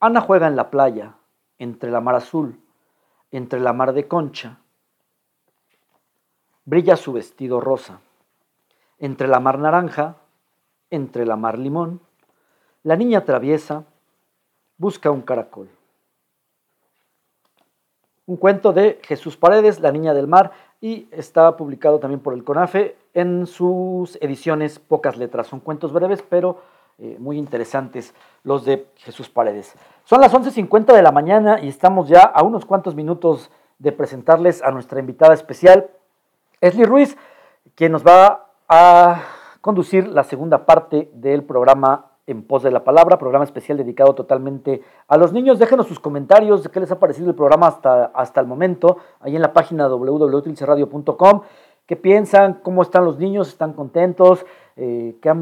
Ana 0.00 0.22
juega 0.22 0.46
en 0.46 0.56
la 0.56 0.70
playa, 0.70 1.16
entre 1.58 1.90
la 1.90 2.00
mar 2.00 2.14
azul, 2.14 2.58
entre 3.30 3.60
la 3.60 3.74
mar 3.74 3.92
de 3.92 4.08
concha. 4.08 4.58
Brilla 6.64 6.96
su 6.96 7.12
vestido 7.12 7.60
rosa 7.60 8.00
entre 9.02 9.26
la 9.26 9.40
mar 9.40 9.58
naranja, 9.58 10.14
entre 10.88 11.26
la 11.26 11.34
mar 11.34 11.58
limón, 11.58 12.00
la 12.84 12.94
niña 12.94 13.24
traviesa 13.24 13.84
busca 14.78 15.10
un 15.10 15.22
caracol. 15.22 15.68
Un 18.26 18.36
cuento 18.36 18.72
de 18.72 19.00
Jesús 19.02 19.36
Paredes, 19.36 19.80
La 19.80 19.90
Niña 19.90 20.14
del 20.14 20.28
Mar, 20.28 20.52
y 20.80 21.08
está 21.10 21.56
publicado 21.56 21.98
también 21.98 22.20
por 22.20 22.32
el 22.32 22.44
CONAFE 22.44 22.96
en 23.12 23.48
sus 23.48 24.16
ediciones 24.22 24.78
Pocas 24.78 25.16
Letras. 25.16 25.48
Son 25.48 25.58
cuentos 25.58 25.92
breves, 25.92 26.22
pero 26.22 26.62
eh, 26.98 27.16
muy 27.18 27.38
interesantes 27.38 28.14
los 28.44 28.64
de 28.64 28.86
Jesús 28.98 29.28
Paredes. 29.28 29.74
Son 30.04 30.20
las 30.20 30.32
11.50 30.32 30.94
de 30.94 31.02
la 31.02 31.10
mañana 31.10 31.58
y 31.60 31.66
estamos 31.66 32.08
ya 32.08 32.20
a 32.20 32.44
unos 32.44 32.64
cuantos 32.64 32.94
minutos 32.94 33.50
de 33.80 33.90
presentarles 33.90 34.62
a 34.62 34.70
nuestra 34.70 35.00
invitada 35.00 35.34
especial, 35.34 35.90
Esli 36.60 36.84
Ruiz, 36.84 37.16
quien 37.74 37.90
nos 37.90 38.06
va 38.06 38.51
a 38.68 39.22
conducir 39.60 40.08
la 40.08 40.24
segunda 40.24 40.66
parte 40.66 41.10
del 41.14 41.44
programa 41.44 42.06
En 42.26 42.42
Pos 42.42 42.62
de 42.62 42.70
la 42.70 42.84
Palabra, 42.84 43.18
programa 43.18 43.44
especial 43.44 43.78
dedicado 43.78 44.14
totalmente 44.14 44.82
a 45.08 45.16
los 45.16 45.32
niños. 45.32 45.58
Déjenos 45.58 45.86
sus 45.86 46.00
comentarios 46.00 46.62
de 46.62 46.70
qué 46.70 46.80
les 46.80 46.90
ha 46.90 46.98
parecido 46.98 47.30
el 47.30 47.36
programa 47.36 47.68
hasta, 47.68 48.06
hasta 48.06 48.40
el 48.40 48.46
momento, 48.46 48.98
ahí 49.20 49.36
en 49.36 49.42
la 49.42 49.52
página 49.52 49.88
www.trilceradio.com. 49.88 51.42
¿Qué 51.86 51.96
piensan? 51.96 52.60
¿Cómo 52.62 52.82
están 52.82 53.04
los 53.04 53.18
niños? 53.18 53.48
¿Están 53.48 53.72
contentos? 53.72 54.44
Eh, 54.76 55.16
¿qué, 55.20 55.34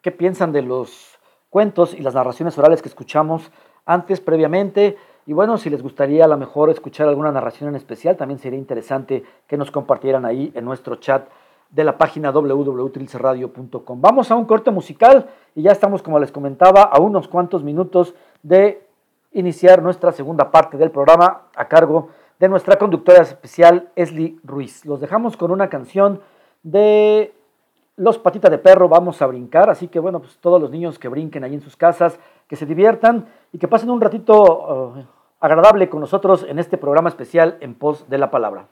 ¿Qué 0.00 0.10
piensan 0.12 0.52
de 0.52 0.62
los 0.62 1.18
cuentos 1.50 1.94
y 1.94 2.00
las 2.00 2.14
narraciones 2.14 2.56
orales 2.58 2.80
que 2.82 2.88
escuchamos 2.88 3.52
antes, 3.84 4.20
previamente? 4.20 4.96
Y 5.26 5.32
bueno, 5.32 5.58
si 5.58 5.70
les 5.70 5.82
gustaría 5.82 6.24
a 6.24 6.28
lo 6.28 6.36
mejor 6.36 6.70
escuchar 6.70 7.08
alguna 7.08 7.30
narración 7.30 7.70
en 7.70 7.76
especial, 7.76 8.16
también 8.16 8.40
sería 8.40 8.58
interesante 8.58 9.22
que 9.46 9.56
nos 9.56 9.70
compartieran 9.70 10.24
ahí 10.24 10.50
en 10.54 10.64
nuestro 10.64 10.96
chat 10.96 11.28
de 11.72 11.84
la 11.84 11.98
página 11.98 12.30
www.trilcerradio.com. 12.30 14.00
Vamos 14.00 14.30
a 14.30 14.36
un 14.36 14.44
corte 14.44 14.70
musical 14.70 15.26
y 15.54 15.62
ya 15.62 15.72
estamos, 15.72 16.02
como 16.02 16.18
les 16.18 16.30
comentaba, 16.30 16.82
a 16.82 17.00
unos 17.00 17.26
cuantos 17.28 17.64
minutos 17.64 18.14
de 18.42 18.86
iniciar 19.32 19.82
nuestra 19.82 20.12
segunda 20.12 20.50
parte 20.50 20.76
del 20.76 20.90
programa 20.90 21.48
a 21.56 21.66
cargo 21.66 22.10
de 22.38 22.48
nuestra 22.48 22.76
conductora 22.76 23.22
especial, 23.22 23.88
Esli 23.96 24.38
Ruiz. 24.44 24.84
Los 24.84 25.00
dejamos 25.00 25.36
con 25.36 25.50
una 25.50 25.68
canción 25.68 26.20
de 26.62 27.32
Los 27.96 28.18
Patitas 28.18 28.50
de 28.50 28.58
Perro, 28.58 28.88
vamos 28.88 29.22
a 29.22 29.26
brincar, 29.26 29.70
así 29.70 29.88
que 29.88 29.98
bueno, 29.98 30.20
pues 30.20 30.36
todos 30.38 30.60
los 30.60 30.70
niños 30.70 30.98
que 30.98 31.08
brinquen 31.08 31.44
ahí 31.44 31.54
en 31.54 31.62
sus 31.62 31.76
casas, 31.76 32.18
que 32.48 32.56
se 32.56 32.66
diviertan 32.66 33.26
y 33.52 33.58
que 33.58 33.68
pasen 33.68 33.90
un 33.90 34.00
ratito 34.00 34.42
uh, 34.42 35.04
agradable 35.40 35.88
con 35.88 36.00
nosotros 36.00 36.44
en 36.46 36.58
este 36.58 36.76
programa 36.76 37.08
especial 37.08 37.56
en 37.60 37.74
pos 37.74 38.08
de 38.10 38.18
la 38.18 38.30
palabra. 38.30 38.66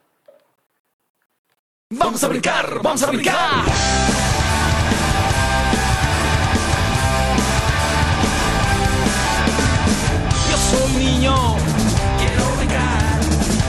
Vamos 1.93 2.23
a 2.23 2.29
brincar, 2.29 2.81
vamos 2.85 3.03
a 3.03 3.07
brincar. 3.09 3.65
Yo 10.49 10.57
soy 10.71 10.87
un 10.87 10.99
niño, 11.01 11.57
quiero 12.17 12.57
brincar. 12.59 13.21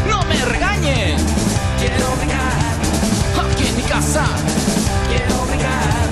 No 0.07 0.23
me 0.25 0.45
regañen, 0.45 1.17
quiero 1.79 2.15
brincar. 2.17 2.61
Aquí 3.51 3.67
en 3.67 3.75
mi 3.77 3.83
casa, 3.83 4.23
quiero 5.09 5.45
brincar. 5.47 6.09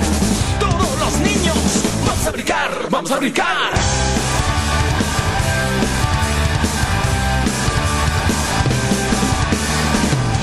Todos 0.58 0.98
los 0.98 1.20
niños, 1.20 1.56
vamos 2.04 2.26
a 2.26 2.30
brincar, 2.32 2.70
vamos 2.90 3.10
a 3.12 3.18
brincar. 3.18 3.70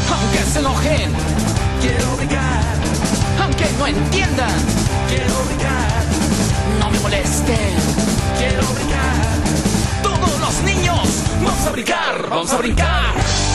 Aunque 0.09 0.37
se 0.49 0.59
enojen 0.59 1.46
quiero 1.87 2.15
brincar. 2.17 2.63
Aunque 3.41 3.65
no 3.77 3.87
entiendan, 3.87 4.59
quiero 5.07 5.33
brincar. 5.45 6.03
No 6.79 6.89
me 6.89 6.99
molesten, 6.99 7.75
quiero 8.37 8.63
brincar. 8.73 9.25
Todos 10.03 10.39
los 10.39 10.61
niños, 10.63 11.23
vamos 11.43 11.67
a 11.67 11.71
brincar, 11.71 12.29
vamos 12.29 12.53
a 12.53 12.57
brincar. 12.57 13.46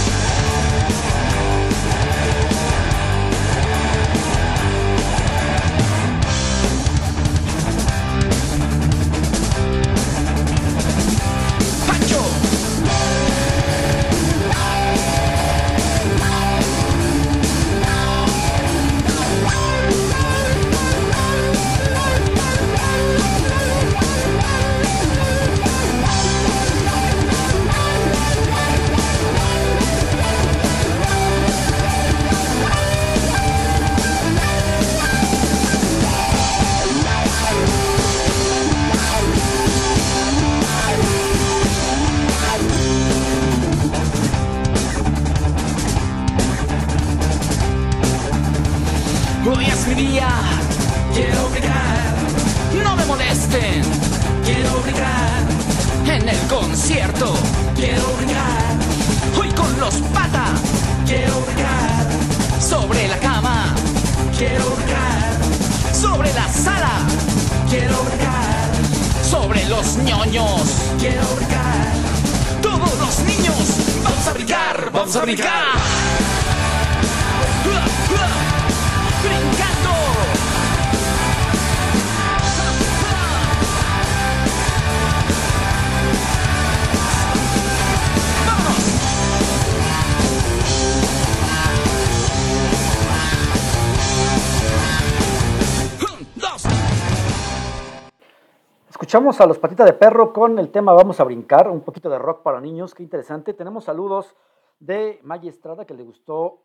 A 99.23 99.47
los 99.47 99.61
patitas 99.61 99.87
de 99.87 99.93
perro 99.93 100.33
con 100.33 100.59
el 100.59 100.73
tema 100.73 100.93
Vamos 100.93 101.20
a 101.20 101.25
brincar, 101.25 101.70
un 101.70 101.83
poquito 101.83 102.11
de 102.11 102.18
rock 102.18 102.43
para 102.43 102.61
niños, 102.61 102.93
qué 102.93 103.05
interesante. 103.05 103.55
Tenemos 103.55 103.85
saludos 103.85 104.35
de 104.81 105.20
Maggie 105.23 105.49
Estrada 105.49 105.85
que 105.87 105.95
le 105.95 106.03
gustó 106.03 106.64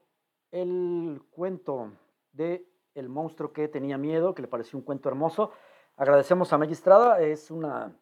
el 0.50 1.22
cuento 1.30 1.92
de 2.34 2.68
El 2.96 3.10
monstruo 3.10 3.54
que 3.54 3.68
tenía 3.68 4.00
miedo, 4.00 4.34
que 4.34 4.42
le 4.42 4.48
pareció 4.48 4.80
un 4.80 4.84
cuento 4.84 5.08
hermoso. 5.08 5.52
Agradecemos 5.98 6.52
a 6.52 6.58
Maggie 6.58 6.74
Estrada, 6.74 7.22
es 7.22 7.52
una 7.52 7.96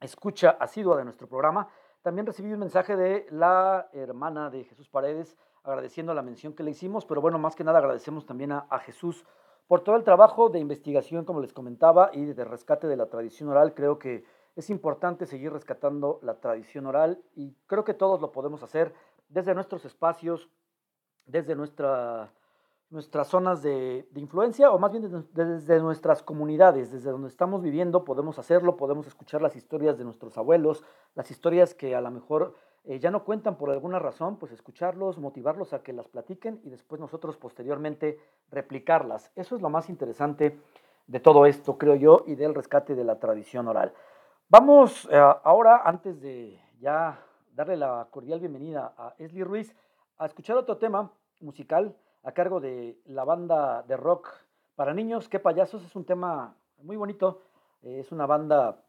escucha 0.00 0.58
asidua 0.60 0.98
de 0.98 1.04
nuestro 1.04 1.26
programa. 1.26 1.68
También 2.02 2.26
recibí 2.26 2.52
un 2.52 2.60
mensaje 2.60 2.96
de 2.96 3.26
la 3.30 3.88
hermana 3.94 4.50
de 4.50 4.64
Jesús 4.64 4.90
Paredes 4.90 5.38
agradeciendo 5.64 6.12
la 6.12 6.22
mención 6.22 6.52
que 6.52 6.62
le 6.62 6.72
hicimos, 6.72 7.06
pero 7.06 7.22
bueno, 7.22 7.38
más 7.38 7.56
que 7.56 7.64
nada 7.64 7.78
agradecemos 7.78 8.26
también 8.26 8.52
a, 8.52 8.66
a 8.68 8.78
Jesús 8.78 9.24
por 9.66 9.82
todo 9.82 9.96
el 9.96 10.04
trabajo 10.04 10.48
de 10.48 10.60
investigación, 10.60 11.24
como 11.24 11.40
les 11.40 11.52
comentaba, 11.52 12.10
y 12.12 12.24
de 12.24 12.44
rescate 12.44 12.86
de 12.86 12.96
la 12.96 13.06
tradición 13.06 13.48
oral. 13.48 13.74
Creo 13.74 13.98
que 13.98 14.24
es 14.54 14.70
importante 14.70 15.26
seguir 15.26 15.52
rescatando 15.52 16.18
la 16.22 16.40
tradición 16.40 16.86
oral 16.86 17.22
y 17.34 17.54
creo 17.66 17.84
que 17.84 17.94
todos 17.94 18.20
lo 18.20 18.32
podemos 18.32 18.62
hacer 18.62 18.94
desde 19.28 19.54
nuestros 19.54 19.84
espacios, 19.84 20.48
desde 21.26 21.54
nuestra, 21.54 22.32
nuestras 22.88 23.28
zonas 23.28 23.62
de, 23.62 24.08
influencia 24.14 24.70
o 24.70 24.78
más 24.78 24.92
bien 24.92 25.02
desde, 25.02 25.24
desde 25.34 25.80
nuestras 25.80 26.22
comunidades, 26.22 26.90
desde 26.90 27.10
donde 27.10 27.28
estamos 27.28 27.60
viviendo, 27.60 28.04
podemos 28.04 28.38
hacerlo, 28.38 28.76
podemos 28.76 29.06
escuchar 29.06 29.42
las 29.42 29.56
historias 29.56 29.98
de 29.98 30.04
nuestros 30.04 30.38
abuelos, 30.38 30.84
las 31.14 31.30
historias 31.30 31.74
que 31.74 31.94
a 31.94 32.00
lo 32.00 32.10
mejor 32.10 32.54
eh, 32.88 33.00
ya 33.00 33.10
no 33.10 33.24
cuentan 33.24 33.56
por 33.56 33.70
alguna 33.70 33.98
razón, 33.98 34.36
pues 34.36 34.52
escucharlos, 34.52 35.18
motivarlos 35.18 35.72
a 35.72 35.82
que 35.82 35.92
las 35.92 36.06
platiquen 36.06 36.60
y 36.62 36.70
después 36.70 37.00
nosotros 37.00 37.36
posteriormente 37.36 38.20
replicarlas. 38.50 39.32
Eso 39.34 39.56
es 39.56 39.62
lo 39.62 39.70
más 39.70 39.90
interesante 39.90 40.60
de 41.08 41.20
todo 41.20 41.46
esto, 41.46 41.78
creo 41.78 41.96
yo, 41.96 42.22
y 42.28 42.36
del 42.36 42.54
rescate 42.54 42.94
de 42.94 43.02
la 43.02 43.18
tradición 43.18 43.66
oral. 43.66 43.92
Vamos 44.48 45.08
eh, 45.10 45.16
ahora, 45.16 45.82
antes 45.84 46.20
de 46.20 46.60
ya 46.78 47.18
darle 47.52 47.76
la 47.76 48.06
cordial 48.08 48.38
bienvenida 48.38 48.94
a 48.96 49.14
Esli 49.18 49.42
Ruiz, 49.42 49.74
a 50.18 50.26
escuchar 50.26 50.56
otro 50.56 50.76
tema 50.76 51.10
musical 51.40 51.96
a 52.22 52.32
cargo 52.32 52.60
de 52.60 53.00
la 53.06 53.24
banda 53.24 53.82
de 53.82 53.96
rock 53.96 54.28
para 54.76 54.94
niños, 54.94 55.28
Qué 55.28 55.40
payasos, 55.40 55.84
es 55.84 55.96
un 55.96 56.04
tema 56.04 56.54
muy 56.82 56.96
bonito, 56.96 57.42
eh, 57.82 57.98
es 57.98 58.12
una 58.12 58.26
banda 58.26 58.80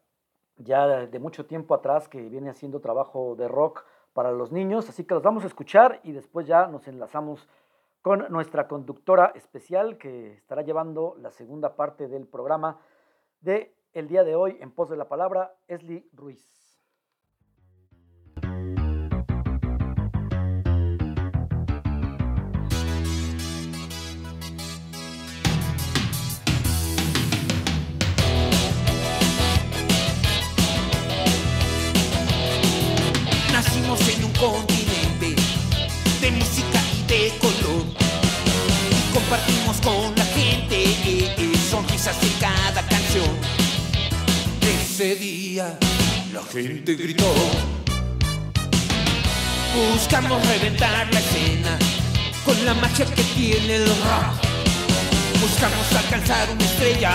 ya 0.58 1.06
de 1.06 1.18
mucho 1.18 1.46
tiempo 1.46 1.74
atrás 1.74 2.08
que 2.08 2.20
viene 2.28 2.50
haciendo 2.50 2.80
trabajo 2.80 3.34
de 3.36 3.48
rock 3.48 3.84
para 4.12 4.32
los 4.32 4.50
niños, 4.50 4.88
así 4.88 5.04
que 5.04 5.14
los 5.14 5.22
vamos 5.22 5.44
a 5.44 5.46
escuchar 5.46 6.00
y 6.02 6.12
después 6.12 6.46
ya 6.46 6.66
nos 6.66 6.88
enlazamos 6.88 7.48
con 8.02 8.26
nuestra 8.30 8.68
conductora 8.68 9.32
especial 9.34 9.98
que 9.98 10.34
estará 10.34 10.62
llevando 10.62 11.16
la 11.20 11.30
segunda 11.30 11.76
parte 11.76 12.08
del 12.08 12.26
programa 12.26 12.78
de 13.40 13.74
el 13.92 14.08
día 14.08 14.24
de 14.24 14.34
hoy 14.34 14.56
en 14.60 14.70
pos 14.70 14.88
de 14.88 14.96
la 14.96 15.08
palabra, 15.08 15.54
Esli 15.66 16.08
Ruiz. 16.12 16.57
Continente 34.38 35.34
de 36.20 36.30
música 36.30 36.80
y 36.96 37.02
de 37.08 37.32
color. 37.38 37.84
Y 38.90 39.12
compartimos 39.12 39.76
con 39.80 40.14
la 40.14 40.24
gente 40.26 40.84
eh, 40.84 41.34
eh, 41.36 41.52
sonrisas 41.68 42.16
en 42.22 42.32
cada 42.40 42.82
canción. 42.86 43.28
Ese 44.60 45.16
día 45.16 45.76
la 46.32 46.42
gente 46.44 46.94
gritó. 46.94 47.34
Buscamos 49.92 50.46
reventar 50.46 51.12
la 51.12 51.20
escena 51.20 51.78
con 52.44 52.64
la 52.64 52.74
magia 52.74 53.06
que 53.06 53.22
tiene 53.22 53.76
el 53.76 53.86
rock. 53.86 54.38
Buscamos 55.40 55.92
alcanzar 55.92 56.48
una 56.50 56.64
estrella, 56.64 57.12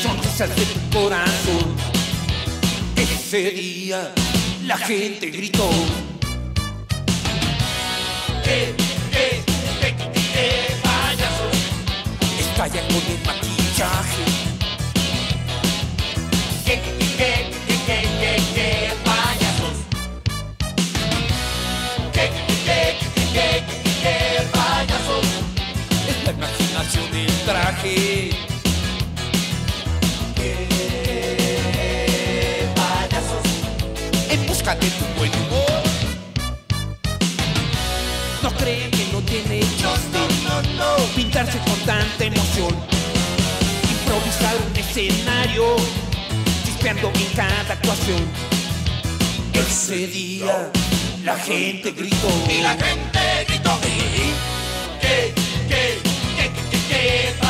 sonrisas 0.00 0.54
de 0.54 0.64
tu 0.64 0.98
corazón. 0.98 1.76
Ese 2.96 3.50
día 3.50 4.12
la 4.64 4.78
gente 4.78 5.30
gritó. 5.30 5.70
¡Eh, 8.52 8.74
eh, 9.12 9.44
eh, 10.34 10.76
payasos! 10.82 11.54
Estallan 12.40 12.84
con 12.86 12.96
el 12.96 13.20
maquillaje. 13.24 14.29
Tiene 39.30 39.60
no, 40.76 40.96
pintarse 41.14 41.58
con 41.58 41.78
tanta 41.86 42.24
emoción. 42.24 42.74
Improvisar 43.88 44.56
un 44.56 44.76
escenario, 44.76 45.76
golpeando 46.66 47.12
en 47.14 47.26
cada 47.36 47.72
actuación. 47.72 48.22
Ese 49.52 50.08
día 50.08 50.72
la 51.24 51.36
gente 51.36 51.92
gritó. 51.92 52.28
Y 52.48 52.60
la 52.60 52.70
gente 52.70 53.44
gritó. 53.46 53.78
¿Qué, 53.80 53.88
qué, 55.00 55.34
qué, 55.68 55.98
qué, 56.36 56.50
qué, 56.70 56.78
qué 56.88 57.34
payasos? 57.38 57.49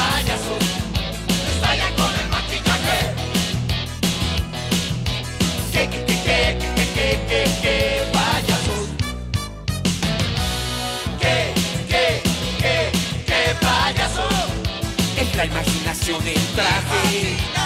La 15.40 15.46
imaginación 15.46 16.26
el 16.26 16.46
traje. 16.54 17.59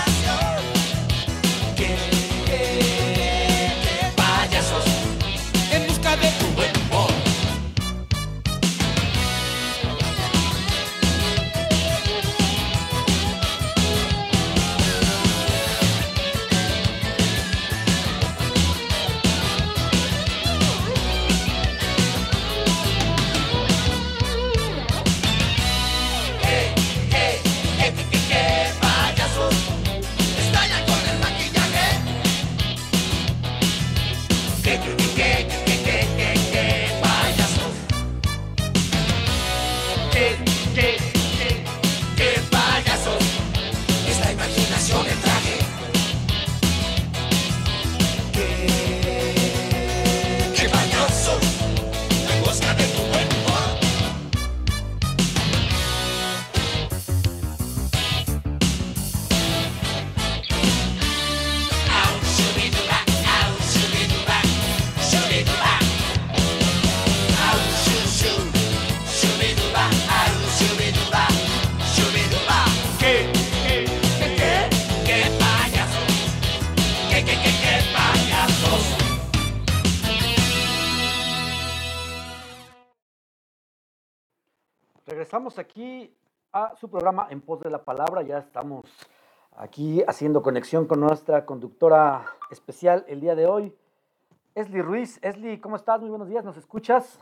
Aquí 85.59 86.13
a 86.53 86.75
su 86.77 86.89
programa 86.89 87.29
En 87.31 87.41
Pos 87.41 87.61
de 87.61 87.71
la 87.71 87.85
Palabra. 87.85 88.23
Ya 88.23 88.39
estamos 88.39 88.85
aquí 89.53 90.03
haciendo 90.07 90.43
conexión 90.43 90.87
con 90.87 91.01
nuestra 91.01 91.47
conductora 91.47 92.25
especial 92.51 93.05
el 93.09 93.21
día 93.21 93.35
de 93.35 93.47
hoy, 93.47 93.77
Esli 94.55 94.83
Ruiz. 94.83 95.19
Esli, 95.23 95.59
¿cómo 95.61 95.77
estás? 95.77 96.01
Muy 96.01 96.11
buenos 96.11 96.29
días, 96.29 96.45
¿nos 96.45 96.57
escuchas? 96.57 97.19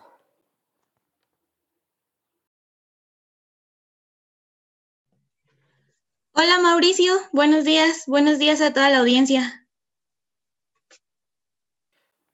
Hola 6.34 6.58
Mauricio, 6.62 7.12
buenos 7.32 7.64
días, 7.64 8.04
buenos 8.06 8.38
días 8.38 8.62
a 8.62 8.72
toda 8.72 8.88
la 8.88 9.00
audiencia. 9.00 9.66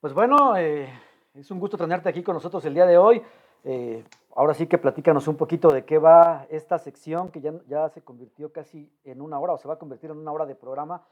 Pues 0.01 0.13
bueno, 0.13 0.57
eh, 0.57 0.89
es 1.35 1.51
un 1.51 1.59
gusto 1.59 1.77
tenerte 1.77 2.09
aquí 2.09 2.23
con 2.23 2.35
nosotros 2.35 2.65
el 2.65 2.75
día 2.75 2.87
de 2.87 2.97
hoy. 2.97 3.21
Eh, 3.65 4.05
ahora 4.35 4.55
sí 4.55 4.67
que 4.67 4.79
platícanos 4.79 5.29
un 5.29 5.37
poquito 5.37 5.69
de 5.69 5.85
qué 5.85 5.99
va 5.99 6.47
esta 6.51 6.79
sección 6.79 7.31
que 7.31 7.41
ya, 7.41 7.53
ya 7.69 7.89
se 7.89 8.03
convirtió 8.03 8.53
casi 8.53 8.93
en 9.05 9.21
una 9.21 9.39
hora 9.39 9.55
o 9.55 9.59
se 9.59 9.69
va 9.69 9.75
a 9.75 9.79
convertir 9.79 10.11
en 10.11 10.19
una 10.19 10.33
hora 10.33 10.47
de 10.47 10.55
programa. 10.55 11.07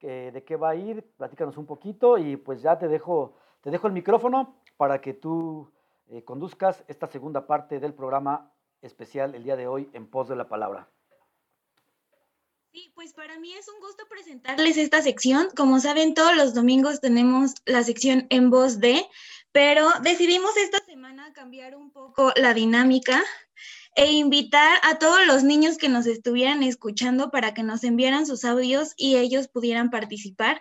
de 0.00 0.44
qué 0.46 0.56
va 0.56 0.70
a 0.70 0.74
ir, 0.76 1.02
platícanos 1.16 1.56
un 1.56 1.66
poquito 1.66 2.18
y 2.18 2.36
pues 2.36 2.62
ya 2.62 2.78
te 2.78 2.86
dejo, 2.86 3.34
te 3.62 3.70
dejo 3.70 3.88
el 3.88 3.92
micrófono 3.92 4.54
para 4.76 5.00
que 5.00 5.12
tú 5.12 5.72
eh, 6.10 6.24
conduzcas 6.24 6.84
esta 6.88 7.06
segunda 7.06 7.46
parte 7.46 7.80
del 7.80 7.92
programa 7.92 8.50
especial 8.80 9.34
el 9.34 9.44
día 9.44 9.56
de 9.56 9.66
hoy 9.66 9.90
en 9.92 10.08
pos 10.08 10.28
de 10.28 10.36
la 10.36 10.48
palabra. 10.48 10.88
Sí, 12.72 12.92
pues 12.94 13.14
para 13.14 13.38
mí 13.38 13.54
es 13.54 13.66
un 13.68 13.80
gusto 13.80 14.04
presentarles 14.08 14.76
esta 14.76 15.00
sección. 15.00 15.48
Como 15.56 15.80
saben, 15.80 16.14
todos 16.14 16.36
los 16.36 16.52
domingos 16.52 17.00
tenemos 17.00 17.54
la 17.64 17.82
sección 17.82 18.26
en 18.28 18.50
voz 18.50 18.78
de, 18.78 19.06
pero 19.52 19.88
decidimos 20.02 20.56
esta 20.56 20.78
semana 20.84 21.32
cambiar 21.32 21.74
un 21.74 21.90
poco 21.90 22.32
la 22.36 22.52
dinámica 22.52 23.24
e 23.96 24.12
invitar 24.12 24.78
a 24.82 24.98
todos 24.98 25.26
los 25.26 25.44
niños 25.44 25.78
que 25.78 25.88
nos 25.88 26.06
estuvieran 26.06 26.62
escuchando 26.62 27.30
para 27.30 27.54
que 27.54 27.62
nos 27.62 27.84
enviaran 27.84 28.26
sus 28.26 28.44
audios 28.44 28.92
y 28.96 29.16
ellos 29.16 29.48
pudieran 29.48 29.90
participar. 29.90 30.60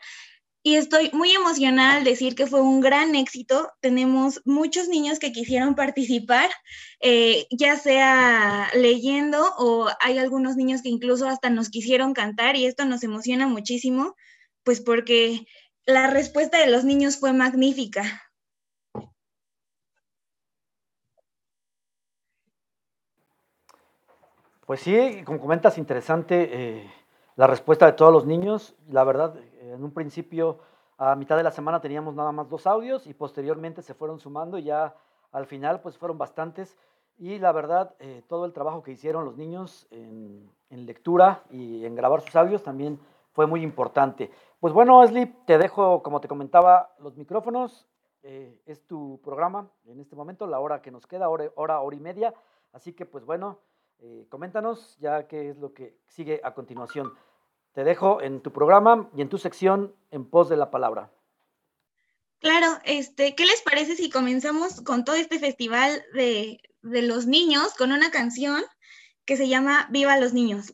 Y 0.67 0.75
estoy 0.75 1.09
muy 1.13 1.31
emocionada 1.31 1.95
al 1.95 2.03
decir 2.03 2.35
que 2.35 2.45
fue 2.45 2.59
un 2.59 2.81
gran 2.81 3.15
éxito. 3.15 3.71
Tenemos 3.79 4.41
muchos 4.43 4.89
niños 4.89 5.17
que 5.17 5.31
quisieron 5.31 5.75
participar, 5.75 6.49
eh, 6.99 7.47
ya 7.51 7.77
sea 7.77 8.67
leyendo 8.73 9.41
o 9.57 9.87
hay 10.01 10.17
algunos 10.17 10.57
niños 10.57 10.81
que 10.81 10.89
incluso 10.89 11.25
hasta 11.29 11.49
nos 11.49 11.69
quisieron 11.69 12.13
cantar 12.13 12.57
y 12.57 12.65
esto 12.65 12.83
nos 12.83 13.01
emociona 13.03 13.47
muchísimo, 13.47 14.17
pues 14.65 14.81
porque 14.81 15.47
la 15.85 16.07
respuesta 16.07 16.59
de 16.59 16.69
los 16.69 16.83
niños 16.83 17.17
fue 17.17 17.31
magnífica. 17.31 18.03
Pues 24.65 24.81
sí, 24.81 25.23
como 25.23 25.39
comentas, 25.39 25.77
interesante 25.77 26.49
eh, 26.51 26.91
la 27.37 27.47
respuesta 27.47 27.85
de 27.85 27.93
todos 27.93 28.11
los 28.11 28.25
niños. 28.25 28.75
La 28.89 29.05
verdad, 29.05 29.33
en 29.77 29.83
un 29.83 29.91
principio, 29.91 30.59
a 30.97 31.15
mitad 31.15 31.37
de 31.37 31.43
la 31.43 31.51
semana 31.51 31.79
teníamos 31.79 32.15
nada 32.15 32.31
más 32.31 32.49
dos 32.49 32.67
audios 32.67 33.07
y 33.07 33.13
posteriormente 33.13 33.81
se 33.81 33.93
fueron 33.93 34.19
sumando 34.19 34.57
y 34.57 34.63
ya 34.63 34.95
al 35.31 35.45
final 35.45 35.81
pues 35.81 35.97
fueron 35.97 36.17
bastantes. 36.17 36.77
Y 37.19 37.39
la 37.39 37.51
verdad, 37.51 37.95
eh, 37.99 38.23
todo 38.27 38.45
el 38.45 38.53
trabajo 38.53 38.83
que 38.83 38.91
hicieron 38.91 39.25
los 39.25 39.37
niños 39.37 39.87
en, 39.91 40.51
lectura 40.69 41.43
y 41.49 41.85
en 41.85 41.95
grabar 41.95 42.21
sus 42.21 42.35
audios 42.35 42.61
también 42.61 42.99
fue 43.31 43.47
muy 43.47 43.63
importante. 43.63 44.31
Pues 44.59 44.73
bueno, 44.73 45.03
Esli, 45.03 45.25
te 45.45 45.57
dejo, 45.57 46.03
como 46.03 46.21
te 46.21 46.27
comentaba, 46.27 46.93
los 46.99 47.15
micrófonos. 47.15 47.87
Eh, 48.23 48.61
es 48.65 48.85
tu 48.85 49.21
programa 49.23 49.69
en 49.85 49.99
este 49.99 50.15
momento, 50.15 50.47
la 50.47 50.59
hora 50.59 50.81
que 50.81 50.91
nos 50.91 51.07
queda, 51.07 51.29
hora, 51.29 51.49
hora, 51.55 51.79
hora 51.79 51.95
y 51.95 51.99
media. 51.99 52.33
Así 52.73 52.93
que 52.93 53.05
pues 53.05 53.25
bueno, 53.25 53.59
eh, 53.99 54.27
coméntanos 54.29 54.97
ya 54.99 55.27
qué 55.27 55.49
es 55.49 55.57
lo 55.57 55.73
que 55.73 55.97
sigue 56.07 56.41
a 56.43 56.53
continuación. 56.53 57.13
Te 57.77 57.83
dejo 57.83 58.23
en 58.23 58.41
tu 58.41 58.51
programa 58.51 59.07
y 59.15 59.21
en 59.21 59.29
tu 59.29 59.37
sección 59.37 59.95
en 60.09 60.27
pos 60.27 60.49
de 60.49 60.57
la 60.57 60.71
palabra. 60.71 61.11
Claro, 62.39 62.79
este, 62.85 63.35
¿qué 63.35 63.45
les 63.45 63.61
parece 63.61 63.95
si 63.95 64.09
comenzamos 64.09 64.81
con 64.81 65.05
todo 65.05 65.15
este 65.15 65.37
festival 65.37 66.03
de, 66.15 66.59
de 66.81 67.01
los 67.03 67.27
niños 67.27 67.75
con 67.77 67.91
una 67.91 68.09
canción 68.09 68.63
que 69.25 69.37
se 69.37 69.47
llama 69.47 69.87
Viva 69.91 70.17
los 70.17 70.33
niños? 70.33 70.73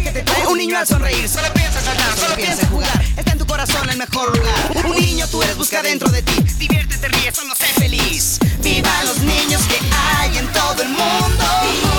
Alegría 0.00 0.12
que 0.12 0.18
te 0.18 0.22
trae 0.22 0.46
un 0.46 0.58
niño 0.58 0.78
al 0.78 0.86
sonreír. 0.86 1.28
Solo 1.28 1.52
piensa 1.54 1.80
saltar, 1.80 2.16
solo 2.16 2.34
piensa 2.36 2.66
jugar. 2.68 3.04
Está 3.16 3.32
en 3.32 3.38
tu 3.38 3.46
corazón 3.46 3.88
el 3.88 3.98
mejor 3.98 4.36
lugar. 4.36 4.84
Un 4.86 4.96
niño 4.96 5.26
tú 5.28 5.42
eres, 5.42 5.56
busca 5.56 5.82
dentro 5.82 6.10
de 6.10 6.22
ti. 6.22 6.42
Diviértete, 6.58 7.08
ríe, 7.08 7.32
solo 7.32 7.54
sé 7.54 7.66
feliz. 7.66 8.38
Viva 8.62 8.90
los 9.04 9.18
niños 9.18 9.62
que 9.62 9.78
hay 9.92 10.38
en 10.38 10.46
todo 10.52 10.82
el 10.82 10.88
mundo. 10.88 11.89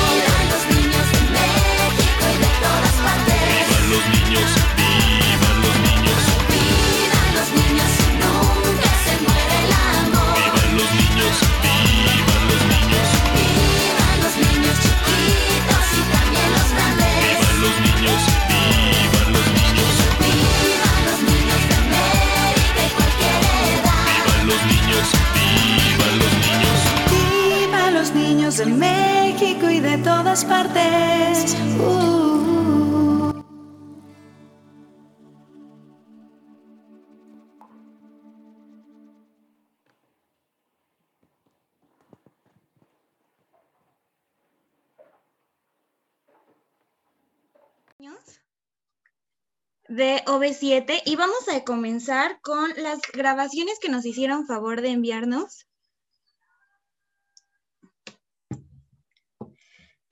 Partes. 30.31 31.57
Uh. 31.77 32.21
de 49.89 50.23
OV7 50.25 51.01
y 51.05 51.17
vamos 51.17 51.49
a 51.53 51.65
comenzar 51.65 52.39
con 52.39 52.71
las 52.77 53.01
grabaciones 53.13 53.77
que 53.81 53.89
nos 53.89 54.05
hicieron 54.05 54.47
favor 54.47 54.79
de 54.79 54.91
enviarnos. 54.91 55.67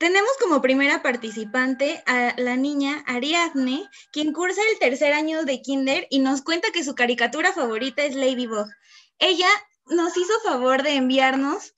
Tenemos 0.00 0.30
como 0.40 0.62
primera 0.62 1.02
participante 1.02 2.02
a 2.06 2.32
la 2.38 2.56
niña 2.56 3.04
Ariadne, 3.06 3.86
quien 4.10 4.32
cursa 4.32 4.62
el 4.72 4.78
tercer 4.78 5.12
año 5.12 5.44
de 5.44 5.60
kinder 5.60 6.06
y 6.08 6.20
nos 6.20 6.40
cuenta 6.40 6.72
que 6.72 6.82
su 6.82 6.94
caricatura 6.94 7.52
favorita 7.52 8.02
es 8.04 8.14
Ladybug. 8.14 8.66
Ella 9.18 9.50
nos 9.88 10.16
hizo 10.16 10.32
favor 10.42 10.82
de 10.82 10.94
enviarnos 10.94 11.74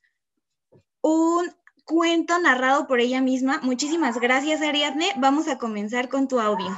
un 1.00 1.52
cuento 1.84 2.38
narrado 2.38 2.86
por 2.86 3.00
ella 3.00 3.20
misma. 3.20 3.58
Muchísimas 3.64 4.20
gracias, 4.20 4.62
Ariadne. 4.62 5.12
Vamos 5.16 5.48
a 5.48 5.58
comenzar 5.58 6.08
con 6.08 6.28
tu 6.28 6.38
audio. 6.38 6.70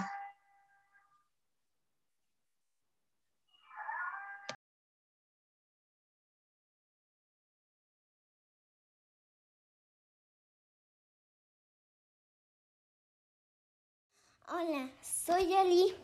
Hola, 14.47 14.91
soy 15.01 15.55
Ali 15.55 15.95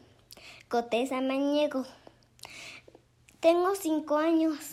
Cotesa 0.68 1.20
Mañego. 1.20 1.84
Tengo 3.38 3.74
cinco 3.74 4.16
años. 4.16 4.56